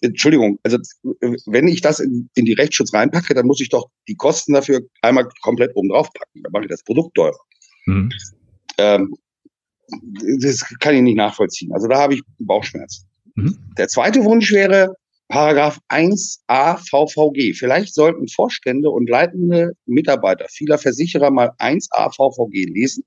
Entschuldigung, 0.00 0.58
also 0.64 0.78
wenn 1.46 1.68
ich 1.68 1.80
das 1.80 2.00
in, 2.00 2.28
in, 2.34 2.44
die 2.44 2.54
Rechtsschutz 2.54 2.92
reinpacke, 2.92 3.34
dann 3.34 3.46
muss 3.46 3.60
ich 3.60 3.68
doch 3.68 3.88
die 4.08 4.16
Kosten 4.16 4.52
dafür 4.52 4.80
einmal 5.00 5.28
komplett 5.42 5.76
oben 5.76 5.90
drauf 5.90 6.12
packen. 6.12 6.42
Dann 6.42 6.52
mache 6.52 6.64
ich 6.64 6.70
das 6.70 6.82
Produkt 6.82 7.14
teurer. 7.14 7.38
Mhm. 7.86 8.10
Ähm, 8.78 9.14
das 10.40 10.64
kann 10.80 10.94
ich 10.94 11.02
nicht 11.02 11.16
nachvollziehen. 11.16 11.72
Also 11.72 11.86
da 11.86 11.98
habe 12.00 12.14
ich 12.14 12.22
Bauchschmerzen. 12.38 13.06
Mhm. 13.36 13.58
Der 13.78 13.88
zweite 13.88 14.24
Wunsch 14.24 14.50
wäre, 14.52 14.94
Paragraph 15.32 15.78
1a 15.88 16.76
VVG. 16.76 17.54
Vielleicht 17.54 17.94
sollten 17.94 18.28
Vorstände 18.28 18.90
und 18.90 19.08
leitende 19.08 19.72
Mitarbeiter 19.86 20.46
vieler 20.50 20.76
Versicherer 20.76 21.30
mal 21.30 21.52
1a 21.58 22.14
VVG 22.14 22.70
lesen 22.70 23.02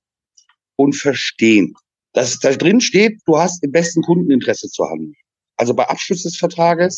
und 0.75 0.95
verstehen. 0.95 1.75
Dass 2.13 2.39
da 2.39 2.51
drin 2.53 2.81
steht, 2.81 3.19
du 3.27 3.37
hast 3.37 3.63
im 3.63 3.71
besten 3.71 4.01
Kundeninteresse 4.01 4.67
zu 4.69 4.85
handeln. 4.85 5.13
Also 5.57 5.75
bei 5.75 5.87
Abschluss 5.87 6.23
des 6.23 6.35
Vertrages 6.35 6.97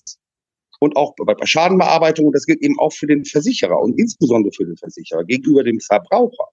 und 0.80 0.96
auch 0.96 1.14
bei 1.18 1.46
Schadenbearbeitung, 1.46 2.28
und 2.28 2.34
das 2.34 2.46
gilt 2.46 2.62
eben 2.62 2.80
auch 2.80 2.94
für 2.94 3.08
den 3.08 3.26
Versicherer 3.26 3.82
und 3.82 4.00
insbesondere 4.00 4.54
für 4.54 4.64
den 4.64 4.78
Versicherer 4.78 5.26
gegenüber 5.26 5.62
dem 5.62 5.82
Verbraucher. 5.82 6.48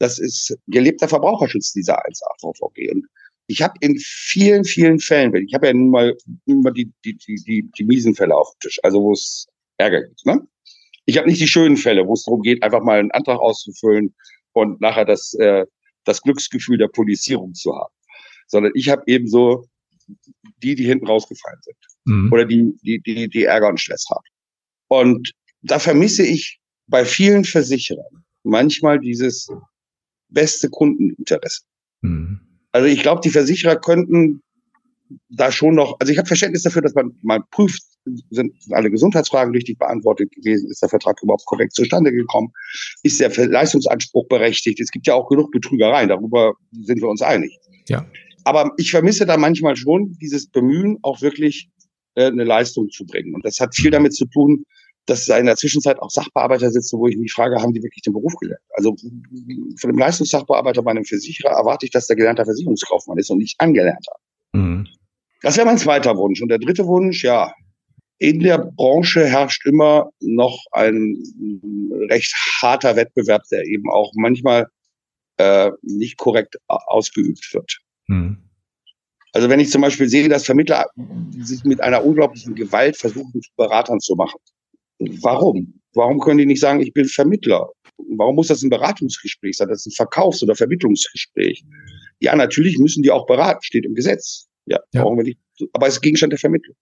Das 0.00 0.18
ist 0.18 0.58
gelebter 0.66 1.06
Verbraucherschutz, 1.06 1.72
dieser 1.72 2.04
1a 2.04 2.40
VVG. 2.40 2.90
Und 2.90 3.06
ich 3.46 3.62
habe 3.62 3.74
in 3.80 3.98
vielen, 3.98 4.64
vielen 4.64 4.98
Fällen, 4.98 5.34
ich 5.46 5.54
habe 5.54 5.66
ja 5.68 5.72
nun 5.72 5.90
mal 5.90 6.16
immer 6.46 6.70
die, 6.70 6.92
die, 7.04 7.16
die, 7.16 7.36
die, 7.36 7.70
die 7.76 7.84
miesen 7.84 8.14
Fälle 8.14 8.34
auf 8.34 8.50
dem 8.52 8.60
Tisch, 8.60 8.80
also 8.82 9.02
wo 9.02 9.12
es 9.12 9.46
Ärger 9.78 10.02
gibt. 10.02 10.24
Ne? 10.26 10.40
Ich 11.04 11.18
habe 11.18 11.28
nicht 11.28 11.40
die 11.40 11.48
schönen 11.48 11.76
Fälle, 11.76 12.06
wo 12.06 12.14
es 12.14 12.24
darum 12.24 12.42
geht, 12.42 12.62
einfach 12.62 12.82
mal 12.82 12.98
einen 12.98 13.10
Antrag 13.10 13.40
auszufüllen 13.40 14.14
und 14.52 14.80
nachher 14.80 15.04
das, 15.04 15.34
äh, 15.34 15.66
das 16.04 16.22
Glücksgefühl 16.22 16.78
der 16.78 16.88
Polizierung 16.88 17.54
zu 17.54 17.74
haben. 17.74 17.92
Sondern 18.46 18.72
ich 18.74 18.88
habe 18.88 19.02
eben 19.06 19.26
so 19.26 19.66
die, 20.62 20.74
die 20.74 20.84
hinten 20.84 21.06
rausgefallen 21.06 21.60
sind. 21.62 21.76
Mhm. 22.04 22.32
Oder 22.32 22.44
die, 22.44 22.72
die, 22.82 23.00
die, 23.00 23.28
die 23.28 23.44
Ärger 23.44 23.68
und 23.68 23.80
Stress 23.80 24.06
haben. 24.10 24.24
Und 24.88 25.32
da 25.62 25.78
vermisse 25.78 26.24
ich 26.24 26.60
bei 26.86 27.04
vielen 27.04 27.44
Versicherern 27.44 28.24
manchmal 28.42 28.98
dieses 28.98 29.48
beste 30.28 30.68
Kundeninteresse. 30.68 31.62
Mhm. 32.02 32.51
Also 32.72 32.88
ich 32.88 33.02
glaube, 33.02 33.20
die 33.22 33.30
Versicherer 33.30 33.76
könnten 33.76 34.42
da 35.28 35.52
schon 35.52 35.74
noch, 35.74 35.96
also 36.00 36.12
ich 36.12 36.18
habe 36.18 36.26
Verständnis 36.26 36.62
dafür, 36.62 36.82
dass 36.82 36.94
man 36.94 37.12
mal 37.22 37.40
prüft, 37.50 37.82
sind 38.30 38.52
alle 38.70 38.90
Gesundheitsfragen 38.90 39.54
richtig 39.54 39.78
beantwortet 39.78 40.32
gewesen, 40.32 40.70
ist 40.70 40.82
der 40.82 40.88
Vertrag 40.88 41.22
überhaupt 41.22 41.44
korrekt 41.46 41.74
zustande 41.74 42.10
gekommen, 42.10 42.50
ist 43.02 43.20
der 43.20 43.30
Leistungsanspruch 43.48 44.26
berechtigt. 44.28 44.80
Es 44.80 44.90
gibt 44.90 45.06
ja 45.06 45.14
auch 45.14 45.28
genug 45.28 45.50
Betrügereien, 45.52 46.08
darüber 46.08 46.54
sind 46.72 47.00
wir 47.00 47.08
uns 47.08 47.22
einig. 47.22 47.56
Ja. 47.88 48.06
Aber 48.44 48.72
ich 48.76 48.90
vermisse 48.90 49.26
da 49.26 49.36
manchmal 49.36 49.76
schon 49.76 50.16
dieses 50.20 50.48
Bemühen, 50.48 50.98
auch 51.02 51.20
wirklich 51.22 51.70
äh, 52.14 52.26
eine 52.26 52.44
Leistung 52.44 52.90
zu 52.90 53.04
bringen. 53.06 53.34
Und 53.34 53.44
das 53.44 53.60
hat 53.60 53.74
viel 53.74 53.90
damit 53.90 54.14
zu 54.14 54.26
tun, 54.26 54.64
dass 55.06 55.26
da 55.26 55.36
in 55.36 55.46
der 55.46 55.56
Zwischenzeit 55.56 55.98
auch 56.00 56.10
Sachbearbeiter 56.10 56.70
sitzen, 56.70 56.98
wo 56.98 57.08
ich 57.08 57.16
mich 57.16 57.32
frage, 57.32 57.60
haben 57.60 57.72
die 57.72 57.82
wirklich 57.82 58.02
den 58.02 58.12
Beruf 58.12 58.34
gelernt? 58.36 58.62
Also 58.70 58.96
von 59.80 59.90
einem 59.90 59.98
Leistungssachbearbeiter 59.98 60.82
bei 60.82 60.92
einem 60.92 61.04
Versicherer 61.04 61.50
erwarte 61.50 61.86
ich, 61.86 61.92
dass 61.92 62.06
der 62.06 62.16
gelernter 62.16 62.44
Versicherungskaufmann 62.44 63.18
ist 63.18 63.30
und 63.30 63.38
nicht 63.38 63.60
angelernter. 63.60 64.12
Mhm. 64.52 64.86
Das 65.42 65.56
wäre 65.56 65.66
mein 65.66 65.78
zweiter 65.78 66.16
Wunsch. 66.16 66.40
Und 66.40 66.48
der 66.48 66.58
dritte 66.58 66.86
Wunsch, 66.86 67.24
ja, 67.24 67.52
in 68.18 68.38
der 68.38 68.58
Branche 68.58 69.26
herrscht 69.26 69.66
immer 69.66 70.10
noch 70.20 70.64
ein 70.70 71.20
recht 72.08 72.32
harter 72.60 72.94
Wettbewerb, 72.94 73.42
der 73.50 73.64
eben 73.64 73.90
auch 73.90 74.12
manchmal 74.14 74.68
äh, 75.38 75.72
nicht 75.82 76.18
korrekt 76.18 76.56
ausgeübt 76.68 77.52
wird. 77.52 77.78
Mhm. 78.06 78.38
Also 79.32 79.48
wenn 79.48 79.60
ich 79.60 79.70
zum 79.70 79.82
Beispiel 79.82 80.08
sehe, 80.08 80.28
dass 80.28 80.44
Vermittler 80.44 80.86
sich 81.40 81.64
mit 81.64 81.80
einer 81.80 82.04
unglaublichen 82.04 82.54
Gewalt 82.54 82.96
versuchen, 82.96 83.40
zu 83.40 83.50
Beratern 83.56 83.98
zu 83.98 84.14
machen, 84.14 84.38
Warum? 85.22 85.80
Warum 85.94 86.20
können 86.20 86.38
die 86.38 86.46
nicht 86.46 86.60
sagen, 86.60 86.80
ich 86.80 86.92
bin 86.92 87.06
Vermittler? 87.06 87.68
Warum 88.16 88.36
muss 88.36 88.48
das 88.48 88.62
ein 88.62 88.70
Beratungsgespräch 88.70 89.56
sein? 89.56 89.68
Das 89.68 89.86
ist 89.86 89.92
ein 89.92 89.96
Verkaufs- 89.96 90.42
oder 90.42 90.54
Vermittlungsgespräch. 90.54 91.62
Ja, 92.20 92.34
natürlich 92.34 92.78
müssen 92.78 93.02
die 93.02 93.10
auch 93.10 93.26
beraten, 93.26 93.62
steht 93.62 93.84
im 93.84 93.94
Gesetz. 93.94 94.48
Ja, 94.66 94.78
ja. 94.92 95.04
wir 95.04 95.22
nicht. 95.22 95.38
Aber 95.72 95.86
es 95.86 95.94
ist 95.94 96.00
Gegenstand 96.00 96.32
der 96.32 96.38
Vermittlung. 96.38 96.76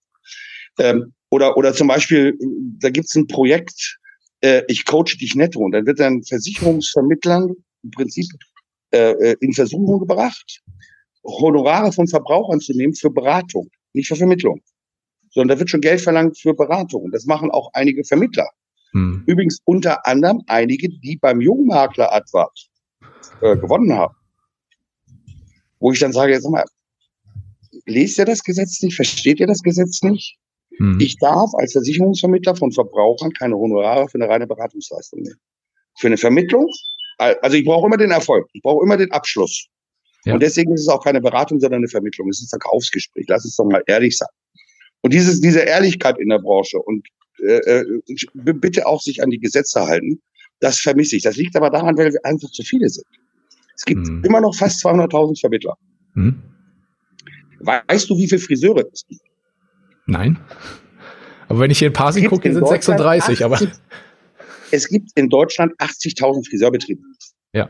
Ähm, 0.79 1.13
oder, 1.29 1.57
oder 1.57 1.73
zum 1.73 1.87
Beispiel, 1.87 2.37
da 2.79 2.89
gibt 2.89 3.07
es 3.07 3.15
ein 3.15 3.27
Projekt, 3.27 3.99
äh, 4.41 4.63
ich 4.67 4.85
coache 4.85 5.17
dich 5.19 5.35
netto. 5.35 5.59
Und 5.59 5.71
dann 5.71 5.85
wird 5.85 5.99
dann 5.99 6.23
Versicherungsvermittlern 6.23 7.53
im 7.83 7.91
Prinzip 7.91 8.27
äh, 8.93 9.11
äh, 9.11 9.35
in 9.41 9.53
Versuchung 9.53 9.99
gebracht, 9.99 10.61
Honorare 11.23 11.91
von 11.91 12.07
Verbrauchern 12.07 12.59
zu 12.59 12.73
nehmen 12.73 12.95
für 12.95 13.09
Beratung, 13.09 13.69
nicht 13.93 14.07
für 14.07 14.15
Vermittlung 14.15 14.61
sondern 15.31 15.55
da 15.55 15.59
wird 15.59 15.69
schon 15.69 15.81
Geld 15.81 16.01
verlangt 16.01 16.37
für 16.37 16.53
Beratung. 16.53 17.09
Das 17.11 17.25
machen 17.25 17.51
auch 17.51 17.69
einige 17.73 18.03
Vermittler. 18.03 18.49
Hm. 18.91 19.23
Übrigens 19.25 19.59
unter 19.65 20.05
anderem 20.05 20.41
einige, 20.47 20.89
die 20.89 21.17
beim 21.17 21.41
Jungmakler 21.41 22.13
Advart 22.13 22.67
äh, 23.41 23.55
gewonnen 23.57 23.93
haben. 23.93 24.15
Wo 25.79 25.91
ich 25.91 25.99
dann 25.99 26.13
sage, 26.13 26.33
jetzt 26.33 26.43
sag 26.43 26.51
mal, 26.51 26.65
lest 27.85 28.17
ihr 28.19 28.25
das 28.25 28.43
Gesetz 28.43 28.81
nicht? 28.81 28.95
Versteht 28.95 29.39
ihr 29.39 29.47
das 29.47 29.61
Gesetz 29.61 30.01
nicht? 30.03 30.37
Hm. 30.77 30.99
Ich 30.99 31.17
darf 31.17 31.51
als 31.55 31.71
Versicherungsvermittler 31.73 32.55
von 32.55 32.71
Verbrauchern 32.71 33.31
keine 33.33 33.55
Honorare 33.55 34.07
für 34.09 34.15
eine 34.15 34.27
reine 34.27 34.47
Beratungsleistung 34.47 35.21
nehmen. 35.21 35.39
Für 35.99 36.07
eine 36.07 36.17
Vermittlung, 36.17 36.67
also 37.17 37.55
ich 37.55 37.65
brauche 37.65 37.87
immer 37.87 37.97
den 37.97 38.11
Erfolg, 38.11 38.47
ich 38.53 38.61
brauche 38.61 38.83
immer 38.83 38.97
den 38.97 39.11
Abschluss. 39.11 39.67
Ja. 40.25 40.33
Und 40.33 40.41
deswegen 40.41 40.73
ist 40.73 40.81
es 40.81 40.87
auch 40.87 41.03
keine 41.03 41.21
Beratung, 41.21 41.59
sondern 41.59 41.79
eine 41.79 41.87
Vermittlung. 41.87 42.29
Es 42.29 42.41
ist 42.41 42.47
ein 42.53 42.59
Verkaufsgespräch. 42.59 43.25
Lass 43.27 43.43
uns 43.43 43.55
doch 43.55 43.65
mal 43.65 43.83
ehrlich 43.87 44.17
sein. 44.17 44.29
Und 45.01 45.13
dieses, 45.13 45.41
diese 45.41 45.59
Ehrlichkeit 45.59 46.19
in 46.19 46.29
der 46.29 46.39
Branche 46.39 46.77
und 46.79 47.07
äh, 47.39 47.57
äh 47.57 48.01
bitte 48.43 48.85
auch 48.85 49.01
sich 49.01 49.23
an 49.23 49.29
die 49.29 49.39
Gesetze 49.39 49.81
halten, 49.81 50.21
das 50.59 50.79
vermisse 50.79 51.15
ich. 51.15 51.23
Das 51.23 51.35
liegt 51.35 51.55
aber 51.55 51.69
daran, 51.69 51.97
weil 51.97 52.13
wir 52.13 52.23
einfach 52.23 52.49
zu 52.51 52.63
viele 52.63 52.87
sind. 52.87 53.05
Es 53.75 53.85
gibt 53.85 54.07
mhm. 54.07 54.23
immer 54.23 54.41
noch 54.41 54.55
fast 54.55 54.85
200.000 54.85 55.39
Vermittler. 55.39 55.75
Mhm. 56.13 56.41
Weißt 57.59 58.09
du, 58.09 58.17
wie 58.17 58.27
viele 58.27 58.41
Friseure 58.41 58.85
es 58.91 59.05
gibt? 59.07 59.21
Nein. 60.05 60.39
Aber 61.47 61.59
wenn 61.59 61.71
ich 61.71 61.79
hier 61.79 61.87
in 61.87 61.93
Parsing 61.93 62.27
gucke, 62.27 62.51
sind 62.53 62.67
36. 62.67 63.23
80, 63.23 63.45
aber 63.45 63.59
es 64.71 64.87
gibt 64.87 65.09
in 65.15 65.29
Deutschland 65.29 65.73
80.000 65.79 66.47
Friseurbetriebe. 66.47 67.01
Ja. 67.53 67.69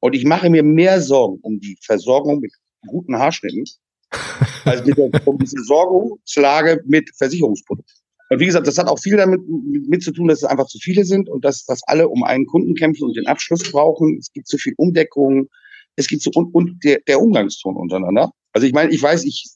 Und 0.00 0.14
ich 0.14 0.24
mache 0.24 0.48
mir 0.48 0.62
mehr 0.62 1.00
Sorgen 1.00 1.38
um 1.42 1.60
die 1.60 1.76
Versorgung 1.82 2.40
mit 2.40 2.52
guten 2.86 3.16
Haarschnitten 3.16 3.64
also 4.64 4.84
mit 4.84 4.96
der, 4.96 5.10
um 5.26 5.38
die 5.38 5.46
Versorgungslage 5.46 6.82
mit 6.86 7.10
Versicherungsprodukten. 7.16 7.94
Und 8.30 8.38
wie 8.38 8.46
gesagt, 8.46 8.66
das 8.66 8.78
hat 8.78 8.86
auch 8.86 8.98
viel 8.98 9.16
damit 9.16 9.40
mit 9.46 10.02
zu 10.02 10.12
tun, 10.12 10.28
dass 10.28 10.38
es 10.38 10.44
einfach 10.44 10.66
zu 10.66 10.78
viele 10.78 11.04
sind 11.04 11.28
und 11.28 11.44
dass, 11.44 11.64
dass 11.64 11.80
alle 11.86 12.08
um 12.08 12.22
einen 12.22 12.46
Kunden 12.46 12.74
kämpfen 12.74 13.04
und 13.04 13.16
den 13.16 13.26
Abschluss 13.26 13.70
brauchen. 13.70 14.18
Es 14.18 14.32
gibt 14.32 14.46
zu 14.46 14.56
viel 14.56 14.74
Umdeckung. 14.76 15.48
Es 15.96 16.06
gibt 16.06 16.22
so, 16.22 16.30
und, 16.34 16.54
und 16.54 16.84
der, 16.84 17.00
der 17.08 17.20
Umgangston 17.20 17.76
untereinander. 17.76 18.30
Also 18.52 18.66
ich 18.66 18.72
meine, 18.72 18.92
ich 18.92 19.02
weiß, 19.02 19.24
ich 19.24 19.48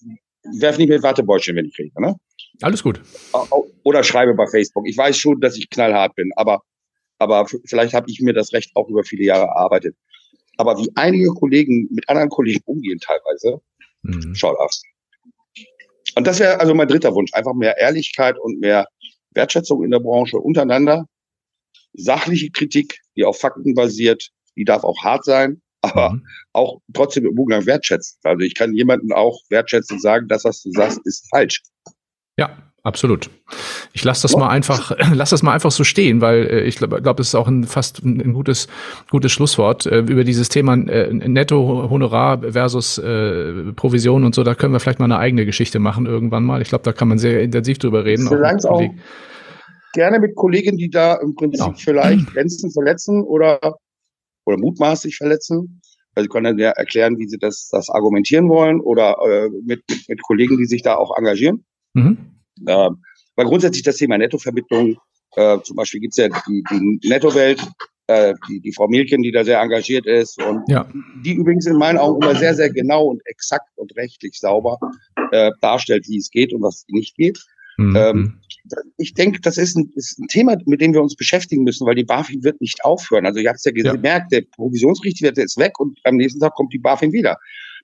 werfe 0.58 0.80
nicht 0.80 0.88
mit 0.88 1.02
Wattebäuschen, 1.02 1.54
wenn 1.56 1.66
ich 1.66 1.78
rede, 1.78 2.00
ne? 2.00 2.16
Alles 2.62 2.82
gut. 2.82 3.00
Oder 3.84 4.02
schreibe 4.02 4.34
bei 4.34 4.46
Facebook. 4.48 4.88
Ich 4.88 4.96
weiß 4.96 5.16
schon, 5.16 5.40
dass 5.40 5.56
ich 5.56 5.70
knallhart 5.70 6.14
bin, 6.16 6.30
aber, 6.36 6.62
aber 7.18 7.46
vielleicht 7.66 7.94
habe 7.94 8.10
ich 8.10 8.20
mir 8.20 8.32
das 8.32 8.52
Recht 8.52 8.72
auch 8.74 8.88
über 8.88 9.04
viele 9.04 9.24
Jahre 9.24 9.44
erarbeitet. 9.46 9.96
Aber 10.56 10.78
wie 10.78 10.90
einige 10.96 11.28
Kollegen 11.28 11.88
mit 11.90 12.08
anderen 12.08 12.28
Kollegen 12.28 12.60
umgehen 12.66 12.98
teilweise, 13.00 13.60
Mhm. 14.04 14.34
schaut 14.34 14.58
aus. 14.58 14.82
Und 16.16 16.26
das 16.26 16.38
wäre 16.40 16.60
also 16.60 16.74
mein 16.74 16.88
dritter 16.88 17.14
Wunsch. 17.14 17.32
Einfach 17.34 17.54
mehr 17.54 17.76
Ehrlichkeit 17.78 18.38
und 18.38 18.60
mehr 18.60 18.86
Wertschätzung 19.32 19.82
in 19.84 19.90
der 19.90 20.00
Branche 20.00 20.38
untereinander. 20.38 21.06
Sachliche 21.92 22.50
Kritik, 22.50 23.00
die 23.16 23.24
auf 23.24 23.38
Fakten 23.38 23.74
basiert, 23.74 24.30
die 24.56 24.64
darf 24.64 24.84
auch 24.84 25.02
hart 25.02 25.24
sein, 25.24 25.60
aber 25.82 26.10
Mhm. 26.10 26.26
auch 26.52 26.80
trotzdem 26.92 27.26
im 27.26 27.38
Umgang 27.38 27.66
wertschätzen. 27.66 28.18
Also 28.22 28.40
ich 28.40 28.54
kann 28.54 28.74
jemanden 28.74 29.12
auch 29.12 29.40
wertschätzen 29.48 29.96
und 29.96 30.00
sagen, 30.00 30.28
das, 30.28 30.44
was 30.44 30.62
du 30.62 30.70
sagst, 30.70 31.00
ist 31.04 31.28
falsch. 31.30 31.62
Ja, 32.38 32.72
absolut. 32.84 33.28
Ich 33.92 34.04
lasse 34.04 34.22
das 34.22 34.36
mal 34.36 34.48
einfach, 34.48 34.96
lass 35.12 35.30
das 35.30 35.42
mal 35.42 35.52
einfach 35.52 35.72
so 35.72 35.82
stehen, 35.82 36.20
weil 36.20 36.46
äh, 36.46 36.60
ich 36.64 36.76
glaube, 36.76 37.02
glaub, 37.02 37.16
das 37.16 37.28
ist 37.28 37.34
auch 37.34 37.48
ein, 37.48 37.64
fast 37.64 38.04
ein, 38.04 38.32
gutes, 38.32 38.68
gutes 39.10 39.32
Schlusswort 39.32 39.86
äh, 39.86 39.98
über 40.00 40.22
dieses 40.22 40.48
Thema 40.48 40.74
äh, 40.74 41.12
Netto-Honorar 41.12 42.52
versus 42.52 42.98
äh, 42.98 43.72
Provision 43.74 44.24
und 44.24 44.34
so. 44.34 44.44
Da 44.44 44.54
können 44.54 44.72
wir 44.72 44.80
vielleicht 44.80 45.00
mal 45.00 45.06
eine 45.06 45.18
eigene 45.18 45.44
Geschichte 45.46 45.78
machen 45.80 46.06
irgendwann 46.06 46.44
mal. 46.44 46.62
Ich 46.62 46.68
glaube, 46.68 46.84
da 46.84 46.92
kann 46.92 47.08
man 47.08 47.18
sehr 47.18 47.42
intensiv 47.42 47.78
drüber 47.78 48.04
reden. 48.04 48.26
Es 48.26 48.64
auch 48.64 48.78
Kolleg- 48.78 48.92
gerne 49.92 50.18
mit 50.18 50.34
Kollegen, 50.34 50.76
die 50.76 50.90
da 50.90 51.14
im 51.14 51.34
Prinzip 51.34 51.64
Genau. 51.64 51.76
vielleicht 51.78 52.26
Grenzen 52.32 52.70
verletzen 52.72 53.22
oder, 53.22 53.58
oder 54.44 54.58
mutmaßlich 54.58 55.16
verletzen. 55.16 55.80
Also 56.16 56.24
sie 56.24 56.28
können 56.28 56.44
dann 56.44 56.58
ja 56.58 56.70
erklären, 56.70 57.18
wie 57.18 57.26
sie 57.28 57.38
das, 57.38 57.68
das 57.72 57.90
argumentieren 57.90 58.48
wollen 58.48 58.80
oder 58.80 59.16
äh, 59.26 59.48
mit, 59.64 59.82
mit, 59.88 60.08
mit 60.08 60.22
Kollegen, 60.22 60.56
die 60.58 60.66
sich 60.66 60.82
da 60.82 60.94
auch 60.96 61.16
engagieren. 61.16 61.64
Mhm. 61.94 62.18
Ähm, 62.66 63.02
weil 63.36 63.46
grundsätzlich 63.46 63.82
das 63.82 63.96
Thema 63.96 64.18
Nettovermittlung, 64.18 64.96
äh, 65.36 65.58
zum 65.62 65.76
Beispiel 65.76 66.00
gibt's 66.00 66.16
ja 66.16 66.28
die, 66.28 66.62
die 66.70 67.08
Nettowelt, 67.08 67.60
äh, 68.06 68.34
die, 68.48 68.60
die 68.60 68.72
Frau 68.72 68.86
Mielken, 68.88 69.22
die 69.22 69.32
da 69.32 69.44
sehr 69.44 69.60
engagiert 69.60 70.06
ist 70.06 70.40
und 70.42 70.62
Ja. 70.68 70.86
die 71.24 71.34
übrigens 71.34 71.66
in 71.66 71.76
meinen 71.76 71.98
Augen 71.98 72.22
immer 72.22 72.36
sehr, 72.36 72.54
sehr 72.54 72.70
genau 72.70 73.06
und 73.06 73.22
exakt 73.26 73.70
und 73.76 73.96
rechtlich 73.96 74.38
sauber 74.38 74.78
äh, 75.32 75.50
darstellt, 75.60 76.06
wie 76.08 76.18
es 76.18 76.30
geht 76.30 76.52
und 76.52 76.62
was 76.62 76.84
nicht 76.88 77.16
geht. 77.16 77.38
Mhm. 77.76 77.96
Ähm, 77.96 78.40
ich 78.96 79.14
denke, 79.14 79.40
das 79.40 79.58
ist 79.58 79.76
ein, 79.76 79.90
ist 79.94 80.18
ein 80.18 80.28
Thema, 80.28 80.56
mit 80.64 80.80
dem 80.80 80.94
wir 80.94 81.02
uns 81.02 81.16
beschäftigen 81.16 81.64
müssen, 81.64 81.86
weil 81.86 81.96
die 81.96 82.04
BaFin 82.04 82.44
wird 82.44 82.60
nicht 82.60 82.84
aufhören. 82.84 83.26
Also 83.26 83.40
ihr 83.40 83.48
habt 83.48 83.58
es 83.58 83.64
ja 83.64 83.72
gemerkt, 83.72 84.32
der 84.32 84.42
Provisionsrichtwert 84.42 85.36
ist 85.38 85.58
weg 85.58 85.78
und 85.78 85.98
am 86.04 86.16
nächsten 86.16 86.40
Tag 86.40 86.54
kommt 86.54 86.72
die 86.72 86.78
BaFin 86.78 87.12
wieder. 87.12 87.36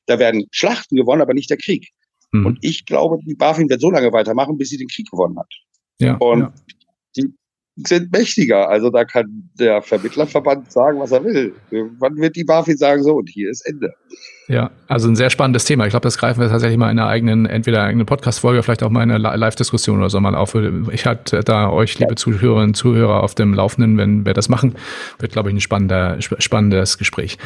Da 0.06 0.18
werden 0.18 0.46
Schlachten 0.52 0.96
gewonnen, 0.96 1.22
aber 1.22 1.34
nicht 1.34 1.50
der 1.50 1.58
Krieg. 1.58 1.90
Mhm. 2.32 2.46
Und 2.46 2.58
ich 2.62 2.86
glaube, 2.86 3.18
die 3.26 3.34
BaFin 3.34 3.68
wird 3.68 3.80
so 3.80 3.90
lange 3.90 4.12
weitermachen, 4.12 4.56
bis 4.56 4.70
sie 4.70 4.78
den 4.78 4.88
Krieg 4.88 5.10
gewonnen 5.10 5.38
hat. 5.38 5.52
ja, 6.00 6.16
Und 6.16 6.40
ja. 6.40 6.52
die 7.16 7.34
sind 7.86 8.12
mächtiger. 8.12 8.68
Also 8.68 8.90
da 8.90 9.04
kann 9.04 9.50
der 9.58 9.82
Vermittlerverband 9.82 10.70
sagen, 10.70 10.98
was 10.98 11.12
er 11.12 11.24
will. 11.24 11.54
Wann 11.98 12.16
wird 12.16 12.36
die 12.36 12.44
BaFin 12.44 12.76
sagen, 12.76 13.02
so, 13.02 13.14
und 13.16 13.28
hier 13.28 13.50
ist 13.50 13.62
Ende. 13.66 13.92
Ja, 14.48 14.72
also 14.88 15.08
ein 15.08 15.14
sehr 15.14 15.30
spannendes 15.30 15.64
Thema. 15.64 15.86
Ich 15.86 15.90
glaube, 15.90 16.02
das 16.02 16.18
greifen 16.18 16.40
wir 16.40 16.48
tatsächlich 16.48 16.76
mal 16.76 16.90
in 16.90 16.98
einer 16.98 17.08
eigenen, 17.08 17.46
entweder 17.46 17.84
eigenen 17.84 18.04
Podcast-Folge, 18.04 18.64
vielleicht 18.64 18.82
auch 18.82 18.90
mal 18.90 19.04
in 19.04 19.12
einer 19.12 19.30
Li- 19.30 19.38
Live-Diskussion 19.38 19.98
oder 19.98 20.10
so 20.10 20.18
mal 20.18 20.34
auf. 20.34 20.56
Ich 20.90 21.06
halte 21.06 21.40
da 21.44 21.70
euch, 21.70 21.96
liebe 22.00 22.16
Zuhörerinnen 22.16 22.70
und 22.70 22.74
Zuhörer, 22.74 23.22
auf 23.22 23.36
dem 23.36 23.54
Laufenden, 23.54 23.96
wenn 23.96 24.26
wir 24.26 24.34
das 24.34 24.48
machen. 24.48 24.74
Wird, 25.20 25.30
glaube 25.30 25.50
ich, 25.50 25.54
ein 25.54 25.60
spannender, 25.60 26.16
sp- 26.18 26.40
spannendes 26.40 26.98
Gespräch. 26.98 27.38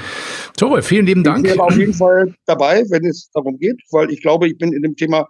Tore, 0.57 0.81
vielen 0.83 1.05
lieben 1.05 1.25
Dank. 1.25 1.45
Ich 1.47 1.53
bin 1.53 1.61
auf 1.61 1.77
jeden 1.77 1.93
Fall 1.93 2.33
dabei, 2.47 2.85
wenn 2.89 3.05
es 3.05 3.31
darum 3.35 3.59
geht, 3.59 3.83
weil 3.91 4.11
ich 4.11 4.23
glaube, 4.23 4.47
ich 4.49 4.57
bin 4.57 4.73
in 4.73 4.81
dem 4.81 4.97
Thema 4.97 5.29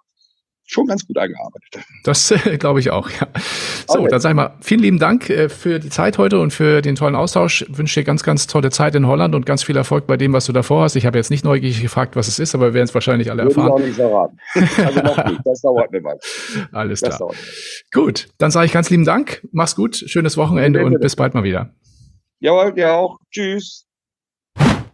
schon 0.66 0.86
ganz 0.86 1.06
gut 1.06 1.18
eingearbeitet. 1.18 1.84
Das 2.04 2.30
äh, 2.30 2.56
glaube 2.58 2.80
ich 2.80 2.90
auch, 2.90 3.10
ja. 3.10 3.28
So, 3.86 3.98
Okay. 4.00 4.08
dann 4.10 4.20
sag 4.20 4.30
ich 4.30 4.36
mal, 4.36 4.56
vielen 4.60 4.80
lieben 4.80 4.98
Dank 4.98 5.28
äh, 5.28 5.48
für 5.48 5.78
die 5.78 5.90
Zeit 5.90 6.16
heute 6.18 6.40
und 6.40 6.52
für 6.52 6.80
den 6.80 6.94
tollen 6.94 7.14
Austausch. 7.14 7.62
Ich 7.68 7.76
wünsche 7.78 8.00
dir 8.00 8.04
ganz, 8.04 8.22
ganz 8.22 8.46
tolle 8.46 8.70
Zeit 8.70 8.94
in 8.94 9.06
Holland 9.06 9.34
und 9.34 9.44
ganz 9.46 9.62
viel 9.62 9.76
Erfolg 9.76 10.06
bei 10.06 10.16
dem, 10.16 10.32
was 10.32 10.46
du 10.46 10.52
davor 10.52 10.82
hast. 10.84 10.96
Ich 10.96 11.04
habe 11.06 11.18
jetzt 11.18 11.30
nicht 11.30 11.44
neugierig 11.44 11.82
gefragt, 11.82 12.16
was 12.16 12.28
es 12.28 12.38
ist, 12.38 12.54
aber 12.54 12.68
wir 12.68 12.74
werden 12.74 12.84
es 12.86 12.94
wahrscheinlich 12.94 13.30
alle 13.30 13.42
Würde 13.44 13.52
ich 13.52 13.58
auch 13.58 13.64
erfahren. 13.64 13.82
nicht 13.84 13.96
verraten. 13.96 14.38
Also 14.86 15.00
noch 15.00 15.24
nicht, 15.30 15.40
das 15.44 15.60
dauert 15.60 15.92
eine 15.92 16.02
Weile. 16.04 16.18
Alles 16.72 17.00
Das 17.00 17.16
klar. 17.16 17.30
Gut, 17.92 18.28
dann 18.38 18.50
sage 18.50 18.66
ich 18.66 18.72
ganz 18.72 18.88
lieben 18.90 19.04
Dank. 19.04 19.46
Mach's 19.52 19.76
gut, 19.76 19.96
schönes 19.96 20.36
Wochenende 20.36 20.84
und 20.84 20.98
bis 21.00 21.14
bald 21.16 21.34
mal 21.34 21.44
wieder. 21.44 21.74
Jawohl, 22.40 22.72
dir 22.72 22.92
auch. 22.94 23.18
Tschüss. 23.30 23.86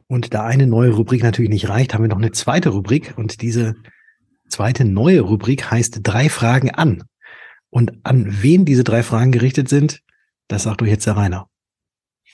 Und 0.09 0.35
da 0.35 0.43
eine 0.45 0.67
neue 0.67 0.91
Rubrik 0.91 1.23
natürlich 1.23 1.51
nicht 1.51 1.69
reicht, 1.69 1.95
haben 1.95 2.03
wir 2.03 2.09
noch 2.09 2.19
eine 2.19 2.33
zweite 2.33 2.71
Rubrik. 2.71 3.15
Und 3.17 3.43
diese 3.43 3.77
zweite 4.51 4.85
neue 4.85 5.21
Rubrik 5.21 5.71
heißt 5.71 6.01
drei 6.03 6.29
Fragen 6.29 6.71
an. 6.71 7.05
Und 7.71 7.93
an 8.03 8.27
wen 8.43 8.65
diese 8.65 8.85
drei 8.85 9.03
Fragen 9.03 9.33
gerichtet 9.33 9.69
sind, 9.69 10.03
das 10.49 10.65
sagt 10.65 10.83
euch 10.83 10.91
jetzt 10.91 11.07
der 11.07 11.17
Rainer. 11.17 11.51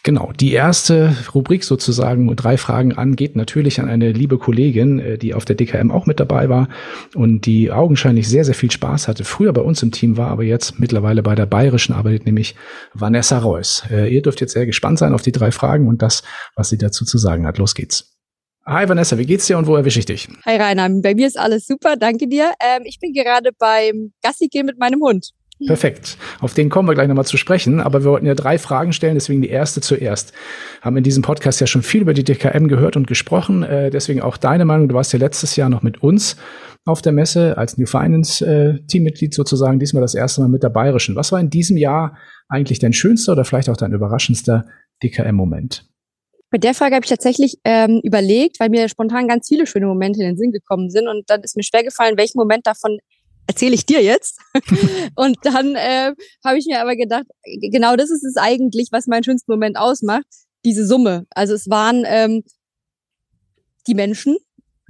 Genau, 0.06 0.30
die 0.38 0.52
erste 0.52 1.16
Rubrik 1.34 1.64
sozusagen, 1.64 2.34
drei 2.36 2.56
Fragen 2.58 2.92
an, 2.92 3.16
geht 3.16 3.34
natürlich 3.34 3.80
an 3.80 3.88
eine 3.88 4.12
liebe 4.12 4.38
Kollegin, 4.38 5.00
äh, 5.00 5.18
die 5.18 5.34
auf 5.34 5.44
der 5.44 5.56
DKM 5.56 5.90
auch 5.90 6.06
mit 6.06 6.20
dabei 6.20 6.48
war 6.48 6.68
und 7.16 7.44
die 7.44 7.72
augenscheinlich 7.72 8.28
sehr, 8.28 8.44
sehr 8.44 8.54
viel 8.54 8.70
Spaß 8.70 9.08
hatte. 9.08 9.24
Früher 9.24 9.52
bei 9.52 9.62
uns 9.62 9.82
im 9.82 9.90
Team 9.90 10.16
war, 10.16 10.28
aber 10.28 10.44
jetzt 10.44 10.78
mittlerweile 10.78 11.24
bei 11.24 11.34
der 11.34 11.46
Bayerischen 11.46 11.92
arbeitet, 11.92 12.24
nämlich 12.24 12.54
Vanessa 12.94 13.38
Reuss. 13.38 13.82
Äh, 13.90 14.14
Ihr 14.14 14.22
dürft 14.22 14.40
jetzt 14.40 14.52
sehr 14.52 14.66
gespannt 14.66 15.00
sein 15.00 15.12
auf 15.12 15.22
die 15.22 15.32
drei 15.32 15.50
Fragen 15.50 15.88
und 15.88 16.02
das, 16.02 16.22
was 16.54 16.68
sie 16.68 16.78
dazu 16.78 17.04
zu 17.04 17.18
sagen 17.18 17.44
hat. 17.44 17.58
Los 17.58 17.74
geht's. 17.74 18.15
Hi 18.68 18.88
Vanessa, 18.88 19.16
wie 19.16 19.26
geht's 19.26 19.46
dir 19.46 19.58
und 19.58 19.68
wo 19.68 19.76
erwische 19.76 20.00
ich 20.00 20.06
dich? 20.06 20.28
Hi 20.44 20.56
Rainer, 20.56 20.88
bei 21.00 21.14
mir 21.14 21.28
ist 21.28 21.38
alles 21.38 21.68
super, 21.68 21.94
danke 21.96 22.26
dir. 22.26 22.50
Ähm, 22.60 22.82
ich 22.84 22.98
bin 22.98 23.12
gerade 23.12 23.50
beim 23.56 24.12
Gassi 24.24 24.48
gehen 24.48 24.66
mit 24.66 24.76
meinem 24.76 25.00
Hund. 25.00 25.30
Perfekt. 25.66 26.18
Auf 26.40 26.52
den 26.52 26.68
kommen 26.68 26.88
wir 26.88 26.94
gleich 26.94 27.06
nochmal 27.06 27.24
zu 27.24 27.36
sprechen, 27.36 27.80
aber 27.80 28.02
wir 28.02 28.10
wollten 28.10 28.26
ja 28.26 28.34
drei 28.34 28.58
Fragen 28.58 28.92
stellen, 28.92 29.14
deswegen 29.14 29.40
die 29.40 29.48
erste 29.48 29.80
zuerst. 29.80 30.32
Haben 30.82 30.96
in 30.96 31.04
diesem 31.04 31.22
Podcast 31.22 31.60
ja 31.60 31.68
schon 31.68 31.82
viel 31.82 32.02
über 32.02 32.12
die 32.12 32.24
DKM 32.24 32.66
gehört 32.66 32.96
und 32.96 33.06
gesprochen, 33.06 33.62
äh, 33.62 33.90
deswegen 33.90 34.20
auch 34.20 34.36
deine 34.36 34.64
Meinung. 34.64 34.88
Du 34.88 34.96
warst 34.96 35.12
ja 35.12 35.20
letztes 35.20 35.54
Jahr 35.54 35.68
noch 35.68 35.82
mit 35.82 36.02
uns 36.02 36.36
auf 36.84 37.02
der 37.02 37.12
Messe 37.12 37.56
als 37.56 37.78
New 37.78 37.86
Finance 37.86 38.44
äh, 38.44 38.84
Teammitglied 38.86 39.32
sozusagen, 39.32 39.78
diesmal 39.78 40.02
das 40.02 40.16
erste 40.16 40.40
Mal 40.40 40.48
mit 40.48 40.64
der 40.64 40.70
Bayerischen. 40.70 41.14
Was 41.14 41.30
war 41.30 41.38
in 41.38 41.50
diesem 41.50 41.76
Jahr 41.76 42.18
eigentlich 42.48 42.80
dein 42.80 42.92
schönster 42.92 43.32
oder 43.32 43.44
vielleicht 43.44 43.70
auch 43.70 43.76
dein 43.76 43.92
überraschendster 43.92 44.66
DKM-Moment? 45.04 45.88
Bei 46.56 46.60
der 46.60 46.72
Frage 46.72 46.94
habe 46.94 47.04
ich 47.04 47.10
tatsächlich 47.10 47.58
ähm, 47.64 48.00
überlegt, 48.02 48.60
weil 48.60 48.70
mir 48.70 48.88
spontan 48.88 49.28
ganz 49.28 49.46
viele 49.46 49.66
schöne 49.66 49.84
Momente 49.84 50.20
in 50.20 50.26
den 50.26 50.38
Sinn 50.38 50.52
gekommen 50.52 50.88
sind 50.88 51.06
und 51.06 51.28
dann 51.28 51.42
ist 51.42 51.54
mir 51.54 51.62
schwer 51.62 51.84
gefallen, 51.84 52.16
welchen 52.16 52.38
Moment 52.38 52.66
davon 52.66 52.98
erzähle 53.46 53.74
ich 53.74 53.84
dir 53.84 54.02
jetzt. 54.02 54.40
und 55.16 55.36
dann 55.42 55.74
äh, 55.74 56.14
habe 56.42 56.56
ich 56.56 56.64
mir 56.64 56.80
aber 56.80 56.96
gedacht, 56.96 57.26
genau 57.60 57.94
das 57.96 58.10
ist 58.10 58.24
es 58.24 58.38
eigentlich, 58.38 58.88
was 58.90 59.06
meinen 59.06 59.22
schönsten 59.22 59.52
Moment 59.52 59.76
ausmacht, 59.76 60.24
diese 60.64 60.86
Summe. 60.86 61.26
Also 61.28 61.52
es 61.52 61.68
waren 61.68 62.04
ähm, 62.06 62.42
die 63.86 63.94
Menschen, 63.94 64.38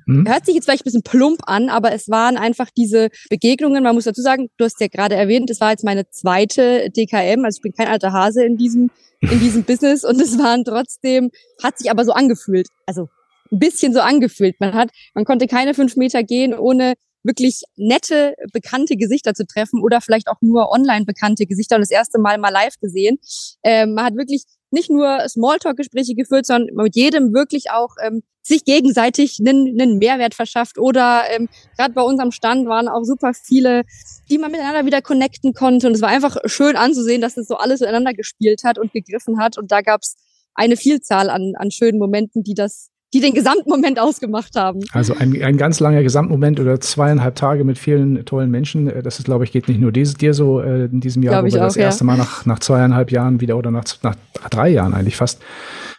Hm? 0.07 0.27
Hört 0.27 0.47
sich 0.47 0.55
jetzt 0.55 0.65
vielleicht 0.65 0.83
ein 0.83 0.85
bisschen 0.85 1.03
plump 1.03 1.41
an, 1.47 1.69
aber 1.69 1.93
es 1.93 2.09
waren 2.09 2.37
einfach 2.37 2.71
diese 2.77 3.09
Begegnungen. 3.29 3.83
Man 3.83 3.95
muss 3.95 4.05
dazu 4.05 4.23
sagen, 4.23 4.49
du 4.57 4.65
hast 4.65 4.81
ja 4.81 4.89
gerade 4.89 5.17
erwähnt, 5.17 5.51
es 5.51 5.61
war 5.61 5.71
jetzt 5.71 5.85
meine 5.85 6.09
zweite 6.11 6.91
DKM, 6.91 7.45
also 7.45 7.59
ich 7.59 7.63
bin 7.63 7.73
kein 7.73 7.89
alter 7.89 8.13
Hase 8.13 8.45
in 8.45 8.57
diesem, 8.57 8.91
in 9.21 9.41
diesem 9.41 9.63
Business 9.67 10.05
und 10.05 10.21
es 10.21 10.39
waren 10.39 10.65
trotzdem, 10.65 11.31
hat 11.63 11.79
sich 11.79 11.91
aber 11.91 12.05
so 12.05 12.13
angefühlt. 12.13 12.69
Also 12.87 13.09
ein 13.51 13.59
bisschen 13.59 13.93
so 13.93 14.01
angefühlt. 14.01 14.57
Man 14.61 14.75
hat, 14.75 14.91
man 15.15 15.25
konnte 15.25 15.47
keine 15.47 15.75
fünf 15.75 15.97
Meter 15.97 16.23
gehen, 16.23 16.55
ohne 16.55 16.95
wirklich 17.27 17.63
nette, 17.77 18.35
bekannte 18.53 18.97
Gesichter 18.97 19.35
zu 19.35 19.47
treffen 19.47 19.83
oder 19.83 20.01
vielleicht 20.01 20.29
auch 20.29 20.41
nur 20.41 20.71
online 20.71 21.05
bekannte 21.05 21.47
Gesichter 21.47 21.77
und 21.77 21.83
das 21.83 21.91
erste 21.91 22.21
Mal 22.21 22.39
mal 22.39 22.51
live 22.51 22.79
gesehen. 22.81 23.19
Ähm, 23.65 23.95
man 23.95 24.05
hat 24.05 24.17
wirklich 24.17 24.45
nicht 24.71 24.91
nur 24.91 25.21
Smalltalk-Gespräche 25.29 26.15
geführt, 26.15 26.47
sondern 26.47 26.75
mit 26.75 26.97
jedem 26.97 27.33
wirklich 27.33 27.71
auch 27.71 27.95
ähm, 28.05 28.23
sich 28.43 28.65
gegenseitig 28.65 29.39
einen, 29.41 29.81
einen 29.81 29.99
Mehrwert 29.99 30.35
verschafft. 30.35 30.79
Oder 30.79 31.25
ähm, 31.31 31.49
gerade 31.77 31.95
bei 31.95 32.03
unserem 32.03 32.31
Stand 32.31 32.69
waren 32.69 32.89
auch 32.89 33.03
super 33.03 33.33
viele, 33.35 33.83
die 34.31 34.39
man 34.39 34.51
miteinander 34.51 34.87
wieder 34.87 35.03
connecten 35.03 35.53
konnte. 35.53 35.87
Und 35.87 35.95
es 35.95 36.03
war 36.03 36.09
einfach 36.09 36.37
schön 36.47 36.77
anzusehen, 36.77 37.21
dass 37.21 37.37
es 37.37 37.49
so 37.49 37.57
alles 37.57 37.81
ineinander 37.81 38.13
gespielt 38.13 38.63
hat 38.65 38.79
und 38.79 38.93
gegriffen 38.93 39.39
hat. 39.39 39.59
Und 39.59 39.73
da 39.73 39.81
gab 39.81 40.03
es 40.03 40.17
eine 40.55 40.77
Vielzahl 40.77 41.29
an, 41.29 41.55
an 41.57 41.71
schönen 41.71 41.99
Momenten, 41.99 42.43
die 42.43 42.55
das 42.55 42.91
die 43.15 43.21
den 43.21 43.35
Gesamtmoment 43.35 43.99
ausgemacht 43.99 44.57
haben. 44.57 44.81
Also 44.93 45.15
ein, 45.15 45.43
ein 45.43 45.57
ganz 45.57 45.81
langer 45.81 46.03
Gesamtmoment 46.03 46.61
oder 46.61 46.81
zweieinhalb 46.81 47.37
Tage 47.37 47.65
mit 47.65 47.79
vielen 47.79 48.25
tollen 48.25 48.51
Menschen. 48.51 48.89
Äh, 48.89 49.03
Das 49.03 49.19
ist, 49.19 49.25
glaube 49.25 49.45
ich, 49.45 49.53
geht 49.53 49.69
nicht 49.69 49.81
nur 49.81 49.93
dir, 49.93 50.05
dir 50.05 50.35
so 50.35 50.61
äh, 50.61 50.87
in 50.87 51.01
diesem 51.01 51.23
Jahr, 51.23 51.43
wo 51.43 51.47
wir 51.47 51.59
das 51.61 51.77
ja. 51.77 51.85
erste 51.85 52.05
Mal 52.05 52.17
nach, 52.17 52.45
nach 52.47 52.59
zweieinhalb 52.59 53.11
Jahren 53.13 53.41
wieder 53.41 53.57
oder 53.57 53.71
nach, 53.71 53.85
nach 54.03 54.17
drei 54.51 54.69
Jahren 54.71 54.95
eigentlich 54.95 55.17
fast 55.17 55.41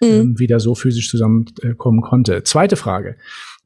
Mhm. 0.01 0.07
ähm, 0.07 0.39
wieder 0.39 0.59
so 0.59 0.75
physisch 0.75 1.09
zusammenkommen 1.09 2.01
konnte. 2.01 2.43
Zweite 2.43 2.75
Frage. 2.75 3.15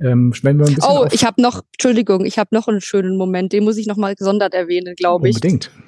Ähm, 0.02 0.34
wenn 0.42 0.58
wir 0.58 0.66
ein 0.66 0.76
bisschen 0.76 0.92
Oh, 0.92 1.08
ich 1.12 1.24
habe 1.26 1.42
noch, 1.42 1.62
Entschuldigung, 1.74 2.26
ich 2.26 2.40
habe 2.40 2.50
noch 2.56 2.68
einen 2.68 2.82
schönen 2.82 3.18
Moment, 3.18 3.54
den 3.54 3.64
muss 3.64 3.78
ich 3.78 3.86
noch 3.86 3.98
mal 3.98 4.16
gesondert 4.16 4.54
erwähnen, 4.54 4.96
glaube 4.96 5.30
ich. 5.30 5.36
unbedingt. 5.36 5.72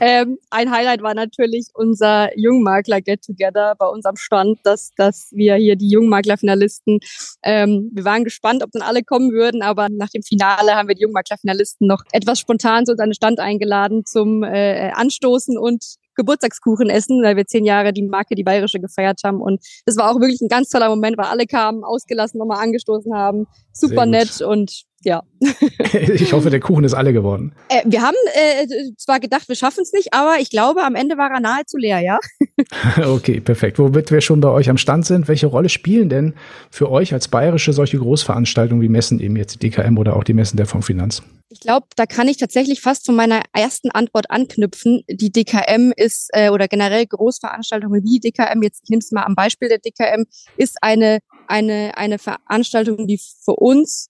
Ähm, 0.00 0.38
ein 0.50 0.70
Highlight 0.70 1.02
war 1.02 1.14
natürlich 1.14 1.66
unser 1.74 2.36
Jungmakler 2.38 3.00
Get 3.00 3.22
Together 3.24 3.74
bei 3.76 3.86
unserem 3.86 4.16
Stand, 4.16 4.60
dass, 4.62 4.90
dass 4.96 5.30
wir 5.32 5.56
hier 5.56 5.74
die 5.74 5.88
Jungmakler-Finalisten, 5.90 7.00
ähm, 7.42 7.90
wir 7.92 8.04
waren 8.04 8.24
gespannt, 8.24 8.62
ob 8.62 8.70
dann 8.70 8.82
alle 8.82 9.02
kommen 9.02 9.32
würden, 9.32 9.62
aber 9.62 9.88
nach 9.88 10.10
dem 10.10 10.22
Finale 10.22 10.74
haben 10.74 10.88
wir 10.88 10.94
die 10.94 11.02
Jungmakler-Finalisten 11.02 11.86
noch 11.86 12.02
etwas 12.12 12.38
spontan 12.38 12.86
zu 12.86 12.92
unserem 12.92 13.12
Stand 13.12 13.40
eingeladen 13.40 14.04
zum 14.06 14.44
äh, 14.44 14.90
Anstoßen 14.94 15.58
und 15.58 15.96
Geburtstagskuchen 16.14 16.90
essen, 16.90 17.22
weil 17.22 17.36
wir 17.36 17.46
zehn 17.46 17.64
Jahre 17.64 17.92
die 17.92 18.02
Marke 18.02 18.34
Die 18.34 18.44
Bayerische 18.44 18.80
gefeiert 18.80 19.20
haben. 19.24 19.40
Und 19.40 19.64
das 19.86 19.96
war 19.96 20.10
auch 20.10 20.20
wirklich 20.20 20.40
ein 20.40 20.48
ganz 20.48 20.68
toller 20.68 20.88
Moment, 20.88 21.16
weil 21.18 21.26
alle 21.26 21.46
kamen, 21.46 21.84
ausgelassen, 21.84 22.38
nochmal 22.38 22.62
angestoßen 22.62 23.14
haben. 23.14 23.46
Super 23.72 24.06
nett 24.06 24.40
und 24.40 24.84
ja. 25.04 25.22
ich 25.92 26.32
hoffe, 26.32 26.50
der 26.50 26.60
Kuchen 26.60 26.84
ist 26.84 26.94
alle 26.94 27.12
geworden. 27.12 27.52
Äh, 27.68 27.82
wir 27.84 28.02
haben 28.02 28.16
äh, 28.34 28.66
zwar 28.96 29.20
gedacht, 29.20 29.48
wir 29.48 29.56
schaffen 29.56 29.82
es 29.82 29.92
nicht, 29.92 30.14
aber 30.14 30.36
ich 30.40 30.50
glaube, 30.50 30.82
am 30.82 30.94
Ende 30.94 31.16
war 31.16 31.30
er 31.30 31.40
nahezu 31.40 31.76
leer, 31.76 32.00
ja. 32.00 32.18
okay, 33.06 33.40
perfekt. 33.40 33.78
Womit 33.78 34.10
wir 34.10 34.20
schon 34.20 34.40
bei 34.40 34.48
euch 34.48 34.70
am 34.70 34.78
Stand 34.78 35.06
sind, 35.06 35.28
welche 35.28 35.46
Rolle 35.46 35.68
spielen 35.68 36.08
denn 36.08 36.34
für 36.70 36.90
euch 36.90 37.12
als 37.12 37.28
Bayerische 37.28 37.72
solche 37.72 37.98
Großveranstaltungen 37.98 38.82
wie 38.82 38.88
Messen 38.88 39.20
eben 39.20 39.36
jetzt 39.36 39.54
die 39.54 39.70
DKM 39.70 39.98
oder 39.98 40.16
auch 40.16 40.24
die 40.24 40.34
Messen 40.34 40.56
der 40.56 40.66
Fondsfinanz? 40.66 41.22
Ich 41.52 41.60
glaube, 41.60 41.86
da 41.96 42.06
kann 42.06 42.28
ich 42.28 42.38
tatsächlich 42.38 42.80
fast 42.80 43.04
von 43.04 43.14
meiner 43.14 43.42
ersten 43.52 43.90
Antwort 43.90 44.30
anknüpfen. 44.30 45.02
Die 45.08 45.30
DKM 45.30 45.92
ist 45.94 46.30
äh, 46.32 46.48
oder 46.48 46.66
generell 46.66 47.06
Großveranstaltungen 47.06 48.02
wie 48.02 48.18
die 48.18 48.30
DKM, 48.30 48.62
jetzt 48.62 48.84
ich 48.84 48.88
nehme 48.88 49.00
es 49.00 49.12
mal 49.12 49.24
am 49.24 49.34
Beispiel 49.34 49.68
der 49.68 49.78
DKM, 49.78 50.24
ist 50.56 50.78
eine, 50.80 51.18
eine, 51.48 51.92
eine 51.96 52.18
Veranstaltung, 52.18 53.06
die 53.06 53.20
für 53.44 53.56
uns 53.56 54.08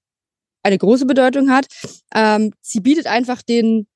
eine 0.63 0.79
große 0.79 1.07
Bedeutung 1.07 1.51
hat. 1.51 1.67
Ähm, 2.15 2.53
sie 2.61 2.81
bietet 2.81 3.07
einfach 3.07 3.43
den, 3.43 3.87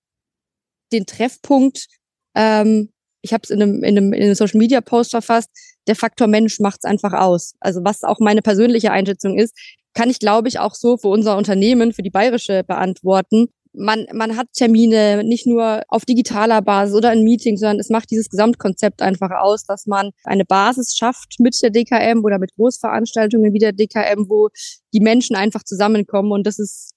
den 0.93 1.07
Treffpunkt, 1.07 1.87
ähm, 2.35 2.91
ich 3.23 3.33
habe 3.33 3.43
es 3.43 3.51
in 3.51 3.61
einem, 3.61 3.83
in, 3.83 3.99
einem, 3.99 4.13
in 4.13 4.23
einem 4.23 4.35
Social 4.35 4.59
Media 4.59 4.81
Post 4.81 5.11
verfasst, 5.11 5.51
der 5.89 5.97
Faktor 5.97 6.29
Mensch 6.29 6.61
macht 6.61 6.81
es 6.83 6.89
einfach 6.89 7.13
aus. 7.13 7.55
Also 7.61 7.83
was 7.85 8.05
auch 8.05 8.21
meine 8.21 8.41
persönliche 8.41 8.93
Einschätzung 8.93 9.37
ist, 9.37 9.57
kann 9.95 10.11
ich, 10.11 10.19
glaube 10.19 10.49
ich, 10.49 10.59
auch 10.59 10.75
so 10.75 10.97
für 10.97 11.09
unser 11.09 11.37
Unternehmen, 11.37 11.93
für 11.93 12.03
die 12.03 12.11
Bayerische 12.11 12.63
beantworten 12.63 13.49
man, 13.77 14.07
man 14.13 14.37
hat 14.37 14.49
Termine 14.55 15.23
nicht 15.25 15.47
nur 15.47 15.83
auf 15.89 16.05
digitaler 16.05 16.63
Basis 16.63 16.95
oder 16.95 17.13
in 17.13 17.23
Meetings, 17.23 17.61
sondern 17.61 17.79
es 17.79 17.91
macht 17.91 18.11
dieses 18.11 18.29
Gesamtkonzept 18.29 19.03
einfach 19.03 19.31
aus, 19.31 19.65
dass 19.65 19.87
man 19.87 20.11
eine 20.25 20.45
Basis 20.45 20.97
schafft 20.97 21.37
mit 21.39 21.61
der 21.63 21.71
DKM 21.71 22.25
oder 22.25 22.39
mit 22.39 22.55
Großveranstaltungen 22.55 23.53
wie 23.53 23.59
der 23.59 23.73
DKM, 23.73 24.29
wo 24.29 24.49
die 24.93 25.01
Menschen 25.01 25.37
einfach 25.37 25.63
zusammenkommen. 25.63 26.33
Und 26.33 26.47
das 26.47 26.59
ist, 26.59 26.93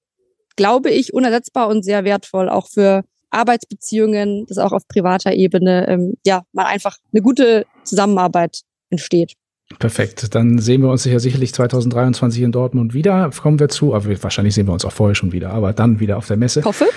glaube 0.55 0.89
ich, 0.89 1.13
unersetzbar 1.13 1.67
und 1.67 1.83
sehr 1.83 2.03
wertvoll, 2.03 2.49
auch 2.49 2.67
für 2.67 3.03
Arbeitsbeziehungen, 3.29 4.45
dass 4.47 4.57
auch 4.57 4.71
auf 4.71 4.87
privater 4.87 5.33
Ebene, 5.33 5.87
ähm, 5.87 6.13
ja, 6.25 6.43
mal 6.51 6.65
einfach 6.65 6.97
eine 7.13 7.21
gute 7.21 7.65
Zusammenarbeit 7.83 8.61
entsteht. 8.89 9.33
Perfekt. 9.77 10.33
Dann 10.33 10.57
sehen 10.57 10.81
wir 10.81 10.89
uns 10.89 11.05
ja 11.05 11.19
sicherlich 11.19 11.53
2023 11.53 12.41
in 12.41 12.51
Dortmund 12.51 12.95
wieder. 12.95 13.29
Kommen 13.39 13.59
wir 13.59 13.69
zu, 13.69 13.93
aber 13.93 14.05
wahrscheinlich 14.23 14.55
sehen 14.55 14.67
wir 14.67 14.73
uns 14.73 14.83
auch 14.83 14.91
vorher 14.91 15.13
schon 15.13 15.31
wieder, 15.31 15.51
aber 15.51 15.73
dann 15.73 15.99
wieder 15.99 16.17
auf 16.17 16.25
der 16.25 16.37
Messe. 16.37 16.63
Hoffe. 16.65 16.87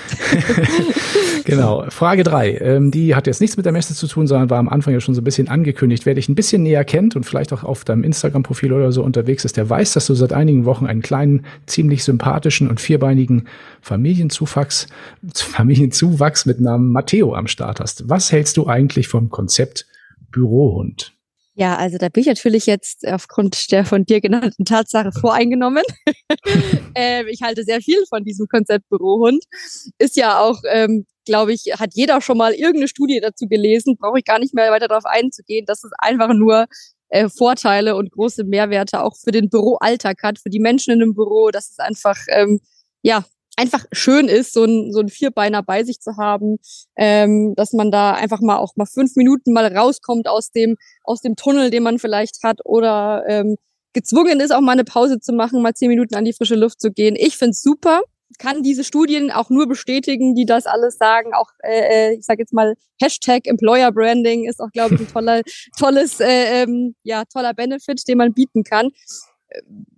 genau. 1.45 1.85
Frage 1.91 2.25
drei. 2.25 2.57
Ähm, 2.57 2.91
die 2.91 3.15
hat 3.15 3.27
jetzt 3.27 3.43
nichts 3.43 3.59
mit 3.59 3.67
der 3.67 3.73
Messe 3.73 3.95
zu 3.95 4.07
tun, 4.07 4.27
sondern 4.27 4.49
war 4.49 4.59
am 4.59 4.71
Anfang 4.71 4.95
ja 4.95 5.01
schon 5.01 5.15
so 5.15 5.21
ein 5.21 5.25
bisschen 5.25 5.49
angekündigt. 5.49 6.07
Wer 6.07 6.15
dich 6.15 6.31
ein 6.31 6.35
bisschen 6.35 6.63
näher 6.63 6.85
kennt 6.85 7.15
und 7.15 7.25
vielleicht 7.25 7.53
auch 7.53 7.63
auf 7.63 7.85
deinem 7.85 8.05
Instagram-Profil 8.05 8.73
oder 8.73 8.91
so 8.91 9.03
unterwegs 9.03 9.45
ist, 9.45 9.59
der 9.59 9.69
weiß, 9.69 9.93
dass 9.93 10.07
du 10.07 10.15
seit 10.15 10.33
einigen 10.33 10.65
Wochen 10.65 10.87
einen 10.87 11.03
kleinen, 11.03 11.45
ziemlich 11.67 12.03
sympathischen 12.03 12.69
und 12.71 12.81
vierbeinigen 12.81 13.49
Familienzuwachs, 13.83 14.87
Familienzuwachs 15.35 16.47
mit 16.47 16.61
Namen 16.61 16.91
Matteo 16.91 17.35
am 17.35 17.49
Start 17.49 17.81
hast. 17.81 18.09
Was 18.09 18.33
hältst 18.33 18.57
du 18.57 18.67
eigentlich 18.67 19.09
vom 19.09 19.29
Konzept 19.29 19.87
Bürohund? 20.31 21.13
Ja, 21.55 21.77
also 21.77 21.99
da 21.99 22.09
bin 22.09 22.23
ich 22.23 22.27
natürlich 22.29 22.65
jetzt 22.65 23.07
aufgrund 23.07 23.71
der 23.73 23.85
von 23.85 24.07
dir 24.07 24.23
genannten 24.23 24.65
Tatsache 24.65 25.13
voreingenommen. 25.13 25.83
ähm, 26.95 27.27
ich 27.29 27.43
halte 27.43 27.63
sehr 27.65 27.83
viel 27.83 28.03
von 28.09 28.25
diesem 28.25 28.47
Konzept 28.49 28.89
Bürohund. 28.89 29.45
Ist 29.99 30.17
ja 30.17 30.41
auch, 30.41 30.61
ähm, 30.71 31.07
glaube 31.27 31.53
ich, 31.53 31.75
hat 31.79 31.91
jeder 31.93 32.23
schon 32.23 32.39
mal 32.39 32.53
irgendeine 32.55 32.89
Studie 32.89 33.21
dazu 33.21 33.49
gelesen. 33.49 33.99
Brauche 33.99 34.19
ich 34.19 34.25
gar 34.25 34.39
nicht 34.39 34.55
mehr 34.55 34.71
weiter 34.71 34.89
darauf 34.89 35.05
einzugehen. 35.05 35.67
dass 35.67 35.85
es 35.85 35.91
einfach 35.99 36.33
nur 36.33 36.67
äh, 37.11 37.29
Vorteile 37.29 37.97
und 37.97 38.11
große 38.13 38.45
Mehrwerte 38.45 39.03
auch 39.03 39.17
für 39.17 39.31
den 39.31 39.51
Büroalltag 39.51 40.23
hat, 40.23 40.39
für 40.39 40.51
die 40.51 40.61
Menschen 40.61 40.93
in 40.93 41.01
dem 41.01 41.15
Büro. 41.15 41.51
Das 41.51 41.69
ist 41.69 41.81
einfach, 41.81 42.17
ähm, 42.29 42.61
ja, 43.03 43.27
einfach 43.57 43.85
schön 43.93 44.29
ist, 44.29 44.55
so 44.55 44.65
ein, 44.65 44.93
so 44.93 45.01
ein 45.01 45.09
Vierbeiner 45.09 45.63
bei 45.63 45.85
sich 45.85 46.01
zu 46.01 46.17
haben, 46.17 46.59
ähm, 46.97 47.55
dass 47.57 47.73
man 47.73 47.91
da 47.91 48.13
einfach 48.13 48.41
mal 48.41 48.57
auch 48.57 48.77
mal 48.77 48.87
fünf 48.87 49.17
Minuten 49.17 49.53
mal 49.53 49.67
rauskommt 49.67 50.29
aus 50.29 50.51
dem, 50.51 50.77
aus 51.05 51.21
dem 51.21 51.37
Tunnel, 51.37 51.71
den 51.71 51.83
man 51.83 51.99
vielleicht 51.99 52.43
hat 52.43 52.61
oder 52.65 53.25
ähm, 53.29 53.57
gezwungen 53.93 54.41
ist, 54.41 54.53
auch 54.53 54.61
mal 54.61 54.73
eine 54.73 54.85
Pause 54.85 55.21
zu 55.21 55.33
machen, 55.33 55.61
mal 55.61 55.75
zehn 55.75 55.89
Minuten 55.89 56.15
an 56.15 56.25
die 56.25 56.33
frische 56.33 56.55
Luft 56.55 56.81
zu 56.81 56.91
gehen. 56.91 57.15
Ich 57.17 57.37
find's 57.37 57.61
super, 57.61 58.03
kann 58.39 58.63
diese 58.63 58.85
Studien 58.85 59.31
auch 59.31 59.51
nur 59.51 59.69
bestätigen, 59.69 60.35
die 60.35 60.47
das 60.47 60.65
alles 60.65 60.97
sagen. 60.97 61.35
Auch, 61.35 61.51
äh, 61.63 62.11
äh 62.11 62.15
ich 62.15 62.25
sage 62.25 62.41
jetzt 62.41 62.55
mal, 62.55 62.75
Hashtag 63.01 63.47
Employer 63.47 63.93
Branding 63.93 64.49
ist 64.49 64.61
auch, 64.61 64.71
glaube 64.73 64.95
ich, 64.95 65.03
ein 65.03 65.09
toller, 65.09 65.43
tolles, 65.79 66.21
äh, 66.21 66.63
ähm, 66.63 66.95
ja, 67.03 67.25
toller 67.27 67.53
Benefit, 67.53 68.09
den 68.09 68.17
man 68.17 68.33
bieten 68.33 68.65
kann 68.65 68.89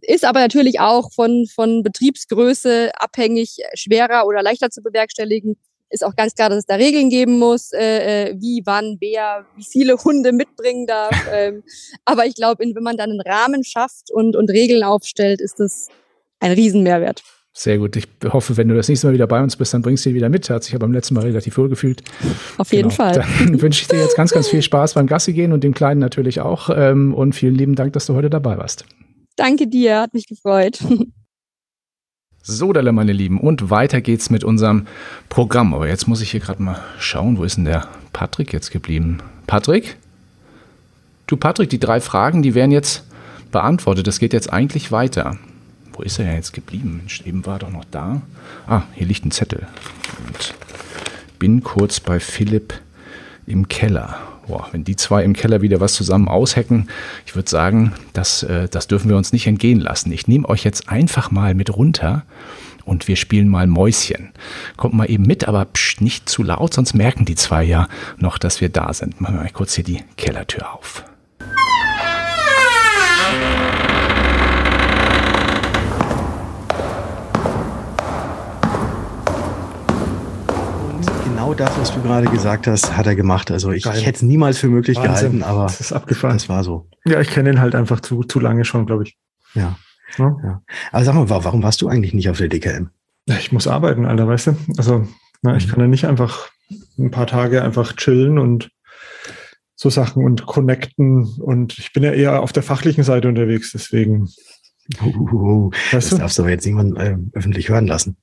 ist 0.00 0.24
aber 0.24 0.40
natürlich 0.40 0.80
auch 0.80 1.12
von, 1.12 1.46
von 1.46 1.82
Betriebsgröße 1.82 2.90
abhängig, 2.94 3.58
schwerer 3.74 4.26
oder 4.26 4.42
leichter 4.42 4.70
zu 4.70 4.82
bewerkstelligen. 4.82 5.56
Ist 5.90 6.04
auch 6.04 6.16
ganz 6.16 6.34
klar, 6.34 6.48
dass 6.48 6.58
es 6.58 6.66
da 6.66 6.74
Regeln 6.74 7.08
geben 7.08 7.38
muss, 7.38 7.72
äh, 7.72 8.30
äh 8.30 8.34
wie, 8.40 8.62
wann, 8.64 8.96
wer, 9.00 9.46
wie 9.56 9.64
viele 9.64 9.96
Hunde 9.96 10.32
mitbringen 10.32 10.86
darf. 10.86 11.14
Ähm, 11.32 11.62
aber 12.04 12.26
ich 12.26 12.34
glaube, 12.34 12.64
wenn 12.64 12.82
man 12.82 12.96
dann 12.96 13.10
einen 13.10 13.20
Rahmen 13.20 13.64
schafft 13.64 14.10
und, 14.10 14.36
und 14.36 14.50
Regeln 14.50 14.84
aufstellt, 14.84 15.40
ist 15.40 15.58
das 15.58 15.88
ein 16.38 16.52
Riesenmehrwert. 16.52 17.22
Sehr 17.56 17.78
gut. 17.78 17.94
Ich 17.94 18.08
hoffe, 18.24 18.56
wenn 18.56 18.68
du 18.68 18.74
das 18.74 18.88
nächste 18.88 19.06
Mal 19.06 19.14
wieder 19.14 19.28
bei 19.28 19.40
uns 19.40 19.54
bist, 19.54 19.72
dann 19.72 19.82
bringst 19.82 20.04
du 20.04 20.10
ihn 20.10 20.16
wieder 20.16 20.28
mit. 20.28 20.50
Hat 20.50 20.64
sich 20.64 20.72
ja 20.72 20.78
beim 20.80 20.92
letzten 20.92 21.14
Mal 21.14 21.22
relativ 21.22 21.56
wohl 21.56 21.68
gefühlt. 21.68 22.02
Auf 22.58 22.72
jeden 22.72 22.88
genau. 22.88 22.96
Fall. 22.96 23.14
Dann 23.14 23.62
wünsche 23.62 23.82
ich 23.82 23.88
dir 23.88 24.00
jetzt 24.00 24.16
ganz, 24.16 24.32
ganz 24.32 24.48
viel 24.48 24.60
Spaß 24.60 24.94
beim 24.94 25.06
Gassi 25.06 25.32
gehen 25.32 25.52
und 25.52 25.62
dem 25.62 25.72
Kleinen 25.72 26.00
natürlich 26.00 26.40
auch. 26.40 26.68
Ähm, 26.70 27.14
und 27.14 27.34
vielen 27.34 27.54
lieben 27.54 27.76
Dank, 27.76 27.92
dass 27.92 28.06
du 28.06 28.14
heute 28.14 28.28
dabei 28.28 28.58
warst. 28.58 28.84
Danke 29.36 29.66
dir, 29.66 30.00
hat 30.00 30.14
mich 30.14 30.26
gefreut. 30.26 30.78
So, 32.46 32.74
Dalle, 32.74 32.92
meine 32.92 33.14
Lieben, 33.14 33.40
und 33.40 33.70
weiter 33.70 34.02
geht's 34.02 34.28
mit 34.28 34.44
unserem 34.44 34.86
Programm. 35.30 35.72
Aber 35.72 35.88
jetzt 35.88 36.06
muss 36.06 36.20
ich 36.20 36.30
hier 36.30 36.40
gerade 36.40 36.62
mal 36.62 36.78
schauen, 36.98 37.38
wo 37.38 37.44
ist 37.44 37.56
denn 37.56 37.64
der 37.64 37.88
Patrick 38.12 38.52
jetzt 38.52 38.70
geblieben? 38.70 39.22
Patrick? 39.46 39.96
Du, 41.26 41.38
Patrick, 41.38 41.70
die 41.70 41.80
drei 41.80 42.02
Fragen, 42.02 42.42
die 42.42 42.54
werden 42.54 42.70
jetzt 42.70 43.04
beantwortet. 43.50 44.06
Das 44.06 44.18
geht 44.18 44.34
jetzt 44.34 44.52
eigentlich 44.52 44.92
weiter. 44.92 45.38
Wo 45.94 46.02
ist 46.02 46.18
er 46.18 46.34
jetzt 46.34 46.52
geblieben? 46.52 46.98
Mensch, 46.98 47.22
eben 47.22 47.46
war 47.46 47.54
er 47.54 47.60
doch 47.60 47.70
noch 47.70 47.86
da. 47.90 48.20
Ah, 48.66 48.82
hier 48.92 49.06
liegt 49.06 49.24
ein 49.24 49.30
Zettel. 49.30 49.66
Und 50.26 50.54
bin 51.38 51.62
kurz 51.62 51.98
bei 51.98 52.20
Philipp 52.20 52.74
im 53.46 53.68
Keller 53.68 54.18
boah, 54.46 54.68
wenn 54.72 54.84
die 54.84 54.96
zwei 54.96 55.24
im 55.24 55.34
Keller 55.34 55.62
wieder 55.62 55.80
was 55.80 55.94
zusammen 55.94 56.28
aushacken, 56.28 56.88
ich 57.26 57.34
würde 57.34 57.50
sagen, 57.50 57.92
das, 58.12 58.42
äh, 58.42 58.68
das 58.68 58.88
dürfen 58.88 59.08
wir 59.08 59.16
uns 59.16 59.32
nicht 59.32 59.46
entgehen 59.46 59.80
lassen. 59.80 60.12
Ich 60.12 60.28
nehme 60.28 60.48
euch 60.48 60.64
jetzt 60.64 60.88
einfach 60.88 61.30
mal 61.30 61.54
mit 61.54 61.74
runter 61.76 62.24
und 62.84 63.08
wir 63.08 63.16
spielen 63.16 63.48
mal 63.48 63.66
Mäuschen. 63.66 64.32
Kommt 64.76 64.94
mal 64.94 65.10
eben 65.10 65.24
mit, 65.26 65.48
aber 65.48 65.64
psch, 65.64 66.00
nicht 66.00 66.28
zu 66.28 66.42
laut, 66.42 66.74
sonst 66.74 66.94
merken 66.94 67.24
die 67.24 67.34
zwei 67.34 67.64
ja 67.64 67.88
noch, 68.18 68.38
dass 68.38 68.60
wir 68.60 68.68
da 68.68 68.92
sind. 68.92 69.20
Machen 69.20 69.36
wir 69.36 69.42
mal 69.42 69.50
kurz 69.50 69.74
hier 69.74 69.84
die 69.84 70.02
Kellertür 70.16 70.72
auf. 70.74 71.04
Genau 81.56 81.68
das, 81.68 81.78
was 81.78 81.94
du 81.94 82.02
gerade 82.02 82.26
gesagt 82.26 82.66
hast, 82.66 82.96
hat 82.96 83.06
er 83.06 83.14
gemacht. 83.14 83.50
Also 83.50 83.70
ich, 83.72 83.86
ich 83.86 84.06
hätte 84.06 84.16
es 84.16 84.22
niemals 84.22 84.58
für 84.58 84.68
möglich 84.68 84.96
Wahnsinn. 84.96 85.12
gehalten, 85.12 85.42
aber 85.42 85.64
das 85.64 85.80
ist 85.80 85.92
abgefahren. 85.92 86.36
Das 86.36 86.48
war 86.48 86.64
so. 86.64 86.88
Ja, 87.04 87.20
ich 87.20 87.30
kenne 87.30 87.50
ihn 87.50 87.60
halt 87.60 87.74
einfach 87.74 88.00
zu, 88.00 88.24
zu 88.24 88.40
lange 88.40 88.64
schon, 88.64 88.86
glaube 88.86 89.04
ich. 89.04 89.16
Ja. 89.54 89.76
ja. 90.18 90.36
ja. 90.42 90.62
Aber 90.90 91.04
sag 91.04 91.14
mal, 91.14 91.28
warum 91.28 91.62
warst 91.62 91.80
du 91.82 91.88
eigentlich 91.88 92.14
nicht 92.14 92.28
auf 92.28 92.38
der 92.38 92.48
DKM? 92.48 92.88
Ich 93.26 93.52
muss 93.52 93.66
arbeiten, 93.66 94.04
Alter, 94.04 94.28
weißt 94.28 94.48
du? 94.48 94.56
Also, 94.76 95.06
na, 95.42 95.56
ich 95.56 95.66
mhm. 95.66 95.70
kann 95.70 95.80
ja 95.80 95.86
nicht 95.86 96.06
einfach 96.06 96.48
ein 96.98 97.10
paar 97.10 97.26
Tage 97.26 97.62
einfach 97.62 97.94
chillen 97.94 98.38
und 98.38 98.70
so 99.76 99.90
Sachen 99.90 100.24
und 100.24 100.46
connecten. 100.46 101.24
Und 101.40 101.78
ich 101.78 101.92
bin 101.92 102.02
ja 102.02 102.12
eher 102.12 102.42
auf 102.42 102.52
der 102.52 102.62
fachlichen 102.62 103.04
Seite 103.04 103.28
unterwegs, 103.28 103.70
deswegen. 103.72 104.28
Uh, 105.02 105.70
weißt 105.70 105.92
das 105.92 106.10
du? 106.10 106.18
darfst 106.18 106.38
du 106.38 106.42
aber 106.42 106.50
jetzt 106.50 106.66
niemand 106.66 106.98
äh, 106.98 107.16
öffentlich 107.32 107.68
hören 107.70 107.86
lassen. 107.86 108.16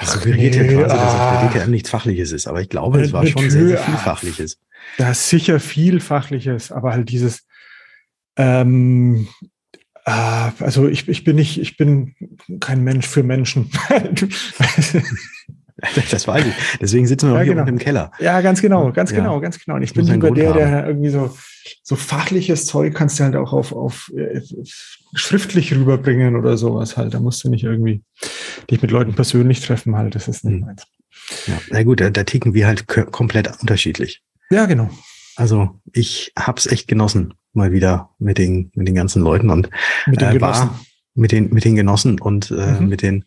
Das 0.00 0.12
suggeriert 0.12 0.54
nee, 0.54 0.72
ja 0.72 0.82
quasi, 0.82 0.94
dass 0.94 1.14
ah. 1.14 1.48
der 1.52 1.60
DKM 1.60 1.70
nichts 1.70 1.90
Fachliches 1.90 2.32
ist, 2.32 2.46
aber 2.46 2.60
ich 2.60 2.68
glaube, 2.68 3.00
es 3.00 3.12
war 3.12 3.26
schon 3.26 3.50
sehr, 3.50 3.68
sehr 3.68 3.78
viel 3.78 3.96
Fachliches. 3.96 4.58
Da 4.98 5.10
ist 5.10 5.28
sicher 5.28 5.58
viel 5.60 6.00
Fachliches, 6.00 6.70
aber 6.70 6.92
halt 6.92 7.08
dieses, 7.08 7.46
ähm, 8.36 9.28
äh, 10.04 10.10
also 10.60 10.88
ich, 10.88 11.08
ich 11.08 11.24
bin 11.24 11.36
nicht, 11.36 11.60
ich 11.60 11.76
bin 11.76 12.14
kein 12.60 12.84
Mensch 12.84 13.06
für 13.06 13.22
Menschen. 13.22 13.70
das 16.10 16.28
weiß 16.28 16.46
ich. 16.46 16.54
Deswegen 16.80 17.06
sitzen 17.06 17.30
wir 17.30 17.38
ja, 17.38 17.42
hier 17.42 17.52
genau. 17.54 17.62
unten 17.62 17.74
im 17.74 17.78
Keller. 17.78 18.12
Ja, 18.20 18.40
ganz 18.42 18.60
genau, 18.62 18.92
ganz 18.92 19.10
ja. 19.10 19.18
genau, 19.18 19.40
ganz 19.40 19.58
genau. 19.58 19.76
Und 19.76 19.82
ich 19.82 19.92
bin 19.92 20.06
lieber 20.06 20.30
der, 20.30 20.52
der 20.52 20.86
irgendwie 20.86 21.10
so, 21.10 21.34
so 21.82 21.96
fachliches 21.96 22.66
Zeug 22.66 22.94
kannst 22.94 23.18
du 23.18 23.24
halt 23.24 23.36
auch 23.36 23.52
auf, 23.52 23.72
auf 23.72 24.10
äh, 24.16 24.40
schriftlich 25.14 25.74
rüberbringen 25.74 26.36
oder 26.36 26.56
sowas 26.56 26.96
halt. 26.96 27.14
Da 27.14 27.20
musst 27.20 27.44
du 27.44 27.50
nicht 27.50 27.64
irgendwie 27.64 28.02
dich 28.70 28.82
mit 28.82 28.90
Leuten 28.90 29.14
persönlich 29.14 29.60
treffen 29.60 29.96
halt. 29.96 30.14
Das 30.14 30.28
ist 30.28 30.44
nicht 30.44 30.60
mhm. 30.60 30.66
meins. 30.66 30.84
Ja, 31.46 31.58
na 31.70 31.82
gut, 31.82 32.00
da, 32.00 32.10
da 32.10 32.24
ticken 32.24 32.54
wir 32.54 32.66
halt 32.66 32.86
komplett 32.86 33.50
unterschiedlich. 33.60 34.22
Ja, 34.50 34.66
genau. 34.66 34.90
Also 35.36 35.80
ich 35.92 36.32
hab's 36.38 36.66
echt 36.66 36.86
genossen, 36.88 37.34
mal 37.52 37.72
wieder 37.72 38.10
mit 38.18 38.38
den, 38.38 38.70
mit 38.74 38.86
den 38.88 38.94
ganzen 38.94 39.22
Leuten 39.22 39.50
und 39.50 39.70
Mit 40.06 40.20
den 40.20 40.28
äh, 40.28 40.32
Genossen. 40.34 40.68
war 40.68 40.80
mit 41.14 41.32
den, 41.32 41.50
mit 41.50 41.64
den 41.64 41.76
Genossen 41.76 42.20
und 42.20 42.50
äh, 42.50 42.80
Mhm. 42.80 42.88
mit 42.88 43.02
den 43.02 43.24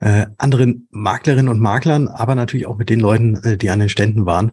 äh, 0.00 0.26
anderen 0.38 0.88
Maklerinnen 0.90 1.48
und 1.48 1.60
Maklern, 1.60 2.08
aber 2.08 2.34
natürlich 2.34 2.66
auch 2.66 2.76
mit 2.78 2.90
den 2.90 3.00
Leuten, 3.00 3.36
äh, 3.42 3.56
die 3.56 3.70
an 3.70 3.80
den 3.80 3.88
Ständen 3.88 4.26
waren. 4.26 4.52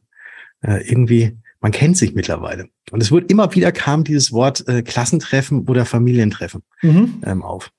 Äh, 0.61 0.88
irgendwie, 0.89 1.38
man 1.64 1.72
kennt 1.72 1.97
sich 1.97 2.14
mittlerweile. 2.14 2.68
Und 2.91 3.01
es 3.01 3.11
wird 3.11 3.32
immer 3.32 3.55
wieder 3.55 3.72
kam 3.72 4.03
dieses 4.03 4.34
Wort 4.34 4.68
äh, 4.68 4.84
Klassentreffen 4.84 5.68
oder 5.68 5.86
Familientreffen 5.86 6.61
Mhm. 6.82 7.24
ähm, 7.26 7.41
auf. 7.41 7.72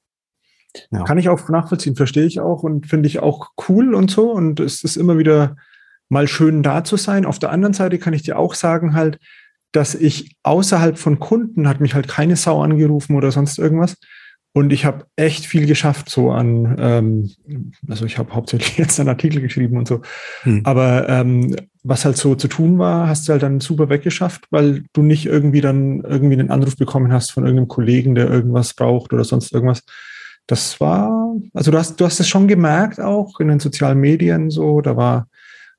Ja. 0.91 1.05
Kann 1.05 1.19
ich 1.19 1.29
auch 1.29 1.49
nachvollziehen, 1.51 1.95
verstehe 1.95 2.25
ich 2.25 2.41
auch 2.41 2.63
und 2.65 2.89
finde 2.89 3.07
ich 3.07 3.21
auch 3.21 3.51
cool 3.69 3.95
und 3.95 4.11
so. 4.11 4.33
Und 4.33 4.59
es 4.59 4.83
ist 4.83 4.97
immer 4.97 5.19
wieder 5.19 5.57
mal 6.09 6.27
schön 6.27 6.63
da 6.63 6.83
zu 6.83 6.97
sein. 6.97 7.27
Auf 7.27 7.39
der 7.39 7.53
anderen 7.53 7.75
Seite 7.75 7.99
kann 7.99 8.15
ich 8.15 8.23
dir 8.23 8.39
auch 8.39 8.55
sagen 8.55 8.95
halt, 8.95 9.19
dass 9.71 9.95
ich 9.95 10.35
außerhalb 10.43 10.99
von 10.99 11.21
Kunden 11.21 11.69
hat 11.69 11.81
mich 11.81 11.95
halt 11.95 12.09
keine 12.09 12.37
Sau 12.37 12.63
angerufen 12.63 13.17
oder 13.17 13.31
sonst 13.33 13.59
irgendwas. 13.59 13.97
Und 14.57 14.73
ich 14.73 14.85
habe 14.85 15.07
echt 15.17 15.47
viel 15.47 15.67
geschafft, 15.67 16.09
so 16.09 16.31
an, 16.31 16.77
ähm, 16.79 17.31
also 17.89 18.07
ich 18.07 18.19
habe 18.19 18.33
hauptsächlich 18.35 18.79
jetzt 18.79 19.01
einen 19.01 19.09
Artikel 19.09 19.41
geschrieben 19.41 19.77
und 19.77 19.89
so. 19.89 20.01
Hm. 20.43 20.61
Aber 20.63 21.09
ähm, 21.09 21.57
was 21.83 22.05
halt 22.05 22.17
so 22.17 22.37
zu 22.37 22.47
tun 22.47 22.79
war, 22.79 23.09
hast 23.09 23.27
du 23.27 23.33
halt 23.33 23.43
dann 23.43 23.59
super 23.59 23.89
weggeschafft, 23.89 24.47
weil 24.51 24.85
du 24.93 25.03
nicht 25.03 25.27
irgendwie 25.27 25.61
dann 25.61 26.03
irgendwie 26.03 26.39
einen 26.39 26.51
Anruf 26.51 26.77
bekommen 26.77 27.13
hast 27.13 27.33
von 27.33 27.43
irgendeinem 27.45 27.67
Kollegen, 27.67 28.15
der 28.15 28.31
irgendwas 28.31 28.75
braucht 28.75 29.13
oder 29.13 29.25
sonst 29.25 29.53
irgendwas. 29.53 29.83
Das 30.47 30.81
war, 30.81 31.35
also 31.53 31.73
du 31.73 31.79
hast, 31.79 32.01
du 32.01 32.05
hast 32.05 32.21
es 32.21 32.29
schon 32.29 32.47
gemerkt 32.47 33.01
auch 33.01 33.41
in 33.41 33.49
den 33.49 33.59
sozialen 33.59 33.99
Medien 33.99 34.51
so, 34.51 34.81
da 34.81 34.97
war, 34.97 35.27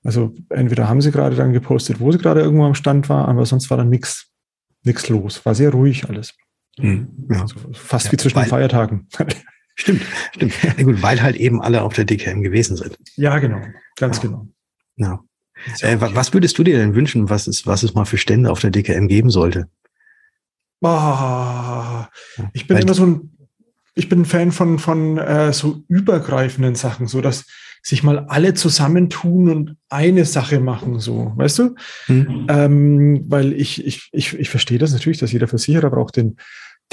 also 0.04 0.34
entweder 0.50 0.90
haben 0.90 1.02
sie 1.02 1.12
gerade 1.12 1.38
dann 1.38 1.54
gepostet, 1.54 2.02
wo 2.02 2.12
sie 2.12 2.18
gerade 2.18 2.42
irgendwo 2.42 2.66
am 2.66 2.76
Stand 2.76 3.08
war, 3.08 3.30
aber 3.30 3.46
sonst 3.46 3.70
war 3.70 3.78
dann 3.78 3.90
nichts 3.90 4.28
nichts 4.84 5.10
los. 5.10 5.46
War 5.46 5.56
sehr 5.56 5.72
ruhig 5.72 6.08
alles. 6.08 6.34
Hm, 6.80 7.08
ja. 7.32 7.42
Also 7.42 7.56
fast 7.74 8.08
Ja, 8.08 8.12
wie 8.12 8.18
zwischen 8.18 8.36
weil- 8.36 8.46
den 8.46 8.50
Feiertagen. 8.50 9.08
Stimmt, 9.78 10.04
stimmt. 10.34 10.54
Na 10.78 10.84
gut, 10.84 11.02
weil 11.02 11.22
halt 11.22 11.36
eben 11.36 11.62
alle 11.62 11.82
auf 11.84 11.94
der 11.94 12.06
DKM 12.06 12.42
gewesen 12.42 12.78
sind. 12.78 12.98
ja, 13.18 13.38
genau. 13.40 13.60
Ganz 13.98 14.18
Ja. 14.18 14.22
genau. 14.24 14.48
Ja. 14.96 15.20
Äh, 15.82 16.00
wa- 16.00 16.12
was 16.14 16.34
würdest 16.34 16.58
du 16.58 16.64
dir 16.64 16.78
denn 16.78 16.96
wünschen, 16.96 17.30
was 17.30 17.46
es, 17.48 17.68
was 17.68 17.84
es 17.84 17.94
mal 17.94 18.06
für 18.06 18.18
Stände 18.18 18.50
auf 18.52 18.62
der 18.62 18.72
DKM 18.72 19.08
geben 19.10 19.30
sollte? 19.30 19.68
Ah, 20.82 22.10
ich 22.54 22.68
bin 22.68 22.78
Weil- 22.78 22.84
immer 22.84 22.94
so 22.94 23.06
ein, 23.06 23.38
ich 23.96 24.08
bin 24.10 24.22
ein 24.22 24.26
Fan 24.26 24.52
von, 24.52 24.80
von 24.80 25.18
äh, 25.18 25.52
so 25.54 25.84
übergreifenden 25.88 26.76
Sachen, 26.76 27.08
so 27.08 27.22
dass 27.22 27.46
sich 27.86 28.02
mal 28.02 28.26
alle 28.30 28.56
zusammentun 28.56 29.50
und 29.50 29.76
eine 29.90 30.26
Sache 30.26 30.60
machen, 30.60 31.00
so, 31.00 31.34
weißt 31.36 31.60
du? 31.60 31.76
Hm? 32.08 32.48
Ähm, 32.50 33.26
weil 33.28 33.54
ich, 33.54 33.86
ich, 33.86 34.10
ich, 34.12 34.34
ich 34.34 34.50
verstehe 34.50 34.80
das 34.80 34.92
natürlich, 34.92 35.20
dass 35.20 35.32
jeder 35.32 35.48
Versicherer 35.48 35.92
braucht 35.92 36.16
den, 36.16 36.38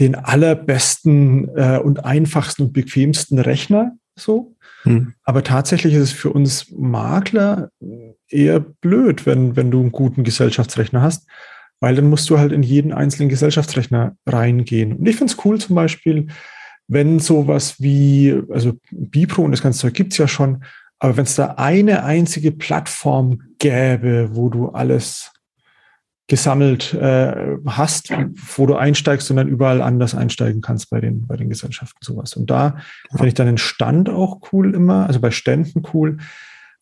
den 0.00 0.14
allerbesten 0.14 1.48
äh, 1.56 1.78
und 1.82 2.04
einfachsten 2.04 2.64
und 2.64 2.72
bequemsten 2.74 3.38
Rechner, 3.38 3.92
so. 4.16 4.54
Hm? 4.82 5.14
Aber 5.22 5.42
tatsächlich 5.42 5.94
ist 5.94 6.02
es 6.02 6.12
für 6.12 6.30
uns 6.30 6.70
Makler 6.70 7.70
eher 8.28 8.60
blöd, 8.60 9.24
wenn, 9.24 9.56
wenn 9.56 9.70
du 9.70 9.80
einen 9.80 9.92
guten 9.92 10.24
Gesellschaftsrechner 10.24 11.00
hast, 11.00 11.26
weil 11.80 11.94
dann 11.94 12.10
musst 12.10 12.28
du 12.28 12.38
halt 12.38 12.52
in 12.52 12.62
jeden 12.62 12.92
einzelnen 12.92 13.30
Gesellschaftsrechner 13.30 14.14
reingehen. 14.26 14.92
Und 14.92 15.08
ich 15.08 15.16
finde 15.16 15.32
es 15.32 15.42
cool 15.42 15.58
zum 15.58 15.74
Beispiel, 15.74 16.26
wenn 16.86 17.18
sowas 17.18 17.76
wie, 17.80 18.38
also 18.50 18.74
Bipro 18.90 19.42
und 19.42 19.52
das 19.52 19.62
ganze 19.62 19.78
Zeug 19.78 19.94
gibt's 19.94 20.18
ja 20.18 20.28
schon, 20.28 20.64
aber 21.02 21.16
wenn 21.16 21.24
es 21.24 21.34
da 21.34 21.54
eine 21.56 22.04
einzige 22.04 22.52
Plattform 22.52 23.42
gäbe, 23.58 24.36
wo 24.36 24.48
du 24.48 24.68
alles 24.68 25.32
gesammelt 26.28 26.94
äh, 26.94 27.56
hast, 27.66 28.12
wo 28.54 28.66
du 28.66 28.76
einsteigst 28.76 29.28
und 29.28 29.36
dann 29.36 29.48
überall 29.48 29.82
anders 29.82 30.14
einsteigen 30.14 30.60
kannst 30.60 30.90
bei 30.90 31.00
den, 31.00 31.26
bei 31.26 31.36
den 31.36 31.48
Gesellschaften 31.48 31.98
sowas. 32.02 32.36
Und 32.36 32.50
da 32.50 32.76
finde 33.10 33.26
ich 33.26 33.34
dann 33.34 33.48
den 33.48 33.58
Stand 33.58 34.10
auch 34.10 34.42
cool 34.52 34.76
immer, 34.76 35.08
also 35.08 35.18
bei 35.18 35.32
Ständen 35.32 35.82
cool, 35.92 36.18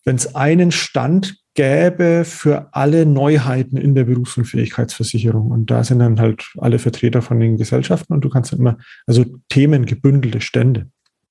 wenn 0.05 0.17
es 0.17 0.35
einen 0.35 0.71
Stand 0.71 1.39
gäbe 1.55 2.25
für 2.27 2.75
alle 2.75 3.07
Neuheiten 3.07 3.79
in 3.79 3.95
der 3.95 4.05
Berufsunfähigkeitsversicherung. 4.05 5.51
Und 5.51 5.71
da 5.71 5.83
sind 5.83 6.01
dann 6.01 6.21
halt 6.21 6.45
alle 6.59 6.79
Vertreter 6.79 7.23
von 7.23 7.41
den 7.41 7.57
Gesellschaften 7.57 8.13
und 8.13 8.23
du 8.23 8.29
kannst 8.29 8.53
dann 8.53 8.61
immer, 8.61 8.77
also 9.07 9.25
Themen, 9.49 9.87
gebündelte 9.87 10.43
Stände. 10.43 10.91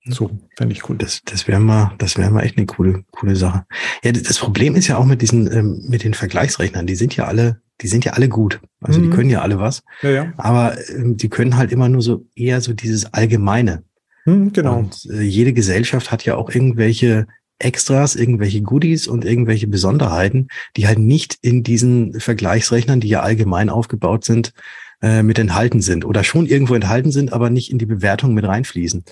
So, 0.10 0.32
fände 0.58 0.74
ich 0.74 0.90
cool. 0.90 0.98
Das, 0.98 1.22
das 1.26 1.48
wäre 1.48 1.60
mal, 1.60 1.94
das 1.98 2.18
wäre 2.18 2.32
mal 2.32 2.42
echt 2.44 2.58
eine 2.58 2.66
coole, 2.66 3.04
coole 3.12 3.36
Sache. 3.36 3.66
Ja, 4.04 4.12
das 4.12 4.38
Problem 4.40 4.76
ist 4.76 4.88
ja 4.88 4.98
auch 4.98 5.06
mit 5.06 5.22
diesen, 5.22 5.52
ähm, 5.52 5.84
mit 5.88 6.04
den 6.04 6.14
Vergleichsrechnern. 6.14 6.86
Die 6.88 6.96
sind 6.96 7.16
ja 7.16 7.26
alle, 7.26 7.62
die 7.82 7.88
sind 7.88 8.06
ja 8.06 8.14
alle 8.14 8.30
gut. 8.30 8.60
Also 8.82 9.00
die 9.02 9.08
Mhm. 9.08 9.14
können 9.14 9.30
ja 9.30 9.42
alle 9.42 9.60
was. 9.60 9.84
Ja, 10.02 10.10
ja. 10.10 10.34
Aber 10.38 10.78
ähm, 10.90 11.18
die 11.18 11.30
können 11.30 11.58
halt 11.58 11.72
immer 11.72 11.90
nur 11.90 12.02
so 12.02 12.26
eher 12.36 12.62
so 12.62 12.74
dieses 12.74 13.14
Allgemeine. 13.14 13.84
Hm, 14.26 14.52
genau. 14.54 14.80
Und 14.80 15.08
äh, 15.12 15.22
jede 15.22 15.54
Gesellschaft 15.54 16.12
hat 16.12 16.26
ja 16.26 16.36
auch 16.36 16.50
irgendwelche 16.50 17.28
Extras, 17.60 18.16
irgendwelche 18.16 18.62
Goodies 18.62 19.08
und 19.08 19.26
irgendwelche 19.26 19.68
Besonderheiten, 19.68 20.48
die 20.78 20.88
halt 20.88 21.00
nicht 21.00 21.38
in 21.42 21.62
diesen 21.64 22.20
Vergleichsrechnern, 22.20 23.02
die 23.02 23.10
ja 23.10 23.22
allgemein 23.22 23.70
aufgebaut 23.70 24.24
sind, 24.24 24.54
äh, 25.02 25.24
mit 25.24 25.40
enthalten 25.40 25.82
sind 25.82 26.06
oder 26.06 26.24
schon 26.24 26.46
irgendwo 26.46 26.74
enthalten 26.76 27.12
sind, 27.12 27.34
aber 27.34 27.50
nicht 27.50 27.72
in 27.72 27.78
die 27.78 27.86
Bewertung 27.86 28.34
mit 28.34 28.46
reinfließen. 28.46 29.04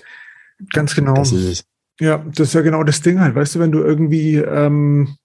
Ganz 0.72 0.94
genau. 0.94 1.14
Das 1.14 1.32
ist 1.32 1.44
es. 1.44 1.64
Ja, 2.00 2.18
das 2.18 2.48
ist 2.48 2.54
ja 2.54 2.60
genau 2.62 2.84
das 2.84 3.00
Ding 3.00 3.20
halt. 3.20 3.34
Weißt 3.34 3.54
du, 3.54 3.58
wenn 3.58 3.72
du 3.72 3.80
irgendwie, 3.80 4.36
ähm, 4.36 5.16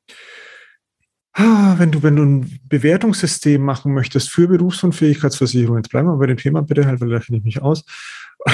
ah, 1.33 1.75
wenn 1.77 1.91
du, 1.91 2.01
wenn 2.01 2.15
du 2.15 2.23
ein 2.23 2.59
Bewertungssystem 2.67 3.61
machen 3.61 3.93
möchtest 3.93 4.29
für 4.31 4.47
Berufsunfähigkeitsversicherung, 4.47 5.77
jetzt 5.77 5.89
bleiben 5.89 6.07
wir 6.07 6.17
bei 6.17 6.27
dem 6.27 6.37
Thema 6.37 6.63
bitte 6.63 6.85
halt, 6.85 6.99
weil 6.99 7.09
da 7.09 7.19
kenne 7.19 7.37
ich 7.37 7.43
mich 7.43 7.61
aus, 7.61 7.85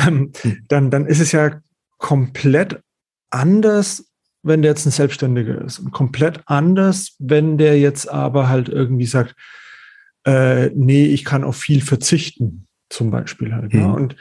ähm, 0.06 0.32
dann, 0.68 0.92
dann 0.92 1.06
ist 1.06 1.22
es 1.22 1.32
ja 1.32 1.62
komplett 1.98 2.82
anders, 3.30 4.06
wenn 4.44 4.62
der 4.62 4.72
jetzt 4.72 4.86
ein 4.86 4.92
Selbstständiger 4.92 5.62
ist. 5.62 5.80
Und 5.80 5.92
komplett 5.92 6.42
anders, 6.46 7.16
wenn 7.20 7.58
der 7.58 7.80
jetzt 7.80 8.10
aber 8.10 8.50
halt 8.50 8.70
irgendwie 8.70 9.06
sagt, 9.06 9.36
äh, 10.26 10.70
nee, 10.76 11.06
ich 11.06 11.24
kann 11.24 11.44
auf 11.44 11.58
viel 11.58 11.82
verzichten, 11.82 12.68
zum 12.90 13.12
Beispiel 13.12 13.54
halt. 13.54 13.74
Ne? 13.74 13.88
Mhm. 13.88 13.94
Und 13.94 14.16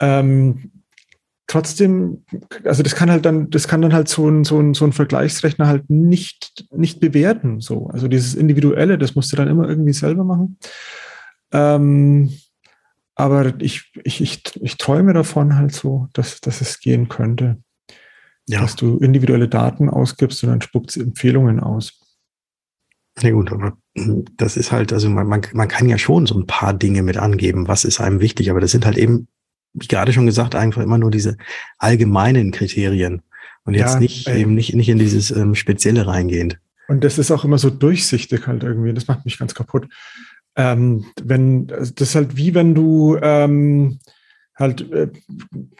ähm, 0.00 0.81
trotzdem, 1.52 2.24
also 2.64 2.82
das 2.82 2.94
kann 2.94 3.10
halt 3.10 3.26
dann, 3.26 3.50
das 3.50 3.68
kann 3.68 3.82
dann 3.82 3.92
halt 3.92 4.08
so 4.08 4.28
ein, 4.28 4.42
so 4.44 4.58
ein, 4.58 4.72
so 4.72 4.86
ein 4.86 4.92
Vergleichsrechner 4.92 5.66
halt 5.66 5.90
nicht, 5.90 6.66
nicht 6.74 6.98
bewerten. 6.98 7.60
So. 7.60 7.88
Also 7.88 8.08
dieses 8.08 8.34
Individuelle, 8.34 8.96
das 8.96 9.14
musst 9.14 9.32
du 9.32 9.36
dann 9.36 9.48
immer 9.48 9.68
irgendwie 9.68 9.92
selber 9.92 10.24
machen. 10.24 10.56
Ähm, 11.52 12.32
aber 13.14 13.52
ich, 13.60 13.92
ich, 14.02 14.22
ich, 14.22 14.42
ich 14.62 14.78
träume 14.78 15.12
davon 15.12 15.56
halt 15.56 15.74
so, 15.74 16.08
dass, 16.14 16.40
dass 16.40 16.62
es 16.62 16.80
gehen 16.80 17.08
könnte. 17.08 17.58
Ja. 18.48 18.62
Dass 18.62 18.74
du 18.74 18.96
individuelle 18.96 19.48
Daten 19.48 19.90
ausgibst 19.90 20.42
und 20.42 20.50
dann 20.50 20.62
spuckt 20.62 20.96
Empfehlungen 20.96 21.60
aus. 21.60 22.00
Ja 23.20 23.30
gut, 23.30 23.52
aber 23.52 23.76
das 24.38 24.56
ist 24.56 24.72
halt, 24.72 24.90
also 24.94 25.10
man, 25.10 25.26
man, 25.26 25.42
man 25.52 25.68
kann 25.68 25.86
ja 25.86 25.98
schon 25.98 26.24
so 26.24 26.34
ein 26.34 26.46
paar 26.46 26.72
Dinge 26.72 27.02
mit 27.02 27.18
angeben, 27.18 27.68
was 27.68 27.84
ist 27.84 28.00
einem 28.00 28.20
wichtig, 28.20 28.50
aber 28.50 28.60
das 28.60 28.70
sind 28.70 28.86
halt 28.86 28.96
eben, 28.96 29.28
wie 29.74 29.86
gerade 29.86 30.12
schon 30.12 30.26
gesagt, 30.26 30.54
einfach 30.54 30.82
immer 30.82 30.98
nur 30.98 31.10
diese 31.10 31.36
allgemeinen 31.78 32.50
Kriterien 32.50 33.22
und 33.64 33.74
jetzt 33.74 33.94
Ja, 33.94 34.00
nicht 34.00 34.28
ey. 34.28 34.40
eben 34.40 34.54
nicht, 34.54 34.74
nicht 34.74 34.88
in 34.88 34.98
dieses 34.98 35.30
ähm, 35.30 35.54
Spezielle 35.54 36.06
reingehend. 36.06 36.58
Und 36.88 37.04
das 37.04 37.18
ist 37.18 37.30
auch 37.30 37.44
immer 37.44 37.58
so 37.58 37.70
durchsichtig 37.70 38.46
halt 38.46 38.64
irgendwie. 38.64 38.92
Das 38.92 39.08
macht 39.08 39.24
mich 39.24 39.38
ganz 39.38 39.54
kaputt. 39.54 39.86
Ähm, 40.56 41.06
wenn, 41.22 41.66
das 41.68 41.92
ist 41.96 42.14
halt 42.14 42.36
wie 42.36 42.54
wenn 42.54 42.74
du 42.74 43.16
ähm, 43.22 43.98
halt, 44.56 44.90
äh, 44.92 45.08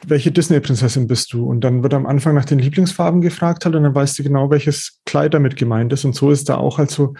welche 0.07 0.31
Disney-Prinzessin 0.31 1.07
bist 1.07 1.33
du? 1.33 1.45
Und 1.45 1.61
dann 1.61 1.83
wird 1.83 1.93
am 1.93 2.05
Anfang 2.05 2.35
nach 2.35 2.45
den 2.45 2.59
Lieblingsfarben 2.59 3.21
gefragt 3.21 3.65
halt 3.65 3.75
und 3.75 3.83
dann 3.83 3.95
weißt 3.95 4.17
du 4.17 4.23
genau, 4.23 4.49
welches 4.49 4.99
Kleid 5.05 5.33
damit 5.33 5.55
gemeint 5.55 5.93
ist. 5.93 6.05
Und 6.05 6.15
so 6.15 6.31
ist 6.31 6.49
da 6.49 6.57
auch 6.57 6.77
halt 6.77 6.91
so, 6.91 7.13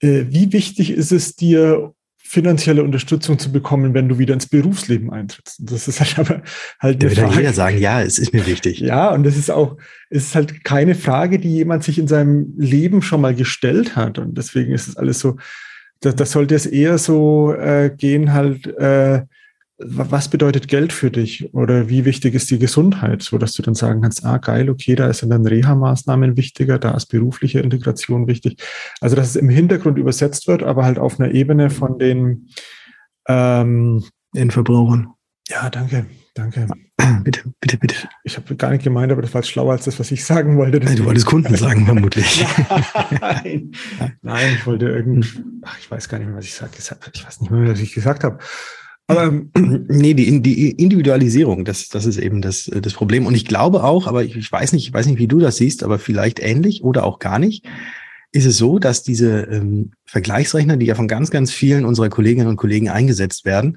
äh, 0.00 0.24
wie 0.28 0.52
wichtig 0.52 0.90
ist 0.90 1.12
es 1.12 1.36
dir, 1.36 1.94
finanzielle 2.34 2.82
Unterstützung 2.84 3.38
zu 3.38 3.50
bekommen, 3.50 3.94
wenn 3.94 4.08
du 4.08 4.18
wieder 4.18 4.34
ins 4.34 4.46
Berufsleben 4.46 5.10
eintrittst? 5.10 5.60
Und 5.60 5.72
Das 5.72 5.88
ist 5.88 6.00
halt 6.00 6.18
aber 6.18 6.42
halt 6.80 7.02
Da 7.02 7.08
wird 7.08 7.18
Frage. 7.18 7.36
jeder 7.36 7.52
sagen, 7.52 7.78
ja, 7.78 8.02
es 8.02 8.18
ist 8.18 8.34
mir 8.34 8.46
wichtig. 8.46 8.80
Ja, 8.80 9.10
und 9.10 9.24
das 9.24 9.36
ist 9.36 9.50
auch, 9.50 9.76
es 10.10 10.24
ist 10.26 10.34
halt 10.34 10.64
keine 10.64 10.94
Frage, 10.94 11.38
die 11.38 11.52
jemand 11.54 11.84
sich 11.84 11.98
in 11.98 12.08
seinem 12.08 12.52
Leben 12.58 13.00
schon 13.00 13.20
mal 13.22 13.34
gestellt 13.34 13.96
hat. 13.96 14.18
Und 14.18 14.36
deswegen 14.36 14.72
ist 14.72 14.88
es 14.88 14.96
alles 14.96 15.20
so, 15.20 15.36
da, 16.00 16.12
da 16.12 16.26
sollte 16.26 16.54
es 16.54 16.66
eher 16.66 16.98
so 16.98 17.54
äh, 17.54 17.90
gehen, 17.96 18.32
halt, 18.34 18.66
äh, 18.66 19.22
was 19.78 20.28
bedeutet 20.28 20.68
Geld 20.68 20.92
für 20.92 21.10
dich 21.10 21.52
oder 21.52 21.88
wie 21.88 22.04
wichtig 22.04 22.34
ist 22.34 22.50
die 22.50 22.58
Gesundheit, 22.58 23.22
so 23.22 23.38
dass 23.38 23.52
du 23.52 23.62
dann 23.62 23.74
sagen 23.74 24.02
kannst, 24.02 24.24
ah 24.24 24.38
geil, 24.38 24.70
okay, 24.70 24.94
da 24.94 25.12
sind 25.12 25.30
dann 25.30 25.46
Reha-Maßnahmen 25.46 26.36
wichtiger, 26.36 26.78
da 26.78 26.92
ist 26.92 27.06
berufliche 27.06 27.60
Integration 27.60 28.28
wichtig. 28.28 28.62
Also 29.00 29.16
dass 29.16 29.30
es 29.30 29.36
im 29.36 29.48
Hintergrund 29.48 29.98
übersetzt 29.98 30.46
wird, 30.46 30.62
aber 30.62 30.84
halt 30.84 30.98
auf 30.98 31.18
einer 31.18 31.32
Ebene 31.32 31.70
von 31.70 31.98
den 31.98 32.48
ähm, 33.28 34.04
Endverbrauchern. 34.32 35.08
ja, 35.48 35.68
danke. 35.70 36.06
Danke. 36.34 36.66
Bitte, 37.22 37.42
bitte, 37.60 37.76
bitte. 37.78 37.94
Ich 38.24 38.36
habe 38.36 38.56
gar 38.56 38.70
nicht 38.70 38.82
gemeint, 38.82 39.12
aber 39.12 39.22
das 39.22 39.32
war 39.32 39.40
jetzt 39.40 39.50
schlauer 39.50 39.72
als 39.72 39.84
das, 39.84 40.00
was 40.00 40.10
ich 40.10 40.24
sagen 40.24 40.56
wollte. 40.56 40.80
Nein, 40.80 40.96
du 40.96 41.04
wolltest 41.04 41.26
Kunden 41.26 41.54
sagen, 41.54 41.86
vermutlich. 41.86 42.44
Nein, 43.20 43.70
nein, 44.20 44.54
ich 44.54 44.66
wollte 44.66 44.88
irgend, 44.88 45.44
ach, 45.62 45.78
ich 45.78 45.88
weiß 45.88 46.08
gar 46.08 46.18
nicht 46.18 46.26
mehr, 46.26 46.36
was 46.36 46.44
ich 46.44 46.54
sag, 46.54 46.70
ich 46.76 47.24
weiß 47.24 47.40
nicht 47.40 47.50
mehr, 47.50 47.70
was 47.70 47.78
ich 47.78 47.94
gesagt 47.94 48.24
habe. 48.24 48.38
Aber 49.06 49.24
ähm, 49.24 49.50
nee, 49.88 50.14
die, 50.14 50.40
die 50.40 50.70
Individualisierung, 50.70 51.64
das, 51.64 51.88
das 51.88 52.06
ist 52.06 52.18
eben 52.18 52.40
das, 52.42 52.70
das 52.72 52.94
Problem. 52.94 53.26
Und 53.26 53.34
ich 53.34 53.44
glaube 53.44 53.84
auch, 53.84 54.06
aber 54.06 54.24
ich, 54.24 54.36
ich 54.36 54.50
weiß 54.50 54.72
nicht, 54.72 54.86
ich 54.86 54.92
weiß 54.92 55.06
nicht, 55.06 55.18
wie 55.18 55.28
du 55.28 55.38
das 55.38 55.56
siehst, 55.56 55.82
aber 55.82 55.98
vielleicht 55.98 56.40
ähnlich 56.40 56.82
oder 56.82 57.04
auch 57.04 57.18
gar 57.18 57.38
nicht, 57.38 57.66
ist 58.32 58.46
es 58.46 58.56
so, 58.56 58.78
dass 58.78 59.02
diese 59.02 59.42
ähm, 59.42 59.92
Vergleichsrechner, 60.06 60.76
die 60.76 60.86
ja 60.86 60.94
von 60.94 61.08
ganz, 61.08 61.30
ganz 61.30 61.52
vielen 61.52 61.84
unserer 61.84 62.08
Kolleginnen 62.08 62.48
und 62.48 62.56
Kollegen 62.56 62.88
eingesetzt 62.88 63.44
werden, 63.44 63.76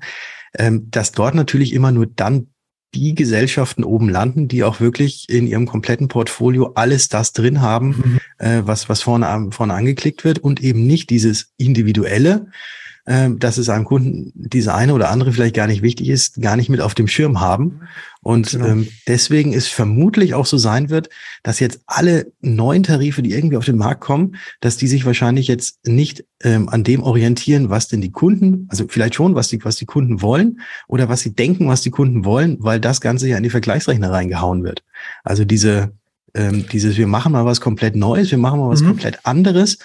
ähm, 0.58 0.88
dass 0.90 1.12
dort 1.12 1.36
natürlich 1.36 1.74
immer 1.74 1.92
nur 1.92 2.08
dann 2.08 2.48
die 2.96 3.14
Gesellschaften 3.14 3.84
oben 3.84 4.10
landen, 4.10 4.48
die 4.48 4.64
auch 4.64 4.80
wirklich 4.80 5.30
in 5.30 5.46
ihrem 5.46 5.68
kompletten 5.68 6.08
Portfolio 6.08 6.72
alles 6.74 7.10
das 7.10 7.34
drin 7.34 7.62
haben, 7.62 7.88
mhm. 7.88 8.20
äh, 8.40 8.62
was, 8.66 8.90
was 8.90 9.02
vorne, 9.02 9.50
vorne 9.52 9.74
angeklickt 9.74 10.24
wird 10.24 10.40
und 10.40 10.64
eben 10.64 10.88
nicht 10.88 11.10
dieses 11.10 11.54
individuelle, 11.58 12.48
äh, 12.48 12.87
dass 13.08 13.58
es 13.58 13.70
einem 13.70 13.86
Kunden 13.86 14.34
diese 14.36 14.74
eine 14.74 14.94
oder 14.94 15.10
andere 15.10 15.32
vielleicht 15.32 15.56
gar 15.56 15.68
nicht 15.68 15.82
wichtig 15.82 16.10
ist, 16.10 16.42
gar 16.42 16.58
nicht 16.58 16.68
mit 16.68 16.82
auf 16.82 16.94
dem 16.94 17.08
Schirm 17.08 17.40
haben. 17.40 17.80
Und 18.22 18.52
genau. 18.52 18.66
ähm, 18.66 18.88
deswegen 19.08 19.54
ist 19.54 19.70
vermutlich 19.70 20.34
auch 20.34 20.46
so 20.46 20.58
sein 20.58 20.90
wird, 20.90 21.10
dass 21.42 21.62
jetzt 21.62 21.80
alle 21.88 22.34
neuen 22.42 22.84
Tarife, 22.84 23.22
die 23.22 23.32
irgendwie 23.32 23.56
auf 23.56 23.64
den 23.64 23.78
Markt 23.78 24.02
kommen, 24.02 24.36
dass 24.60 24.76
die 24.76 24.88
sich 24.88 25.06
wahrscheinlich 25.06 25.48
jetzt 25.48 25.88
nicht 25.88 26.26
ähm, 26.44 26.68
an 26.68 26.84
dem 26.84 27.02
orientieren, 27.02 27.70
was 27.70 27.88
denn 27.88 28.02
die 28.02 28.12
Kunden, 28.12 28.68
also 28.70 28.86
vielleicht 28.90 29.16
schon, 29.16 29.36
was 29.36 29.48
die, 29.48 29.64
was 29.64 29.78
die 29.78 29.86
Kunden 29.86 30.22
wollen 30.22 30.60
oder 30.90 31.08
was 31.08 31.22
sie 31.22 31.34
denken, 31.34 31.70
was 31.70 31.84
die 31.84 31.92
Kunden 31.92 32.26
wollen, 32.26 32.58
weil 32.60 32.82
das 32.82 33.00
Ganze 33.00 33.30
ja 33.30 33.38
in 33.38 33.44
die 33.44 33.50
Vergleichsrechner 33.50 34.12
reingehauen 34.12 34.66
wird. 34.66 34.84
Also 35.24 35.46
diese, 35.46 35.94
ähm, 36.34 36.66
dieses, 36.70 36.98
wir 36.98 37.08
machen 37.08 37.32
mal 37.32 37.46
was 37.46 37.62
komplett 37.62 37.96
Neues, 37.96 38.32
wir 38.32 38.38
machen 38.38 38.60
mal 38.60 38.70
was 38.70 38.82
mhm. 38.82 38.88
komplett 38.88 39.26
anderes 39.26 39.78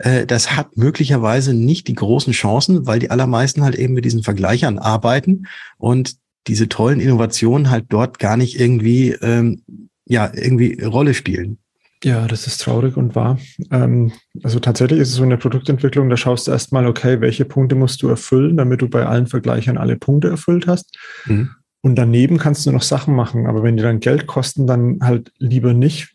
äh, 0.00 0.26
das 0.26 0.56
hat 0.56 0.76
möglicherweise 0.76 1.54
nicht 1.54 1.88
die 1.88 1.94
großen 1.94 2.32
Chancen, 2.32 2.86
weil 2.86 2.98
die 2.98 3.10
allermeisten 3.10 3.62
halt 3.62 3.74
eben 3.74 3.94
mit 3.94 4.04
diesen 4.04 4.22
Vergleichern 4.22 4.78
arbeiten 4.78 5.46
und 5.78 6.16
diese 6.46 6.68
tollen 6.68 7.00
Innovationen 7.00 7.70
halt 7.70 7.86
dort 7.90 8.18
gar 8.18 8.36
nicht 8.36 8.58
irgendwie, 8.58 9.10
ähm, 9.22 9.62
ja, 10.06 10.30
irgendwie 10.34 10.82
Rolle 10.82 11.14
spielen. 11.14 11.58
Ja, 12.02 12.26
das 12.26 12.46
ist 12.46 12.62
traurig 12.62 12.96
und 12.96 13.14
wahr. 13.14 13.38
Ähm, 13.70 14.12
also 14.42 14.58
tatsächlich 14.58 15.00
ist 15.00 15.10
es 15.10 15.16
so 15.16 15.22
in 15.22 15.30
der 15.30 15.36
Produktentwicklung, 15.36 16.08
da 16.08 16.16
schaust 16.16 16.46
du 16.46 16.50
erstmal, 16.50 16.86
okay, 16.86 17.20
welche 17.20 17.44
Punkte 17.44 17.74
musst 17.74 18.00
du 18.02 18.08
erfüllen, 18.08 18.56
damit 18.56 18.80
du 18.80 18.88
bei 18.88 19.04
allen 19.04 19.26
Vergleichern 19.26 19.76
alle 19.76 19.96
Punkte 19.96 20.28
erfüllt 20.28 20.66
hast. 20.66 20.96
Mhm. 21.26 21.50
Und 21.82 21.96
daneben 21.96 22.38
kannst 22.38 22.64
du 22.64 22.72
noch 22.72 22.82
Sachen 22.82 23.14
machen, 23.14 23.46
aber 23.46 23.62
wenn 23.62 23.76
die 23.76 23.82
dann 23.82 24.00
Geld 24.00 24.26
kosten, 24.26 24.66
dann 24.66 25.00
halt 25.02 25.30
lieber 25.38 25.74
nicht, 25.74 26.14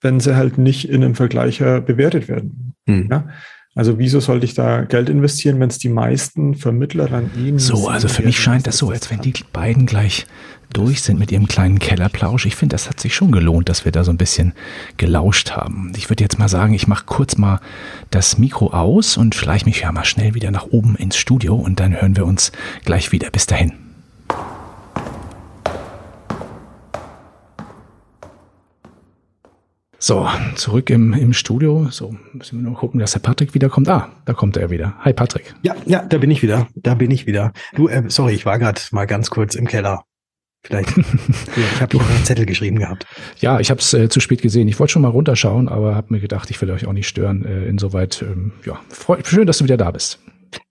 wenn 0.00 0.20
sie 0.20 0.36
halt 0.36 0.56
nicht 0.56 0.88
in 0.88 1.02
einem 1.02 1.16
Vergleicher 1.16 1.80
bewertet 1.80 2.28
werden. 2.28 2.73
Mhm. 2.86 3.08
Ja? 3.10 3.28
Also 3.76 3.98
wieso 3.98 4.20
sollte 4.20 4.44
ich 4.44 4.54
da 4.54 4.82
Geld 4.84 5.08
investieren, 5.08 5.58
wenn 5.58 5.68
es 5.68 5.78
die 5.78 5.88
meisten 5.88 6.54
Vermittler 6.54 7.08
dann 7.08 7.30
ihnen... 7.36 7.58
So, 7.58 7.88
also 7.88 8.06
für 8.06 8.22
mich 8.22 8.38
scheint 8.38 8.68
das 8.68 8.78
so, 8.78 8.90
als 8.90 9.10
wenn 9.10 9.20
die 9.20 9.34
beiden 9.52 9.84
gleich 9.84 10.26
durch 10.72 11.02
sind 11.02 11.18
mit 11.18 11.32
ihrem 11.32 11.48
kleinen 11.48 11.80
Kellerplausch. 11.80 12.46
Ich 12.46 12.54
finde, 12.54 12.74
das 12.74 12.88
hat 12.88 13.00
sich 13.00 13.14
schon 13.14 13.32
gelohnt, 13.32 13.68
dass 13.68 13.84
wir 13.84 13.92
da 13.92 14.04
so 14.04 14.12
ein 14.12 14.16
bisschen 14.16 14.54
gelauscht 14.96 15.52
haben. 15.52 15.92
Ich 15.96 16.08
würde 16.08 16.22
jetzt 16.22 16.38
mal 16.38 16.48
sagen, 16.48 16.74
ich 16.74 16.86
mache 16.86 17.04
kurz 17.06 17.36
mal 17.36 17.60
das 18.10 18.38
Mikro 18.38 18.68
aus 18.72 19.16
und 19.16 19.34
schleiche 19.34 19.66
mich 19.66 19.80
ja 19.80 19.90
mal 19.90 20.04
schnell 20.04 20.34
wieder 20.34 20.52
nach 20.52 20.66
oben 20.66 20.94
ins 20.94 21.16
Studio 21.16 21.56
und 21.56 21.80
dann 21.80 22.00
hören 22.00 22.16
wir 22.16 22.26
uns 22.26 22.52
gleich 22.84 23.10
wieder. 23.10 23.30
Bis 23.30 23.46
dahin. 23.46 23.83
So, 30.06 30.28
zurück 30.56 30.90
im, 30.90 31.14
im 31.14 31.32
Studio. 31.32 31.88
So, 31.90 32.14
müssen 32.34 32.58
wir 32.58 32.68
nur 32.68 32.78
gucken, 32.78 33.00
dass 33.00 33.12
der 33.12 33.20
Patrick 33.20 33.54
wiederkommt. 33.54 33.88
Ah, 33.88 34.10
da 34.26 34.34
kommt 34.34 34.58
er 34.58 34.68
wieder. 34.68 34.92
Hi 34.98 35.14
Patrick. 35.14 35.54
Ja, 35.62 35.74
ja, 35.86 36.04
da 36.04 36.18
bin 36.18 36.30
ich 36.30 36.42
wieder. 36.42 36.68
Da 36.74 36.92
bin 36.92 37.10
ich 37.10 37.26
wieder. 37.26 37.54
Du, 37.74 37.88
äh, 37.88 38.02
sorry, 38.08 38.34
ich 38.34 38.44
war 38.44 38.58
gerade 38.58 38.78
mal 38.90 39.06
ganz 39.06 39.30
kurz 39.30 39.54
im 39.54 39.66
Keller. 39.66 40.04
Vielleicht. 40.62 40.90
ich 40.98 41.80
habe 41.80 41.96
noch 41.96 42.06
einen 42.06 42.22
Zettel 42.22 42.44
geschrieben 42.44 42.80
gehabt. 42.80 43.06
Ja, 43.38 43.60
ich 43.60 43.70
habe 43.70 43.80
es 43.80 43.94
äh, 43.94 44.10
zu 44.10 44.20
spät 44.20 44.42
gesehen. 44.42 44.68
Ich 44.68 44.78
wollte 44.78 44.92
schon 44.92 45.00
mal 45.00 45.08
runterschauen, 45.08 45.70
aber 45.70 45.94
habe 45.94 46.12
mir 46.12 46.20
gedacht, 46.20 46.50
ich 46.50 46.60
will 46.60 46.70
euch 46.70 46.86
auch 46.86 46.92
nicht 46.92 47.08
stören. 47.08 47.42
Äh, 47.46 47.64
insoweit, 47.64 48.20
ähm, 48.20 48.52
ja, 48.66 48.78
freu, 48.90 49.16
schön, 49.24 49.46
dass 49.46 49.56
du 49.56 49.64
wieder 49.64 49.78
da 49.78 49.90
bist. 49.90 50.18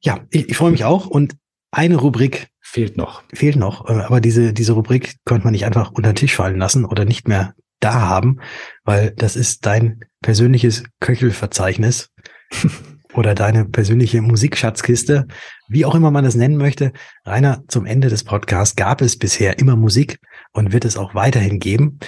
Ja, 0.01 0.19
ich, 0.29 0.49
ich 0.49 0.57
freue 0.57 0.69
mich 0.69 0.86
auch. 0.86 1.07
Und 1.07 1.34
eine 1.71 1.95
Rubrik 1.95 2.49
fehlt 2.61 2.97
noch. 2.97 3.23
Fehlt 3.34 3.55
noch. 3.55 3.89
Äh, 3.89 3.93
aber 3.93 4.21
diese, 4.21 4.53
diese 4.53 4.73
Rubrik 4.73 5.15
konnte 5.25 5.45
man 5.45 5.53
nicht 5.53 5.65
einfach 5.65 5.89
unter 5.89 6.11
den 6.11 6.17
Tisch 6.17 6.36
fallen 6.36 6.59
lassen 6.59 6.86
oder 6.86 7.03
nicht 7.03 7.27
mehr 7.27 7.55
da 7.84 8.01
haben, 8.01 8.39
weil 8.84 9.11
das 9.11 9.36
ist 9.36 9.65
dein 9.65 10.01
persönliches 10.21 10.84
Köchelverzeichnis 10.99 12.09
oder 13.13 13.36
deine 13.36 13.65
persönliche 13.65 14.21
Musikschatzkiste, 14.21 15.27
wie 15.67 15.86
auch 15.86 15.95
immer 15.95 16.11
man 16.11 16.23
das 16.23 16.36
nennen 16.36 16.57
möchte. 16.57 16.93
Rainer, 17.25 17.63
zum 17.67 17.86
Ende 17.86 18.09
des 18.09 18.23
Podcasts 18.23 18.75
gab 18.75 19.01
es 19.01 19.17
bisher 19.17 19.59
immer 19.59 19.75
Musik 19.75 20.19
und 20.51 20.71
wird 20.71 20.86
es 20.86 20.97
auch 20.97 21.13
weiterhin 21.15 21.59
geben. 21.59 21.99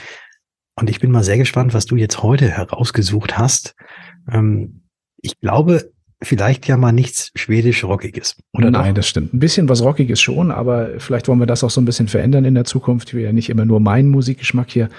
Und 0.76 0.90
ich 0.90 1.00
bin 1.00 1.12
mal 1.12 1.24
sehr 1.24 1.38
gespannt, 1.38 1.74
was 1.74 1.86
du 1.86 1.96
jetzt 1.96 2.22
heute 2.22 2.50
herausgesucht 2.50 3.38
hast. 3.38 3.76
Ähm, 4.32 4.84
ich 5.22 5.40
glaube, 5.40 5.92
vielleicht 6.22 6.68
ja 6.68 6.78
mal 6.78 6.92
nichts 6.92 7.32
schwedisch-rockiges, 7.36 8.38
oder? 8.54 8.72
Nein, 8.72 8.90
doch? 8.90 8.96
das 8.96 9.08
stimmt. 9.08 9.34
Ein 9.34 9.40
bisschen 9.40 9.68
was 9.68 9.84
Rockiges 9.84 10.22
schon, 10.22 10.50
aber 10.50 10.92
vielleicht 10.98 11.28
wollen 11.28 11.40
wir 11.40 11.46
das 11.46 11.64
auch 11.64 11.70
so 11.70 11.82
ein 11.82 11.86
bisschen 11.86 12.08
verändern 12.08 12.46
in 12.46 12.56
der 12.56 12.64
Zukunft. 12.64 13.14
Wir 13.14 13.24
ja 13.24 13.34
nicht 13.34 13.50
immer 13.50 13.66
nur 13.66 13.80
meinen 13.80 14.10
Musikgeschmack 14.10 14.70
hier, 14.70 14.90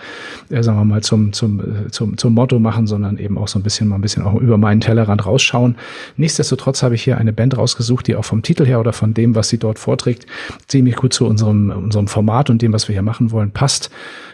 äh, 0.51 0.63
sagen 0.63 0.79
wir 0.79 0.85
mal, 0.85 1.03
zum, 1.03 1.33
zum, 1.33 1.61
äh, 1.61 1.91
zum, 1.91 2.19
zum 2.19 2.35
Motto 2.35 2.59
machen, 2.59 2.87
sondern 2.87 3.17
eben 3.17 3.39
auch 3.39 3.49
so 3.49 3.59
ein 3.59 3.63
bisschen 3.63 3.89
mal 3.89 3.97
ein 3.97 4.03
bisschen 4.03 4.23
auch 4.23 4.35
über 4.35 4.59
meinen 4.59 4.81
Tellerrand 4.81 5.25
rausschauen. 5.25 5.77
Nichtsdestotrotz 6.17 6.83
habe 6.83 6.95
ich 6.95 7.03
hier 7.03 7.19
eine 7.19 7.33
Band 7.33 7.57
rausgesucht, 7.57 8.07
die 8.07 8.17
auch 8.17 8.25
vom 8.25 8.43
Titel 8.43 8.67
her 8.67 8.79
oder 8.79 8.93
von 8.93 9.15
dem, 9.15 9.35
was 9.35 9.49
sie 9.49 9.59
dort 9.59 9.79
vorträgt, 9.79 10.27
ziemlich 10.69 10.97
gut 10.97 11.13
zu 11.13 11.27
unserem, 11.27 11.71
unserem 11.71 12.09
Format 12.09 12.51
und 12.51 12.61
dem, 12.63 12.73
was 12.73 12.89
wir 12.89 12.93
hier 12.93 13.03
machen 13.03 13.31
wollen, 13.31 13.53
passt. 13.53 13.91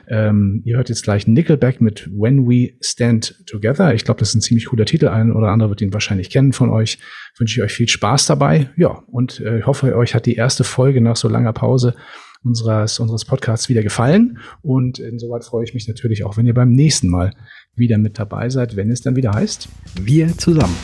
Ähm, 0.09 0.62
ihr 0.64 0.76
hört 0.76 0.89
jetzt 0.89 1.05
gleich 1.05 1.26
Nickelback 1.26 1.80
mit 1.80 2.09
When 2.12 2.49
We 2.49 2.72
Stand 2.80 3.37
Together. 3.47 3.95
Ich 3.95 4.05
glaube, 4.05 4.20
das 4.20 4.30
ist 4.30 4.35
ein 4.35 4.41
ziemlich 4.41 4.66
cooler 4.66 4.85
Titel. 4.85 5.09
Ein 5.09 5.33
oder 5.33 5.49
andere 5.49 5.70
wird 5.70 5.80
ihn 5.80 5.93
wahrscheinlich 5.93 6.30
kennen 6.30 6.53
von 6.53 6.70
euch. 6.73 6.99
Wünsche 7.39 7.61
ich 7.61 7.64
euch 7.64 7.73
viel 7.73 7.89
Spaß 7.89 8.27
dabei. 8.27 8.70
Ja, 8.77 9.03
und 9.07 9.41
äh, 9.41 9.61
ich 9.61 9.66
hoffe, 9.66 9.97
euch 9.97 10.14
hat 10.14 10.27
die 10.27 10.35
erste 10.35 10.64
Folge 10.64 11.01
nach 11.01 11.16
so 11.16 11.29
langer 11.29 11.53
Pause 11.53 11.95
unseres, 12.45 12.99
unseres 12.99 13.25
Podcasts 13.25 13.68
wieder 13.68 13.83
gefallen. 13.83 14.39
Und 14.62 14.99
insoweit 14.99 15.45
freue 15.45 15.64
ich 15.64 15.75
mich 15.75 15.89
natürlich 15.89 16.25
auch, 16.25 16.37
wenn 16.37 16.47
ihr 16.47 16.55
beim 16.55 16.73
nächsten 16.73 17.09
Mal 17.09 17.33
wieder 17.75 17.99
mit 17.99 18.18
dabei 18.18 18.51
seid, 18.51 18.77
wenn 18.77 18.91
es 18.91 19.03
dann 19.03 19.16
wieder 19.16 19.33
heißt, 19.33 19.68
wir 20.01 20.37
zusammen. 20.37 20.77